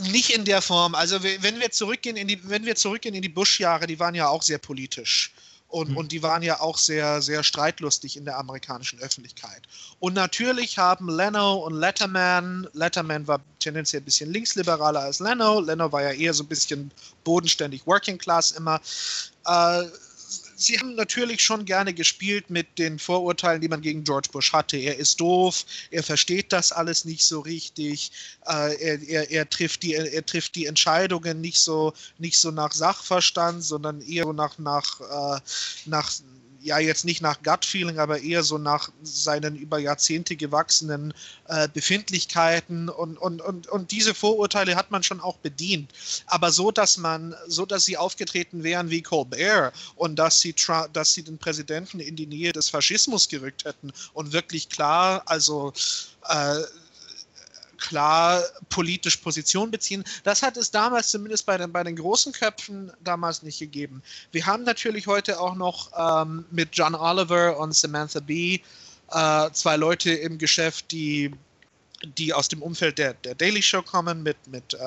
[0.00, 0.94] Nicht in der Form.
[0.94, 4.28] Also wenn wir zurückgehen in die, wenn wir zurückgehen in die Bush-Jahre, die waren ja
[4.28, 5.32] auch sehr politisch.
[5.68, 5.96] Und, mhm.
[5.98, 9.62] und die waren ja auch sehr, sehr streitlustig in der amerikanischen Öffentlichkeit.
[10.00, 15.92] Und natürlich haben Leno und Letterman, Letterman war tendenziell ein bisschen linksliberaler als Leno, Leno
[15.92, 16.90] war ja eher so ein bisschen
[17.22, 18.80] bodenständig Working Class immer.
[19.46, 19.84] Äh,
[20.60, 24.76] sie haben natürlich schon gerne gespielt mit den Vorurteilen, die man gegen George Bush hatte.
[24.76, 28.12] Er ist doof, er versteht das alles nicht so richtig,
[28.46, 32.72] äh, er, er, er, trifft die, er trifft die Entscheidungen nicht so, nicht so nach
[32.72, 35.40] Sachverstand, sondern eher nach, nach, äh,
[35.86, 36.12] nach
[36.62, 41.14] ja jetzt nicht nach Gut-Feeling, aber eher so nach seinen über Jahrzehnte gewachsenen
[41.48, 45.92] äh, Befindlichkeiten und, und, und, und diese Vorurteile hat man schon auch bedient.
[46.26, 50.54] Aber so, dass man, so dass sie aufgetreten wären wie Colbert und dass sie,
[50.92, 55.72] dass sie den Präsidenten in die Nähe des Faschismus gerückt hätten und wirklich klar, also
[56.28, 56.60] äh,
[57.80, 60.04] klar politisch Position beziehen.
[60.22, 64.02] Das hat es damals zumindest bei den, bei den großen Köpfen damals nicht gegeben.
[64.32, 68.62] Wir haben natürlich heute auch noch ähm, mit John Oliver und Samantha Bee
[69.10, 71.32] äh, zwei Leute im Geschäft, die
[72.02, 74.78] die aus dem Umfeld der, der Daily Show kommen, mit, mit, äh,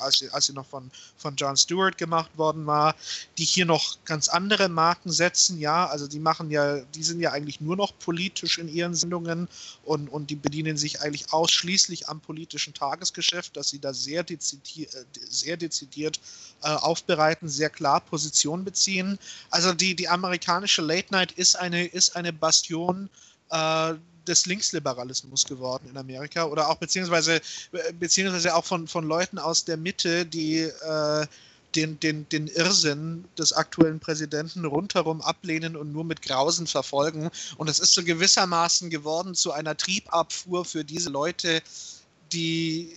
[0.00, 2.94] als, sie, als sie noch von, von Jon Stewart gemacht worden war,
[3.38, 7.32] die hier noch ganz andere Marken setzen, ja, also die machen ja, die sind ja
[7.32, 9.48] eigentlich nur noch politisch in ihren Sendungen
[9.84, 14.94] und, und die bedienen sich eigentlich ausschließlich am politischen Tagesgeschäft, dass sie da sehr dezidiert,
[14.94, 16.20] äh, sehr dezidiert
[16.62, 19.18] äh, aufbereiten, sehr klar Position beziehen.
[19.50, 23.10] Also die, die amerikanische Late Night ist eine, ist eine Bastion
[23.50, 23.94] äh,
[24.26, 27.40] des Linksliberalismus geworden in Amerika oder auch beziehungsweise,
[27.98, 31.26] beziehungsweise auch von, von Leuten aus der Mitte, die äh,
[31.74, 37.30] den, den, den Irrsinn des aktuellen Präsidenten rundherum ablehnen und nur mit Grausen verfolgen.
[37.56, 41.62] Und es ist so gewissermaßen geworden zu einer Triebabfuhr für diese Leute,
[42.32, 42.94] die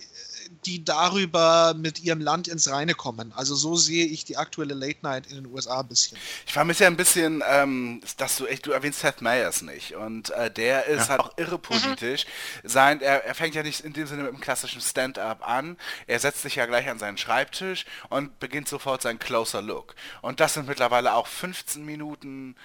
[0.64, 3.32] die darüber mit ihrem Land ins Reine kommen.
[3.34, 6.18] Also so sehe ich die aktuelle Late Night in den USA ein bisschen.
[6.46, 9.94] Ich vermisse ja ein bisschen, ähm, dass du echt, du erwähnst Seth Meyers nicht.
[9.94, 11.08] Und äh, der ist ja.
[11.10, 12.26] halt auch irrepolitisch.
[12.62, 12.68] Mhm.
[12.68, 15.76] Sein, er, er fängt ja nicht in dem Sinne mit dem klassischen Stand-up an.
[16.06, 19.94] Er setzt sich ja gleich an seinen Schreibtisch und beginnt sofort seinen Closer Look.
[20.22, 22.56] Und das sind mittlerweile auch 15 Minuten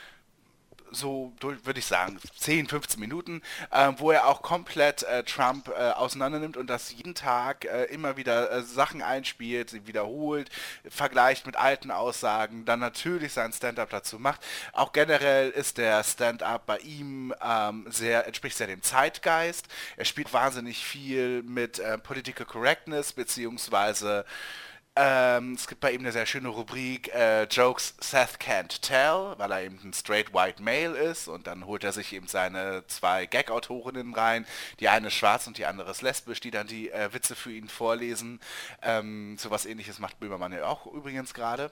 [0.92, 3.42] so, würde ich sagen, 10, 15 Minuten,
[3.72, 8.18] äh, wo er auch komplett äh, Trump äh, auseinandernimmt und das jeden Tag äh, immer
[8.18, 10.50] wieder äh, Sachen einspielt, sie wiederholt,
[10.90, 14.42] vergleicht mit alten Aussagen, dann natürlich sein Stand-up dazu macht.
[14.74, 19.68] Auch generell ist der Stand-up bei ihm ähm, sehr, entspricht sehr dem Zeitgeist.
[19.98, 24.26] Er spielt wahnsinnig viel mit äh, Political Correctness, beziehungsweise
[24.96, 29.52] ähm, es gibt bei ihm eine sehr schöne Rubrik, äh, Jokes Seth can't tell, weil
[29.52, 33.26] er eben ein straight white male ist und dann holt er sich eben seine zwei
[33.26, 34.46] Gag-Autorinnen rein,
[34.82, 37.52] die eine ist schwarz und die andere ist lesbisch, die dann die äh, Witze für
[37.54, 38.42] ihn vorlesen.
[38.82, 41.72] Ähm, sowas ähnliches macht Böhmermann ja auch übrigens gerade.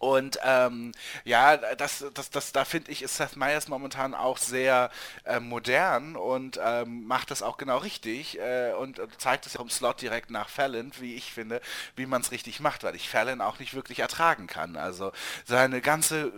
[0.00, 0.92] Und ähm,
[1.24, 4.90] ja, das, das, das, da finde ich, ist Seth Meyers momentan auch sehr
[5.24, 9.68] äh, modern und ähm, macht das auch genau richtig äh, und, zeigt es ja im
[9.68, 11.60] Slot direkt nach Fallon, wie ich finde,
[11.96, 14.76] wie man es richtig macht, weil ich Fallon auch nicht wirklich ertragen kann.
[14.76, 15.12] Also
[15.44, 16.32] seine ganze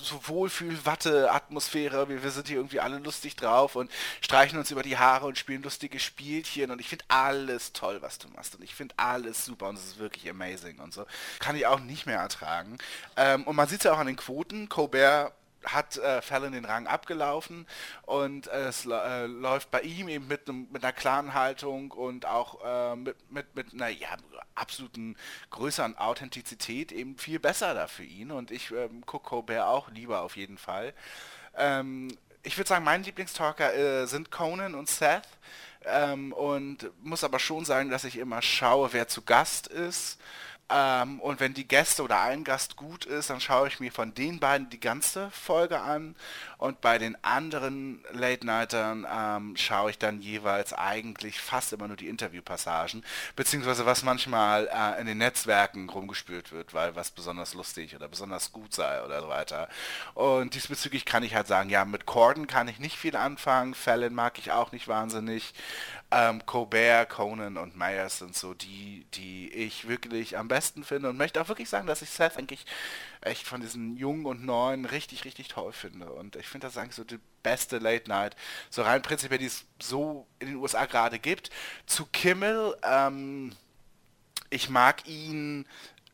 [0.00, 3.90] so Wohlfühl-Watte-Atmosphäre, wir, wir sind hier irgendwie alle lustig drauf und
[4.20, 8.18] streichen uns über die Haare und spielen lustige Spielchen und ich finde alles toll, was
[8.18, 11.04] du machst und ich finde alles super und es ist wirklich amazing und so.
[11.40, 12.78] Kann ich auch nicht mehr ertragen.
[13.18, 14.68] Ähm, und man sieht es ja auch an den Quoten.
[14.68, 15.32] Colbert
[15.64, 17.66] hat äh, Fallon den Rang abgelaufen
[18.02, 22.64] und äh, es äh, läuft bei ihm eben mit, mit einer klaren Haltung und auch
[22.64, 24.16] äh, mit, mit, mit einer ja,
[24.54, 25.16] absoluten
[25.50, 30.22] größeren Authentizität eben viel besser da für ihn und ich ähm, gucke Colbert auch lieber
[30.22, 30.94] auf jeden Fall.
[31.56, 35.28] Ähm, ich würde sagen, mein Lieblingstalker äh, sind Conan und Seth
[35.84, 40.18] ähm, und muss aber schon sagen, dass ich immer schaue, wer zu Gast ist
[40.70, 44.12] ähm, und wenn die Gäste oder ein Gast gut ist, dann schaue ich mir von
[44.12, 46.14] den beiden die ganze Folge an.
[46.58, 52.08] Und bei den anderen Late-Nightern ähm, schaue ich dann jeweils eigentlich fast immer nur die
[52.08, 53.02] Interviewpassagen,
[53.34, 58.52] beziehungsweise was manchmal äh, in den Netzwerken rumgespült wird, weil was besonders lustig oder besonders
[58.52, 59.68] gut sei oder so weiter.
[60.14, 64.14] Und diesbezüglich kann ich halt sagen, ja, mit Corden kann ich nicht viel anfangen, Fallon
[64.14, 65.54] mag ich auch nicht wahnsinnig.
[66.10, 71.18] Ähm, Colbert, Conan und Myers sind so die, die ich wirklich am besten finde und
[71.18, 72.64] möchte auch wirklich sagen, dass ich Seth eigentlich
[73.20, 76.10] echt von diesen jungen und neuen richtig, richtig toll finde.
[76.10, 78.36] Und ich finde das eigentlich so die beste Late Night,
[78.70, 81.50] so rein prinzipiell, die es so in den USA gerade gibt.
[81.84, 83.52] Zu Kimmel, ähm,
[84.50, 85.66] ich mag ihn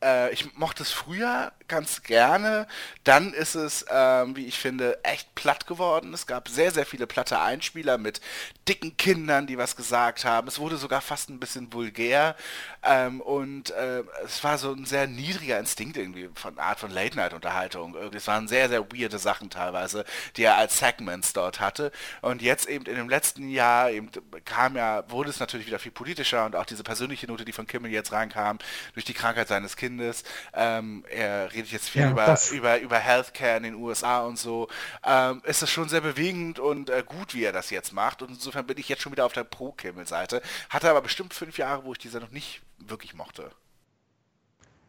[0.05, 2.66] äh, ich mochte es früher ganz gerne.
[3.05, 6.15] Dann ist es, ähm, wie ich finde, echt platt geworden.
[6.15, 8.20] Es gab sehr, sehr viele platte Einspieler mit
[8.69, 10.49] dicken Kindern, die was gesagt haben.
[10.49, 12.36] Es wurde sogar fast ein bisschen vulgär.
[12.82, 17.95] Ähm, und äh, es war so ein sehr niedriger Instinkt irgendwie von Art von Late-Night-Unterhaltung.
[18.12, 20.05] Es waren sehr, sehr weirde Sachen teilweise,
[20.36, 21.93] die er als Segments dort hatte.
[22.20, 24.11] Und jetzt eben in dem letzten Jahr eben
[24.45, 27.66] kam ja, wurde es natürlich wieder viel politischer und auch diese persönliche Note, die von
[27.66, 28.59] Kimmel jetzt reinkam,
[28.93, 30.24] durch die Krankheit seines Kindes.
[30.53, 34.39] Ähm, er redet jetzt viel Ja, über, das- über, über Healthcare in den USA und
[34.39, 34.68] so.
[35.05, 38.22] Ähm, ist es schon sehr bewegend und äh, gut, wie er das jetzt macht.
[38.22, 40.43] Und insofern bin ich jetzt schon wieder auf der Pro-Kimmel-Seite.
[40.70, 43.51] Hatte aber bestimmt fünf Jahre, wo ich diese noch nicht wirklich mochte.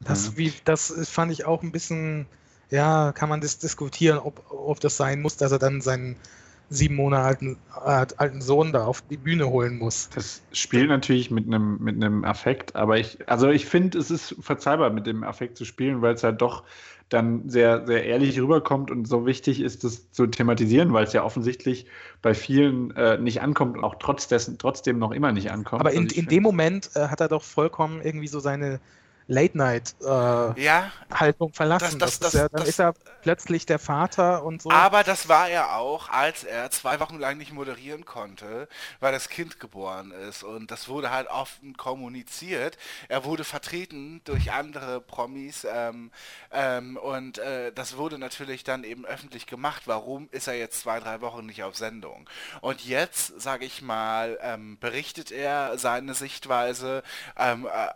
[0.01, 2.27] Das, wie, das fand ich auch ein bisschen,
[2.69, 6.17] ja, kann man das diskutieren, ob, ob das sein muss, dass er dann seinen
[6.69, 10.09] sieben Monate alten, äh, alten Sohn da auf die Bühne holen muss.
[10.09, 14.35] Das spielt natürlich mit einem mit einem Affekt, aber ich, also ich finde, es ist
[14.39, 16.63] verzeihbar, mit dem Affekt zu spielen, weil es halt doch
[17.09, 21.23] dann sehr, sehr ehrlich rüberkommt und so wichtig ist, das zu thematisieren, weil es ja
[21.23, 21.85] offensichtlich
[22.21, 25.81] bei vielen äh, nicht ankommt und auch trotz dessen, trotzdem noch immer nicht ankommt.
[25.81, 28.81] Aber in, Also in dem Moment äh, hat er doch vollkommen irgendwie so seine
[29.27, 30.91] Late-Night-Haltung Ja,
[31.53, 31.99] verlassen.
[31.99, 32.93] das- Das, das- ist ja, dann ist er
[33.23, 34.69] plötzlich der Vater und so.
[34.69, 38.68] aber das war er auch, als er zwei Wochen lang nicht moderieren konnte,
[38.99, 40.43] weil das Kind geboren ist.
[40.43, 42.77] Und das wurde halt offen kommuniziert.
[43.10, 46.11] Er wurde vertreten durch andere Promis ähm,
[46.52, 49.84] ähm, und äh, das wurde natürlich dann eben öffentlich gemacht.
[49.85, 52.30] Warum ist er jetzt zwei, drei Wochen nicht auf Sendung?
[52.61, 57.02] Und jetzt, sage ich mal, ähm, berichtet er seine Sichtweise
[57.38, 57.89] ähm, äh,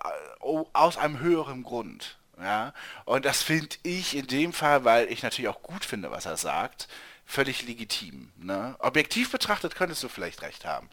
[0.73, 2.17] aus einem höheren Grund.
[2.41, 2.73] Ja,
[3.03, 6.37] und das finde ich in dem Fall, weil ich natürlich auch gut finde, was er
[6.37, 6.87] sagt,
[7.25, 8.31] völlig legitim.
[8.37, 8.75] Ne?
[8.79, 10.89] Objektiv betrachtet könntest du vielleicht recht haben.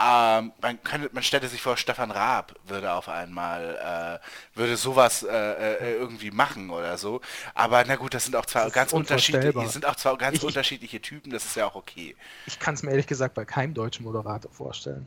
[0.00, 5.22] Ähm, man, könnte, man stellte sich vor, Stefan Raab würde auf einmal, äh, würde sowas
[5.22, 5.28] äh,
[5.74, 7.20] äh, irgendwie machen oder so.
[7.54, 11.00] Aber na gut, das sind auch zwei ganz unterschiedliche, sind auch zwei ganz Ich- unterschiedliche
[11.02, 12.16] Typen, das ist ja auch okay.
[12.46, 15.06] Ich kann es mir ehrlich gesagt bei keinem deutschen Moderator vorstellen.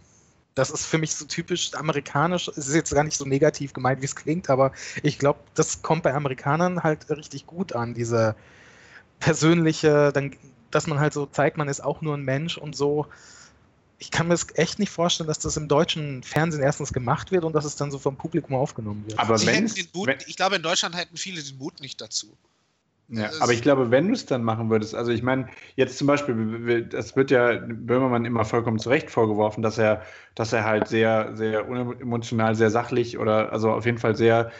[0.59, 2.49] Das ist für mich so typisch amerikanisch.
[2.49, 4.73] Es ist jetzt gar nicht so negativ gemeint, wie es klingt, aber
[5.03, 8.35] ich glaube, das kommt bei Amerikanern halt richtig gut an, diese
[9.19, 10.35] persönliche, dann,
[10.69, 13.07] dass man halt so zeigt, man ist auch nur ein Mensch und so.
[13.99, 17.45] Ich kann mir das echt nicht vorstellen, dass das im deutschen Fernsehen erstens gemacht wird
[17.45, 19.17] und dass es dann so vom Publikum aufgenommen wird.
[19.17, 21.79] Aber Sie wenn hätten den Mut, wenn, ich glaube, in Deutschland hätten viele den Mut
[21.79, 22.35] nicht dazu.
[23.11, 26.05] Ja, aber ich glaube, wenn du es dann machen würdest, also ich meine, jetzt zum
[26.05, 30.03] Beispiel, das wird ja Böhmermann immer vollkommen zu Recht vorgeworfen, dass er,
[30.35, 34.51] dass er halt sehr, sehr unemotional, sehr sachlich oder also auf jeden Fall sehr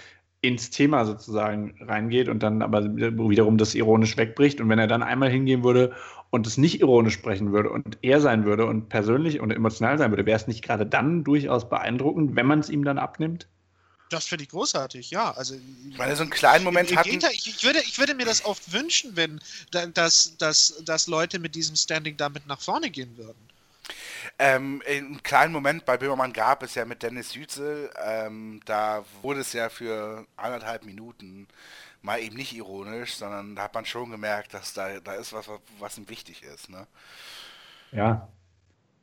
[0.42, 4.62] ins Thema sozusagen reingeht und dann aber wiederum das ironisch wegbricht.
[4.62, 5.94] Und wenn er dann einmal hingehen würde
[6.32, 10.12] und es nicht ironisch sprechen würde und er sein würde und persönlich und emotional sein
[10.12, 13.48] würde, wäre es nicht gerade dann durchaus beeindruckend, wenn man es ihm dann abnimmt?
[14.10, 15.32] Das finde ich großartig, ja.
[15.32, 15.56] Also,
[15.90, 18.26] Ich meine, so einen kleinen Moment Im hatten, Gegenteil, ich, ich, würde, ich würde mir
[18.26, 19.40] das oft wünschen, wenn
[19.72, 23.50] da- dass, dass, dass Leute mit diesem Standing damit nach vorne gehen würden.
[24.38, 29.42] Ähm, einen kleinen Moment bei Böhmermann gab es ja mit Dennis Yücel, ähm, da wurde
[29.42, 31.48] es ja für anderthalb Minuten
[32.02, 35.48] mal eben nicht ironisch, sondern da hat man schon gemerkt, dass da, da ist was,
[35.80, 36.70] was ihm wichtig ist.
[36.70, 36.88] Ne?
[37.92, 38.28] Ja.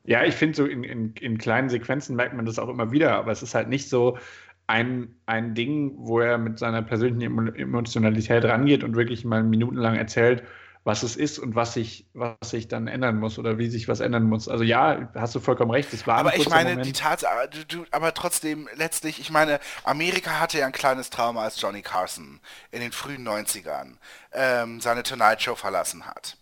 [0.04, 3.16] Ja, ich finde, so in, in, in kleinen Sequenzen merkt man das auch immer wieder,
[3.16, 4.18] aber es ist halt nicht so
[4.66, 9.96] ein, ein Ding, wo er mit seiner persönlichen Emo- Emotionalität rangeht und wirklich mal minutenlang
[9.96, 10.42] erzählt,
[10.84, 14.00] was es ist und was sich, was sich dann ändern muss oder wie sich was
[14.00, 14.48] ändern muss.
[14.48, 16.94] Also ja, hast du vollkommen recht, es war Aber ein ich meine, die Moment.
[16.94, 21.60] Tatsache, du, du, aber trotzdem, letztlich, ich meine, Amerika hatte ja ein kleines Trauma, als
[21.60, 22.40] Johnny Carson
[22.70, 23.98] in den frühen 90ern
[24.32, 26.38] ähm, seine Tonight Show verlassen hat.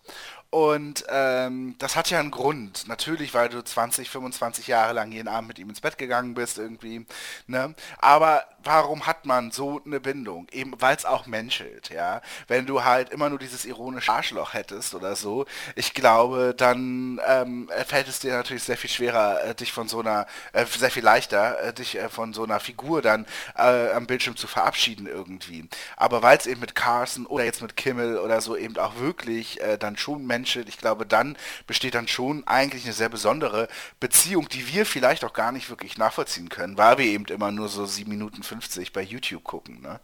[0.54, 2.86] Und ähm, das hat ja einen Grund.
[2.86, 6.58] Natürlich, weil du 20, 25 Jahre lang jeden Abend mit ihm ins Bett gegangen bist
[6.58, 7.04] irgendwie.
[7.48, 7.74] Ne?
[7.98, 10.46] Aber warum hat man so eine Bindung?
[10.52, 12.20] Eben weil es auch menschelt, ja.
[12.48, 15.46] Wenn du halt immer nur dieses ironische Arschloch hättest oder so,
[15.76, 20.00] ich glaube, dann ähm, fällt es dir natürlich sehr viel schwerer, äh, dich von so
[20.00, 23.26] einer, äh, sehr viel leichter, äh, dich äh, von so einer Figur dann
[23.56, 25.68] äh, am Bildschirm zu verabschieden irgendwie.
[25.96, 29.60] Aber weil es eben mit Carson oder jetzt mit Kimmel oder so eben auch wirklich
[29.60, 31.36] äh, dann schon menschelt, ich glaube, dann
[31.66, 33.68] besteht dann schon eigentlich eine sehr besondere
[34.00, 37.68] Beziehung, die wir vielleicht auch gar nicht wirklich nachvollziehen können, weil wir eben immer nur
[37.68, 40.00] so 7 Minuten 50 bei YouTube gucken, ne?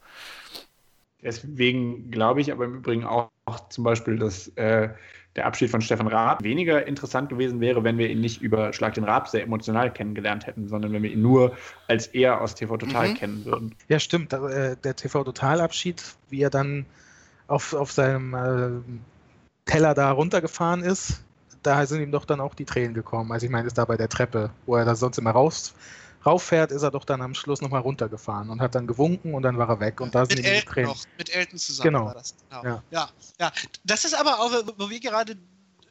[1.23, 4.89] Deswegen glaube ich aber im Übrigen auch, auch zum Beispiel, dass äh,
[5.37, 8.95] der Abschied von Stefan Raab weniger interessant gewesen wäre, wenn wir ihn nicht über Schlag
[8.95, 11.57] den Raab sehr emotional kennengelernt hätten, sondern wenn wir ihn nur
[11.89, 13.15] als er aus TV Total Mhm.
[13.15, 13.75] kennen würden.
[13.89, 14.33] Ja, stimmt.
[14.33, 16.87] Äh, der TV-Totalabschied, wie er dann
[17.47, 21.23] auf, auf seinem äh, Teller da runtergefahren ist,
[21.63, 23.31] da sind ihm doch dann auch die Tränen gekommen.
[23.31, 25.33] Also ich meine, ist da bei der Treppe, wo er da sonst immer
[26.25, 29.57] rauffährt, ist er doch dann am Schluss nochmal runtergefahren und hat dann gewunken und dann
[29.59, 30.01] war er weg.
[30.01, 30.91] Und da sind mit ihm die Elton Tränen.
[30.91, 32.07] noch, mit Elton zusammen Genau.
[32.07, 32.35] war das.
[32.51, 32.65] Genau.
[32.65, 32.83] Ja.
[32.91, 33.11] Ja.
[33.39, 33.53] ja,
[33.85, 35.37] Das ist aber auch, wo wir gerade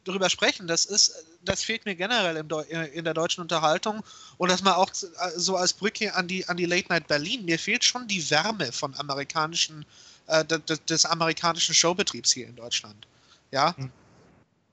[0.04, 1.12] darüber sprechen, das ist,
[1.44, 4.02] das fehlt mir generell Deu in der deutschen Unterhaltung
[4.38, 4.90] und das mal auch
[5.36, 7.44] so als Brücke an die, an die Late Night Berlin.
[7.44, 9.84] Mir fehlt schon die Wärme von amerikanischen,
[10.26, 13.06] äh, des, des amerikanischen Showbetriebs hier in Deutschland.
[13.50, 13.74] Ja,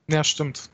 [0.07, 0.69] Ja, stimmt.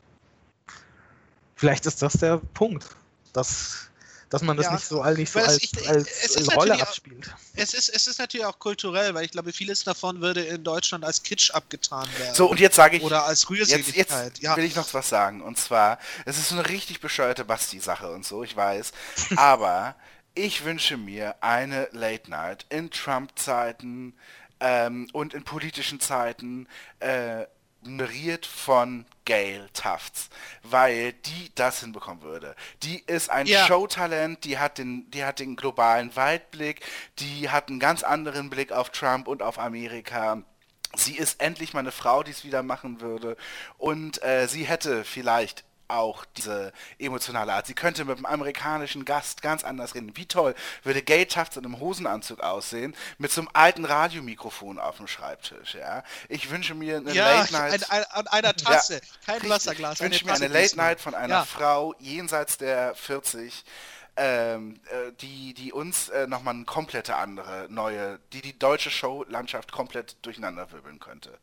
[1.55, 2.85] Vielleicht ist das der Punkt,
[3.31, 3.89] dass,
[4.33, 6.55] dass man das Ja, nicht so all nicht so weil als, ich- als es ist
[6.55, 7.35] Rolle natürlich auch- abspielt.
[7.55, 11.05] es ist, es ist natürlich auch kulturell, weil ich glaube, vieles davon würde in Deutschland
[11.05, 12.33] als Kitsch abgetan werden.
[12.33, 14.25] So, und jetzt sage ich, Oder als jetzt, Rührseligkeit.
[14.33, 14.57] jetzt ja.
[14.57, 15.41] will ich noch was sagen.
[15.41, 18.91] Und zwar, es ist so eine richtig bescheuerte Basti-Sache und so, ich weiß.
[19.37, 19.95] Aber
[20.33, 24.15] ich wünsche mir eine Late Night in Trump-Zeiten
[24.59, 26.67] ähm, und in politischen Zeiten
[27.01, 27.45] äh,
[27.83, 30.29] moderiert von Gail Tufts,
[30.63, 32.55] weil die das hinbekommen würde.
[32.83, 33.65] Die ist ein Ja.
[33.65, 36.81] Showtalent, die hat den, die hat den globalen Weitblick,
[37.19, 40.41] die hat einen ganz anderen Blick auf Trump und auf Amerika.
[40.95, 43.35] Sie ist endlich mal eine Frau, die es wieder machen würde.
[43.77, 47.67] Und äh, sie hätte vielleicht auch diese emotionale Art.
[47.67, 50.15] Sie könnte mit einem amerikanischen Gast ganz anders reden.
[50.15, 54.97] Wie toll würde Gay Tufts in einem Hosenanzug aussehen, mit so einem alten Radiomikrofon auf
[54.97, 56.03] dem Schreibtisch, ja.
[56.29, 57.91] Ich wünsche mir eine Ja, Late Night...
[57.91, 59.51] ein, ein, an einer Tasse, kein Richtig.
[59.51, 59.95] Wasserglas.
[59.95, 60.77] Ich wünsche mir eine Late.
[60.77, 61.45] Night von einer Ja.
[61.45, 63.63] Frau jenseits der 40,
[64.15, 69.71] ähm, äh, die, die uns äh, nochmal eine komplette andere, neue, die die deutsche Showlandschaft
[69.71, 71.37] komplett durcheinander wirbeln könnte.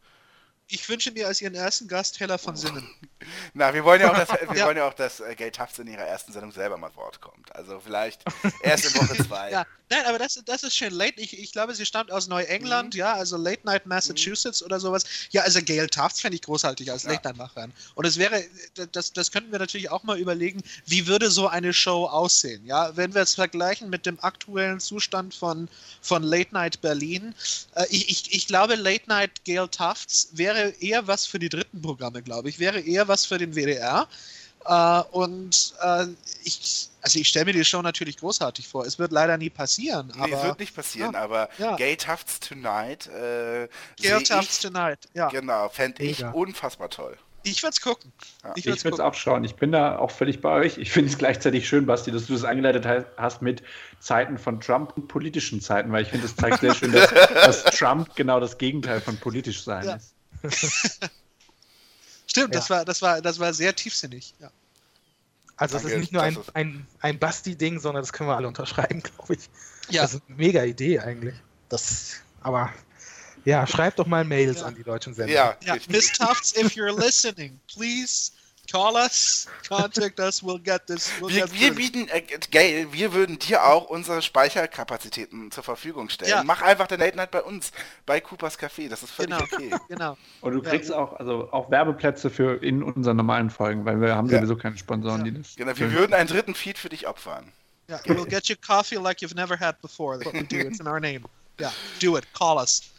[0.73, 2.89] Ich wünsche mir als ihren ersten Gast Hella von Sinnen.
[3.55, 4.67] Na, wir wollen ja auch, dass, wir Ja.
[4.67, 7.55] wollen ja auch, dass äh, Gay Tufts in ihrer ersten Sendung selber mal Wort kommt.
[7.55, 8.23] Also vielleicht
[8.63, 9.51] erst in Woche zwei.
[9.51, 10.93] Ja, nein, aber das, das ist schön.
[10.93, 15.05] Late, ich, ich glaube, sie stammt aus Neuengland, ja, also Late Night Massachusetts oder sowas.
[15.31, 17.11] Ja, also Gail Tufts fände ich großartig als Ja.
[17.13, 17.73] Late Night Macherin.
[17.95, 18.43] Und es wäre,
[18.93, 22.97] das, das könnten wir natürlich auch mal überlegen, wie würde so eine Show aussehen, ja,
[22.97, 25.69] wenn wir es vergleichen mit dem aktuellen Zustand von,
[26.01, 27.35] von Late Night Berlin.
[27.75, 31.81] Äh, ich, ich, ich glaube, Late Night Gail Tufts wäre eher was für die dritten
[31.83, 34.07] Programme, glaube ich, wäre eher was für den WDR.
[34.67, 36.07] Äh, und äh,
[36.45, 38.85] ich, also ich stelle mir die Show natürlich großartig vor.
[38.85, 40.13] Es wird leider nie passieren.
[40.15, 41.77] Nee, aber wird nicht passieren, ja, aber ja.
[41.77, 45.09] Gay Tufts Tonight, äh, ich, Tonight.
[45.15, 47.17] Ja, genau, fände ich unfassbar toll.
[47.43, 48.13] ich würde es gucken.
[48.45, 48.53] Ja.
[48.55, 49.45] Ich würde es auch schauen.
[49.45, 50.77] Ich bin da auch völlig bei euch.
[50.77, 53.63] Ich finde es gleichzeitig schön, Basti, dass du das eingeleitet he- hast mit
[53.99, 57.65] Zeiten von Trump und politischen Zeiten, weil ich finde, es zeigt sehr schön, dass, dass
[57.65, 59.95] Trump genau das Gegenteil von politisch sein Ja.
[59.95, 60.13] ist.
[62.27, 62.61] Stimmt, Ja.
[62.61, 64.35] das, war, das, war, das war sehr tiefsinnig.
[64.39, 64.51] Ja.
[65.57, 68.37] Also es ist nicht nur ein, das ist- ein, ein Basti-Ding, sondern das können wir
[68.37, 69.49] alle unterschreiben, glaube ich.
[69.91, 70.03] Ja.
[70.03, 71.35] Das ist eine mega Idee eigentlich.
[71.69, 72.73] Das, aber
[73.45, 74.67] ja, schreibt doch mal Mails Ja.
[74.67, 75.33] an die deutschen Sender.
[75.33, 75.77] Ja, Ja.
[75.89, 78.33] Miss Tufts, if you're listening, please
[78.71, 81.11] call us, contact us, we'll get this.
[81.21, 86.09] We'll Wir, get wir bieten, äh, Gail, wir würden dir auch unsere Speicherkapazitäten zur Verfügung
[86.09, 86.31] stellen.
[86.31, 86.43] Ja.
[86.45, 87.73] Mach einfach den Late Night bei uns,
[88.07, 89.71] bei Coopers Café, das ist völlig Genau, okay.
[89.89, 90.17] genau.
[90.41, 90.71] Und du Ja.
[90.71, 94.39] kriegst auch, also auch Werbeplätze für in unseren normalen Folgen, weil wir haben Ja.
[94.39, 95.57] sowieso keine Sponsoren, die das.
[95.57, 95.93] Genau, wir füllen.
[95.93, 97.53] würden einen dritten Feed für dich opfern.
[97.89, 100.17] Ja, we'll get you coffee like you've never had before.
[100.19, 100.59] That's what we do.
[100.69, 101.25] It's in our name.
[101.61, 102.25] Yeah, do it.
[102.33, 102.90] Call us.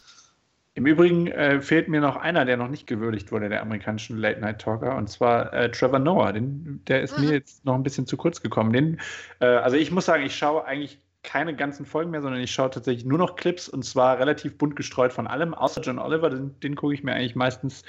[0.74, 4.40] Im Übrigen äh, fehlt mir noch einer, der noch nicht gewürdigt wurde, der amerikanischen Late
[4.40, 6.32] Night Talker, und zwar äh, Trevor Noah.
[6.32, 7.24] Den, der ist Mhm.
[7.24, 8.72] mir jetzt noch ein bisschen zu kurz gekommen.
[8.72, 9.00] Den,
[9.40, 12.70] äh, also ich muss sagen, ich schaue eigentlich keine ganzen Folgen mehr, sondern ich schaue
[12.70, 16.58] tatsächlich nur noch Clips und zwar relativ bunt gestreut von allem, außer John Oliver, den,
[16.60, 17.84] den gucke ich mir eigentlich meistens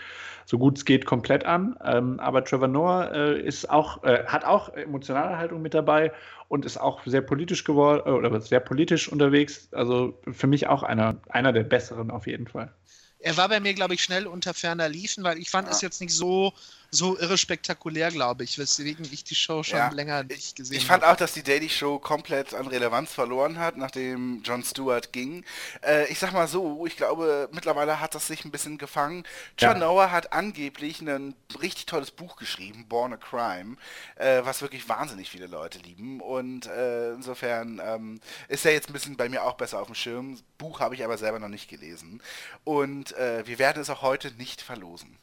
[0.46, 1.76] so gut es geht komplett an.
[1.84, 6.12] Ähm, aber Trevor Noah äh, ist auch, äh, hat auch emotionale Haltung mit dabei
[6.54, 9.70] und ist auch sehr politisch geworden äh, oder sehr politisch unterwegs.
[9.72, 12.72] Also für mich auch einer, einer der besseren auf jeden Fall.
[13.18, 16.00] Er war bei mir, glaube ich, schnell unter ferner Liefen, weil ich fand es jetzt
[16.00, 16.54] nicht so,
[16.94, 19.90] so irre spektakulär, glaube ich, weswegen ich die Show schon Ja.
[19.90, 21.14] länger nicht gesehen Ich fand habe.
[21.14, 25.44] auch, dass die Daily Show komplett an Relevanz verloren hat, nachdem Jon Stewart ging.
[25.82, 29.24] Äh, ich sag mal so, ich glaube, mittlerweile hat das sich ein bisschen gefangen.
[29.58, 29.88] John Ja.
[29.88, 33.76] Noah hat angeblich ein richtig tolles Buch geschrieben, Born a Crime,
[34.18, 36.22] äh, was wirklich wahnsinnig viele Leute lieben.
[36.22, 39.96] Und äh, insofern ähm, ist er jetzt ein bisschen bei mir auch besser auf dem
[39.96, 40.40] Schirm.
[40.60, 42.22] Buch habe ich aber selber noch nicht gelesen.
[42.64, 45.18] Und äh, wir werden es auch heute nicht verlosen.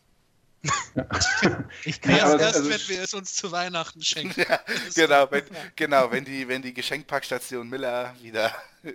[1.84, 4.44] Ich kann Erst, aber- erst also- wenn wir es uns zu Weihnachten schenken.
[4.48, 4.60] Ja,
[4.94, 5.44] genau, wenn,
[5.76, 8.54] genau, wenn die, wenn die Geschenkpackstation Miller wieder.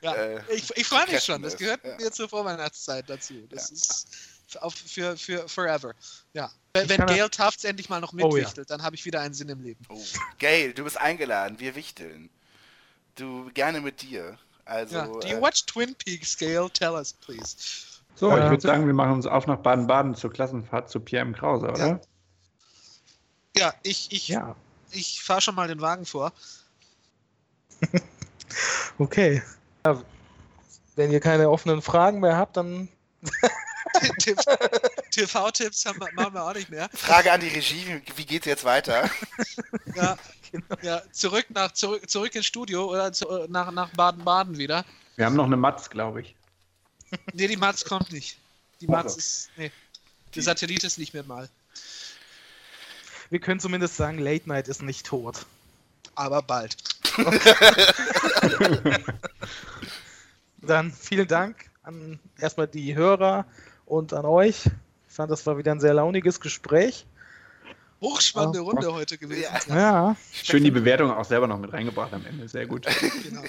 [0.00, 1.42] Ja, äh, ich ich freue mich schon.
[1.42, 1.96] Das ist, gehört ja.
[1.98, 3.34] mir zur Vorweihnachtszeit dazu.
[3.50, 4.06] Das ist
[4.60, 5.94] auf, für, für forever.
[6.32, 6.50] Ja.
[6.72, 8.26] Wenn, Ich Gail Tufts endlich mal noch Oh, ja.
[8.26, 9.84] mitwichtelt, dann habe ich wieder einen Sinn im Leben.
[9.90, 10.02] Oh,
[10.38, 12.30] Gail, du bist eingeladen, wir wichteln.
[13.16, 14.38] Du gerne mit dir.
[14.64, 15.06] Also, Ja.
[15.06, 16.70] Do you äh, watch Twin Peaks, Gail?
[16.70, 17.56] Tell us, please.
[18.18, 21.22] So, ich Äh, würde sagen, wir machen uns auf nach Baden-Baden zur Klassenfahrt zu Pierre
[21.26, 21.34] M.
[21.34, 22.00] Krause, oder?
[23.56, 24.56] Ja, ich, ich, Ja.
[24.90, 26.32] ich fahre schon mal den Wagen vor.
[28.98, 29.42] Okay.
[29.86, 30.02] Ja,
[30.96, 32.88] wenn ihr keine offenen Fragen mehr habt, dann
[35.10, 35.84] TV-Tipps
[36.14, 36.88] machen wir auch nicht mehr.
[36.94, 39.08] Frage an die Regie, wie, wie geht's jetzt weiter?
[39.94, 40.16] Ja,
[40.50, 40.64] Genau.
[40.82, 44.84] ja zurück, nach, zurück, zurück ins Studio oder zu, nach, nach Baden-Baden wieder.
[45.16, 46.34] Wir haben noch eine Matz, glaube ich.
[47.32, 48.38] Nee, die Matz kommt nicht.
[48.80, 49.18] Die Matz so.
[49.18, 49.50] ist.
[49.56, 49.70] Nee.
[50.34, 51.48] Der Satellit ist nicht mehr mal.
[53.30, 55.46] wir können zumindest sagen, Late Night ist nicht tot.
[56.14, 56.76] Aber bald.
[60.58, 63.46] Dann vielen Dank an erstmal die Hörer
[63.86, 64.66] und an euch.
[65.08, 67.06] Ich fand, das war wieder ein sehr launiges Gespräch.
[68.00, 69.48] Hochspannende Runde heute gewesen.
[69.68, 69.76] Ja.
[69.76, 72.48] Ja, Schön die Bewertung auch selber noch mit reingebracht am Ende.
[72.48, 72.86] Sehr gut.
[73.24, 73.42] Genau.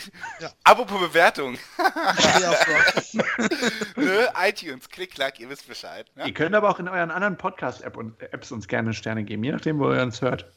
[0.63, 1.53] Apropos Bewertung.
[1.53, 3.97] Ich stehe auf Rock.
[3.97, 4.27] ne?
[4.43, 6.07] iTunes, klick, klack, ihr wisst Bescheid.
[6.15, 6.27] Ne?
[6.27, 9.51] Ihr könnt aber auch in euren anderen Podcast-Apps und Apps uns gerne Sterne geben, je
[9.51, 10.51] nachdem, wo ihr uns hört.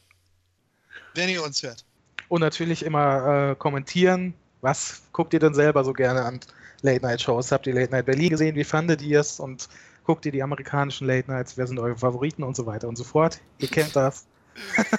[1.13, 1.85] Wenn ihr uns hört.
[2.29, 4.33] und natürlich immer äh, kommentieren.
[4.61, 6.39] Was guckt ihr denn selber so gerne an
[6.81, 7.51] Late Night Shows?
[7.51, 8.55] Habt ihr Late Night Berlin gesehen?
[8.55, 9.39] Wie fandet ihr es?
[9.39, 9.67] Und
[10.03, 11.57] guckt ihr die amerikanischen Late Nights?
[11.57, 13.39] Wer sind eure Favoriten und so weiter und so fort?
[13.59, 14.25] Ihr kennt das.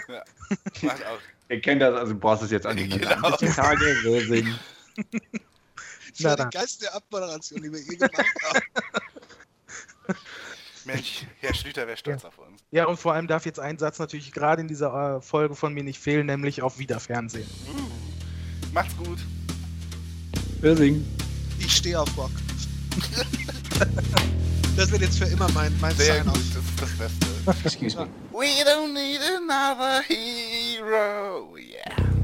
[0.09, 1.19] Auch.
[1.49, 3.31] Ihr kennt das, also du brauchst es jetzt an die Genau.
[3.31, 4.59] Tage, wir singen.
[4.97, 5.05] Das
[6.21, 8.61] Na die geilste Abmoderation, die wir je gemacht haben.
[10.87, 12.63] Mensch, Herr Schlüter wäre stolz auf uns.
[12.71, 15.73] Ja, und vor allem darf jetzt ein Satz natürlich gerade in dieser äh, Folge von
[15.73, 17.49] mir nicht fehlen, nämlich auf Wiederfernsehen.
[18.73, 19.19] Macht's gut.
[20.61, 21.07] Wir singen.
[21.59, 22.31] Ich stehe auf Rock.
[24.77, 26.35] Das wird jetzt für immer mein, mein Sehr Sign-off.
[26.35, 27.67] gut, das ist das Beste.
[27.67, 28.09] Excuse me.
[28.33, 31.57] We don't need another hero.
[31.57, 32.24] Yeah.